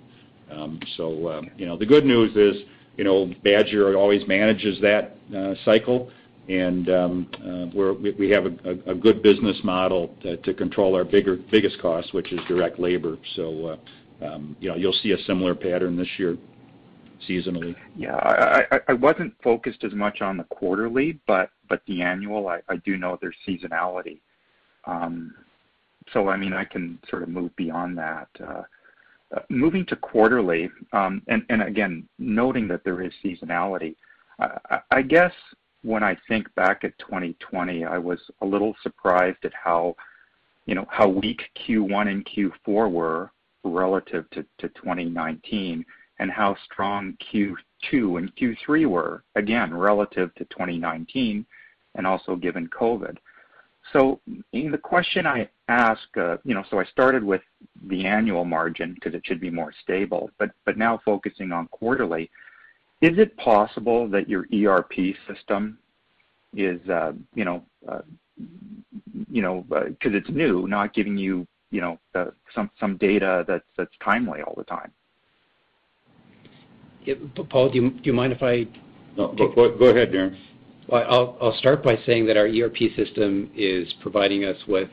Um, 0.51 0.81
so, 0.97 1.27
uh, 1.27 1.43
you 1.57 1.67
know, 1.67 1.77
the 1.77 1.87
good 1.87 2.07
news 2.07 2.35
is, 2.37 2.65
you 2.97 3.05
know, 3.05 3.33
Badger 3.43 3.97
always 3.97 4.27
manages 4.27 4.81
that 4.81 5.17
uh, 5.37 5.55
cycle, 5.65 6.11
and 6.49 6.89
um, 6.89 7.27
uh, 7.45 7.79
we 8.19 8.31
have 8.31 8.47
a 8.47 8.95
good 8.95 9.23
business 9.23 9.57
model 9.63 10.15
to 10.23 10.55
control 10.55 10.95
our 10.95 11.05
biggest 11.05 11.81
cost, 11.81 12.13
which 12.15 12.33
is 12.33 12.41
direct 12.49 12.79
labor. 12.79 13.19
So, 13.35 13.79
you'll 14.61 14.99
see 15.03 15.13
a 15.13 15.19
similar 15.25 15.55
pattern 15.55 15.97
this 15.97 16.09
year 16.19 16.37
seasonally? 17.29 17.75
Yeah. 17.97 18.17
I 18.89 18.93
wasn't 18.93 19.35
focused 19.43 19.85
as 19.85 19.93
much 19.93 20.21
on 20.21 20.37
the 20.37 20.45
quarterly, 20.45 21.21
but 21.27 21.51
the 21.87 22.03
annual, 22.03 22.49
I 22.49 22.77
do 22.85 22.97
know 22.97 23.19
there's 23.21 23.37
seasonality. 23.47 24.21
Um, 24.87 25.35
so 26.13 26.29
I 26.29 26.37
mean, 26.37 26.53
I 26.53 26.65
can 26.65 26.99
sort 27.09 27.23
of 27.23 27.29
move 27.29 27.55
beyond 27.57 27.97
that. 27.99 28.29
Uh, 28.41 28.63
uh, 29.35 29.41
moving 29.49 29.85
to 29.87 29.97
quarterly, 29.97 30.71
um, 30.93 31.23
and 31.29 31.63
again, 31.63 32.07
noting 32.19 32.69
that 32.69 32.85
there 32.85 33.03
is 33.03 33.13
seasonality, 33.25 33.97
I 34.91 35.03
guess 35.03 35.33
when 35.83 36.03
I 36.03 36.17
think 36.29 36.53
back 36.55 36.85
at 36.85 36.99
2020, 36.99 37.85
I 37.85 37.99
was 37.99 38.19
a 38.41 38.47
little 38.47 38.75
surprised 38.83 39.45
at 39.45 39.53
how, 39.55 39.95
you 40.67 40.75
know, 40.75 40.87
how 40.91 41.09
weak 41.09 41.43
Q1 41.67 42.09
and 42.09 42.27
Q4 42.27 42.91
were 42.91 43.31
relative 43.65 44.29
to 44.31 44.45
2019 44.61 45.85
and 46.19 46.31
how 46.31 46.57
strong 46.65 47.17
Q2 47.33 48.19
and 48.19 48.35
Q3 48.37 48.87
were, 48.87 49.25
again, 49.35 49.75
relative 49.75 50.35
to 50.37 50.45
2019 50.45 51.45
and 51.97 52.07
also 52.07 52.37
given 52.37 52.69
COVID. 52.69 53.17
So 53.93 54.21
the 54.53 54.79
question 54.83 55.27
I 55.27 55.49
ask, 55.69 56.03
uh, 56.17 56.39
you 56.45 56.55
know, 56.55 56.65
so 56.71 56.79
I 56.79 56.85
started 56.85 57.23
with 57.23 57.43
the 57.89 58.07
annual 58.07 58.45
margin 58.45 58.95
because 58.95 59.15
it 59.15 59.23
should 59.27 59.41
be 59.41 59.51
more 59.51 59.73
stable, 59.83 60.31
but 60.39 60.51
now 60.77 61.01
focusing 61.05 61.53
on 61.53 61.69
quarterly, 61.69 62.31
is 63.01 63.19
it 63.19 63.37
possible 63.37 64.09
that 64.09 64.29
your 64.29 64.47
ERP 64.55 65.15
system 65.29 65.79
is, 66.57 66.81
uh, 66.89 67.13
you 67.35 67.45
know, 67.45 67.65
uh, 67.87 68.01
you 69.31 69.43
know, 69.43 69.65
because 69.69 70.15
it's 70.15 70.31
new, 70.31 70.67
not 70.67 70.95
giving 70.95 71.19
you, 71.19 71.47
you 71.75 71.81
know, 71.81 71.99
some 72.55 72.71
some 72.79 72.97
data 72.99 73.45
that's 73.49 73.65
that's 73.77 73.91
timely 74.03 74.43
all 74.43 74.55
the 74.57 74.65
time? 74.65 74.93
Paul, 77.51 77.69
do 77.71 77.83
you 77.83 77.91
do 77.91 78.01
you 78.05 78.13
mind 78.13 78.33
if 78.33 78.43
I 78.45 78.67
No, 79.17 79.35
go 79.35 79.87
ahead, 79.87 80.13
Darren. 80.13 80.39
Well, 80.89 81.37
I'll 81.41 81.59
start 81.59 81.83
by 81.83 81.99
saying 82.07 82.27
that 82.27 82.37
our 82.37 82.47
ERP 82.47 82.77
system 82.95 83.51
is 83.57 83.93
providing 84.03 84.45
us 84.45 84.57
with 84.69 84.89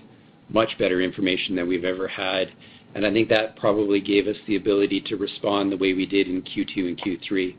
much 0.50 0.70
better 0.80 1.02
information 1.02 1.56
than 1.56 1.68
we've 1.68 1.84
ever 1.84 2.08
had, 2.08 2.52
and 2.96 3.06
I 3.06 3.14
think 3.14 3.30
that 3.30 3.58
probably 3.58 4.02
gave 4.02 4.26
us 4.28 4.38
the 4.48 4.56
ability 4.56 5.02
to 5.02 5.18
respond 5.18 5.72
the 5.72 5.78
way 5.78 5.94
we 5.94 6.08
did 6.08 6.28
in 6.28 6.42
Q2 6.42 6.78
and 6.88 6.98
Q3. 7.00 7.56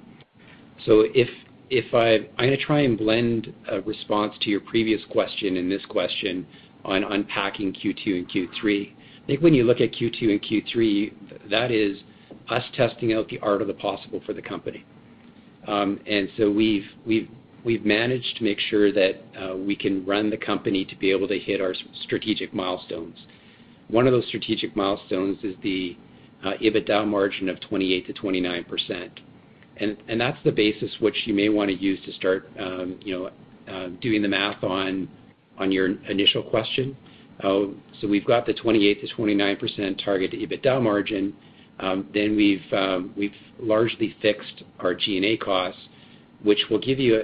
So 0.84 1.04
if 1.14 1.28
if 1.70 1.94
I, 1.94 2.28
I'm 2.38 2.48
gonna 2.48 2.56
try 2.56 2.80
and 2.80 2.98
blend 2.98 3.54
a 3.70 3.80
response 3.82 4.34
to 4.40 4.50
your 4.50 4.60
previous 4.60 5.00
question 5.10 5.58
and 5.58 5.70
this 5.70 5.84
question 5.86 6.44
on 6.84 7.04
unpacking 7.04 7.72
Q2 7.72 8.06
and 8.06 8.28
Q3. 8.28 8.92
I 9.22 9.26
think 9.26 9.40
when 9.40 9.54
you 9.54 9.64
look 9.64 9.80
at 9.80 9.92
Q2 9.92 10.22
and 10.22 10.42
Q3, 10.42 11.50
that 11.50 11.70
is 11.70 11.98
us 12.48 12.64
testing 12.74 13.12
out 13.12 13.28
the 13.28 13.38
art 13.38 13.62
of 13.62 13.68
the 13.68 13.74
possible 13.74 14.20
for 14.26 14.32
the 14.32 14.42
company. 14.42 14.84
Um 15.66 16.00
and 16.06 16.28
so 16.36 16.50
we've 16.50 16.84
managed 17.84 18.36
to 18.38 18.44
make 18.44 18.58
sure 18.58 18.92
that 18.92 19.22
uh, 19.40 19.56
we 19.56 19.76
can 19.76 20.04
run 20.04 20.28
the 20.28 20.36
company 20.36 20.84
to 20.84 20.96
be 20.96 21.12
able 21.12 21.28
to 21.28 21.38
hit 21.38 21.60
our 21.60 21.74
strategic 22.02 22.52
milestones. 22.52 23.16
One 23.88 24.06
of 24.06 24.12
those 24.12 24.26
strategic 24.26 24.74
milestones 24.74 25.38
is 25.44 25.54
the 25.62 25.96
uh, 26.44 26.54
EBITDA 26.60 27.06
margin 27.06 27.48
of 27.48 27.58
28%-29%. 27.60 29.10
And 29.76 29.96
and 30.08 30.20
that's 30.20 30.38
the 30.44 30.50
basis 30.50 30.90
which 30.98 31.16
you 31.26 31.34
may 31.34 31.48
wanna 31.48 31.72
use 31.72 32.00
to 32.04 32.12
start, 32.12 32.50
um, 32.58 32.98
you 33.04 33.14
know, 33.14 33.30
uh, 33.72 33.88
doing 34.00 34.22
the 34.22 34.28
math 34.28 34.62
on 34.64 35.08
your 35.70 35.96
initial 36.08 36.42
question. 36.42 36.96
So 37.40 37.74
we've 38.08 38.26
got 38.26 38.46
the 38.46 38.54
28%-29% 38.54 40.04
target 40.04 40.32
EBITDA 40.32 40.82
margin. 40.82 41.34
Then 41.80 42.36
we've 42.36 42.72
um 42.72 43.12
we've 43.16 43.34
largely 43.58 44.14
fixed 44.20 44.62
our 44.80 44.94
G&A 44.94 45.36
costs, 45.36 45.80
which 46.42 46.58
will 46.70 46.78
give 46.78 46.98
you 46.98 47.22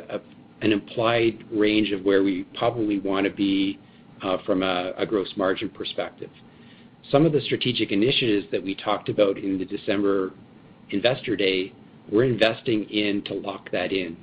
an 0.61 0.73
implied 0.73 1.45
range 1.53 1.93
of 1.93 2.05
where 2.05 2.23
we 2.23 2.45
probably 2.57 2.99
wanna 2.99 3.31
be 3.31 3.79
from 4.45 4.63
a 4.63 5.07
gross 5.07 5.33
margin 5.37 5.69
perspective. 5.69 6.31
Some 7.11 7.25
of 7.25 7.33
the 7.33 7.41
strategic 7.41 7.93
initiatives 7.93 8.47
that 8.51 8.63
we 8.63 8.75
talked 8.75 9.09
about 9.09 9.39
in 9.39 9.59
the 9.59 9.65
December 9.65 10.33
Investor 10.91 11.37
Day, 11.37 11.73
we're 12.11 12.25
investing 12.25 12.85
in 12.91 13.23
to 13.25 13.35
lock 13.35 13.71
that 13.71 13.93
in. 13.93 14.17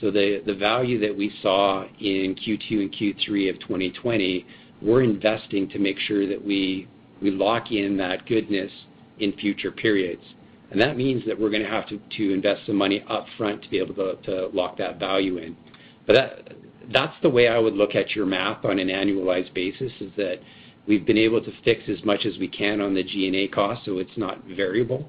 So 0.00 0.10
the 0.10 0.56
value 0.58 0.98
that 1.00 1.16
we 1.16 1.32
saw 1.42 1.84
in 2.00 2.34
Q2 2.34 2.70
and 2.70 2.92
Q3 2.92 3.50
of 3.50 3.58
2020, 3.60 4.46
we're 4.82 5.02
investing 5.02 5.68
to 5.70 5.78
make 5.78 5.98
sure 5.98 6.26
that 6.26 6.44
we 6.44 6.86
lock 7.20 7.72
in 7.72 7.96
that 7.96 8.26
goodness 8.26 8.70
in 9.18 9.32
future 9.32 9.70
periods. 9.70 10.22
And 10.70 10.80
that 10.80 10.96
means 10.96 11.24
that 11.26 11.38
we're 11.38 11.50
gonna 11.50 11.68
have 11.68 11.86
to 11.88 12.32
invest 12.32 12.66
some 12.66 12.76
money 12.76 13.04
upfront 13.10 13.62
to 13.62 13.70
be 13.70 13.78
able 13.78 13.94
to 13.94 14.50
lock 14.52 14.76
that 14.78 14.98
value 14.98 15.38
in. 15.38 15.56
But 16.06 16.14
that 16.14 16.52
that's 16.92 17.14
the 17.22 17.28
way 17.28 17.48
I 17.48 17.58
would 17.58 17.74
look 17.74 17.94
at 17.94 18.14
your 18.14 18.26
math 18.26 18.64
on 18.64 18.78
an 18.78 18.88
annualized 18.88 19.52
basis, 19.52 19.92
is 20.00 20.10
that 20.16 20.40
we've 20.86 21.04
been 21.04 21.18
able 21.18 21.42
to 21.42 21.52
fix 21.64 21.82
as 21.88 22.02
much 22.04 22.24
as 22.24 22.38
we 22.38 22.48
can 22.48 22.80
on 22.80 22.94
the 22.94 23.02
G&A 23.02 23.48
cost, 23.48 23.84
so 23.84 23.98
it's 23.98 24.16
not 24.16 24.42
variable. 24.44 25.08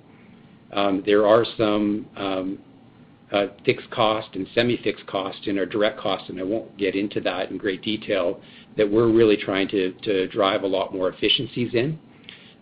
Um, 0.73 1.01
there 1.05 1.25
are 1.25 1.45
some 1.57 2.05
um, 2.17 2.59
uh, 3.31 3.47
fixed 3.65 3.89
cost 3.91 4.29
and 4.33 4.47
semi-fixed 4.53 5.05
cost 5.07 5.47
in 5.47 5.57
our 5.57 5.65
direct 5.65 5.99
costs, 5.99 6.29
and 6.29 6.39
I 6.39 6.43
won't 6.43 6.77
get 6.77 6.95
into 6.95 7.21
that 7.21 7.49
in 7.49 7.57
great 7.57 7.81
detail, 7.81 8.41
that 8.77 8.89
we're 8.89 9.11
really 9.11 9.37
trying 9.37 9.67
to 9.69 9.91
to 10.03 10.27
drive 10.27 10.63
a 10.63 10.67
lot 10.67 10.93
more 10.93 11.09
efficiencies 11.09 11.73
in. 11.73 11.99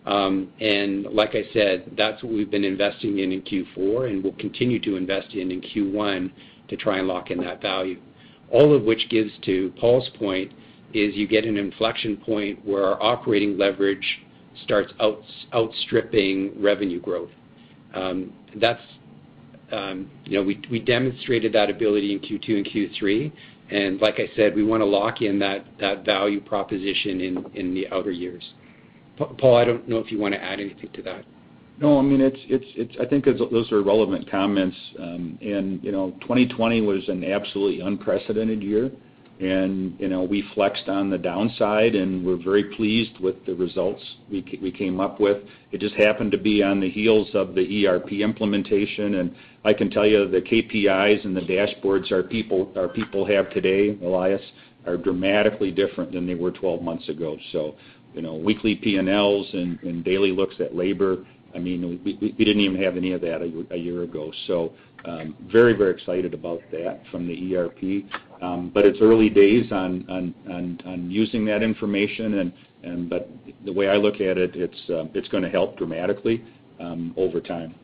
Um, 0.06 0.50
and 0.60 1.04
like 1.04 1.34
I 1.34 1.44
said, 1.52 1.92
that's 1.96 2.22
what 2.22 2.32
we've 2.32 2.50
been 2.50 2.64
investing 2.64 3.18
in 3.18 3.32
in 3.32 3.42
Q4, 3.42 4.10
and 4.10 4.24
we'll 4.24 4.32
continue 4.34 4.80
to 4.80 4.96
invest 4.96 5.34
in 5.34 5.50
in 5.50 5.60
Q1 5.60 6.32
to 6.68 6.76
try 6.76 6.98
and 6.98 7.06
lock 7.06 7.30
in 7.30 7.38
that 7.42 7.60
value. 7.60 8.00
All 8.50 8.74
of 8.74 8.84
which 8.84 9.08
gives 9.10 9.30
to 9.44 9.70
Paul's 9.78 10.08
point, 10.18 10.52
is 10.94 11.14
you 11.14 11.26
get 11.26 11.44
an 11.44 11.56
inflection 11.56 12.16
point 12.16 12.64
where 12.64 12.84
our 12.84 13.02
operating 13.02 13.58
leverage 13.58 14.20
starts 14.64 14.92
out, 15.00 15.22
outstripping 15.52 16.60
revenue 16.60 17.00
growth. 17.00 17.30
Um, 17.94 18.32
That's, 18.56 18.82
um, 19.70 20.10
you 20.24 20.38
know, 20.38 20.42
we 20.42 20.60
we 20.70 20.78
demonstrated 20.80 21.52
that 21.52 21.68
ability 21.68 22.12
in 22.12 22.20
Q2 22.20 22.56
and 22.56 22.66
Q3, 22.66 23.24
and 23.24 23.32
like 24.00 24.18
I 24.18 24.28
said, 24.36 24.54
we 24.54 24.64
wanna 24.64 24.84
lock 24.84 25.22
in 25.22 25.38
that 25.38 25.64
value 26.04 26.40
proposition 26.40 27.20
in 27.54 27.74
the 27.74 27.88
outer 27.88 28.10
years. 28.10 28.54
Paul, 29.16 29.56
I 29.56 29.64
don't 29.64 29.88
know 29.88 29.98
if 29.98 30.12
you 30.12 30.18
wanna 30.18 30.36
add 30.36 30.60
anything 30.60 30.90
to 30.94 31.02
that. 31.02 31.24
No, 31.80 31.98
I 31.98 32.02
mean, 32.02 32.20
it's 32.20 32.96
I 33.00 33.04
think 33.04 33.24
those 33.24 33.70
are 33.72 33.82
relevant 33.82 34.28
comments. 34.30 34.76
Um, 34.98 35.38
and 35.40 35.82
you 35.82 35.92
know, 35.92 36.10
2020 36.22 36.80
was 36.80 37.08
an 37.08 37.24
absolutely 37.24 37.80
unprecedented 37.80 38.62
year. 38.62 38.90
And 39.40 39.94
you 40.00 40.08
know, 40.08 40.24
we 40.24 40.42
flexed 40.54 40.88
on 40.88 41.10
the 41.10 41.18
downside, 41.18 41.94
and 41.94 42.26
we're 42.26 42.42
very 42.42 42.64
pleased 42.74 43.20
with 43.20 43.46
the 43.46 43.54
results 43.54 44.02
we 44.30 44.72
came 44.76 44.98
up 44.98 45.20
with. 45.20 45.38
It 45.70 45.80
just 45.80 45.94
happened 45.94 46.32
to 46.32 46.38
be 46.38 46.62
on 46.62 46.80
the 46.80 46.90
heels 46.90 47.28
of 47.34 47.54
the 47.54 47.86
ERP 47.86 48.14
implementation. 48.14 49.14
And 49.14 49.34
I 49.64 49.74
can 49.74 49.90
tell 49.90 50.06
you 50.06 50.26
the 50.28 50.40
KPIs 50.40 51.24
and 51.24 51.36
the 51.36 51.42
dashboards 51.42 52.10
our 52.10 52.22
people 52.88 53.26
have 53.26 53.50
today, 53.50 53.96
Elias, 54.02 54.42
are 54.86 54.96
dramatically 54.96 55.70
different 55.70 56.10
than 56.10 56.26
they 56.26 56.34
were 56.34 56.50
12 56.50 56.82
months 56.82 57.08
ago. 57.08 57.36
So, 57.52 57.76
you 58.14 58.22
know, 58.22 58.34
weekly 58.34 58.74
P&Ls 58.74 59.46
and 59.52 60.02
daily 60.04 60.32
looks 60.32 60.56
at 60.58 60.74
labor, 60.74 61.24
I 61.54 61.58
mean, 61.58 62.00
we 62.04 62.32
didn't 62.32 62.60
even 62.60 62.82
have 62.82 62.96
any 62.96 63.12
of 63.12 63.20
that 63.20 63.40
a 63.70 63.76
year 63.76 64.02
ago. 64.02 64.32
Um, 65.04 65.36
very 65.50 65.74
very 65.74 65.92
excited 65.94 66.34
about 66.34 66.60
that 66.72 67.02
from 67.10 67.26
the 67.26 67.56
ERP. 67.56 68.04
Um, 68.42 68.70
but 68.72 68.84
it's 68.84 68.98
early 69.00 69.30
days 69.30 69.70
on 69.72 70.04
on 70.08 70.80
on 70.86 71.10
using 71.10 71.44
that 71.46 71.62
information. 71.62 72.38
And 72.40 72.52
and, 72.82 73.10
but 73.10 73.28
the 73.64 73.72
way 73.72 73.88
I 73.88 73.96
look 73.96 74.16
at 74.16 74.38
it, 74.38 74.54
it's 74.54 74.90
uh, 74.90 75.04
gonna 75.30 75.48
help 75.50 75.76
dramatically 75.76 76.44
um, 76.80 77.14
over 77.16 77.40
time. 77.40 77.74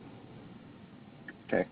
Okay. 1.47 1.65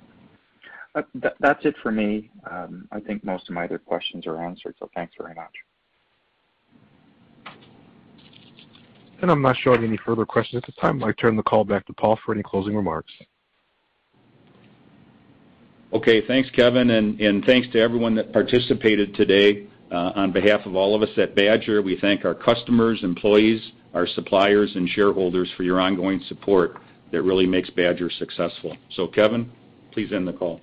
Uh, 0.96 1.02
that's 1.40 1.66
it 1.66 1.76
for 1.82 1.92
me. 1.92 2.30
Um, 2.50 2.88
I 2.92 3.00
think 3.00 3.24
most 3.24 3.50
of 3.50 3.56
my 3.56 3.66
other 3.66 3.80
questions 3.80 4.28
are 4.28 4.44
answered, 4.44 4.76
so 4.80 4.90
thanks 4.94 5.14
very 5.18 5.34
much. 5.34 5.54
And 9.22 9.32
I'm 9.32 9.42
not 9.42 9.56
showing 9.58 9.84
any 9.84 9.98
further 10.06 10.26
questions 10.26 10.62
at 10.62 10.68
this 10.68 10.76
time. 10.76 11.04
I 11.04 11.14
turn 11.14 11.36
the 11.38 11.44
call 11.44 11.64
back 11.64 11.86
to 11.88 11.94
Paul 11.94 12.20
for 12.26 12.34
any 12.34 12.44
closing 12.44 12.76
remarks. 12.76 13.12
Okay. 15.94 16.26
Thanks, 16.26 16.50
Kevin, 16.50 16.90
and 16.90 17.46
thanks 17.46 17.68
to 17.74 17.80
everyone 17.80 18.16
that 18.16 18.34
participated 18.34 19.16
today. 19.16 19.68
Uh, 19.92 20.12
on 20.16 20.32
behalf 20.32 20.66
of 20.66 20.76
all 20.76 20.96
of 20.96 21.04
us 21.04 21.16
at 21.18 21.36
Badger, 21.36 21.84
we 21.84 22.00
thank 22.02 22.26
our 22.26 22.34
customers, 22.34 23.04
employees, 23.04 23.62
our 23.94 24.08
suppliers, 24.08 24.72
and 24.76 24.90
shareholders 24.90 25.52
for 25.56 25.62
your 25.62 25.80
ongoing 25.80 26.20
support 26.28 26.78
that 27.12 27.22
really 27.22 27.46
makes 27.46 27.70
Badger 27.70 28.10
successful. 28.10 28.76
So 28.96 29.06
Kevin, 29.06 29.52
please 29.92 30.12
end 30.12 30.28
the 30.28 30.34
call. 30.34 30.60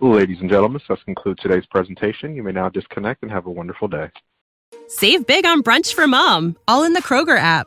Ladies 0.00 0.38
and 0.40 0.48
gentlemen, 0.48 0.80
this 0.88 0.98
concludes 1.04 1.42
today's 1.42 1.66
presentation. 1.66 2.34
You 2.34 2.42
may 2.42 2.52
now 2.52 2.70
disconnect 2.70 3.22
and 3.22 3.30
have 3.30 3.44
a 3.44 3.50
wonderful 3.50 3.88
day. 3.88 4.10
Save 4.88 5.26
big 5.26 5.44
on 5.44 5.62
brunch 5.62 5.92
for 5.92 6.06
mom, 6.06 6.56
all 6.66 6.84
in 6.84 6.94
the 6.94 7.02
Kroger 7.02 7.38
app. 7.38 7.66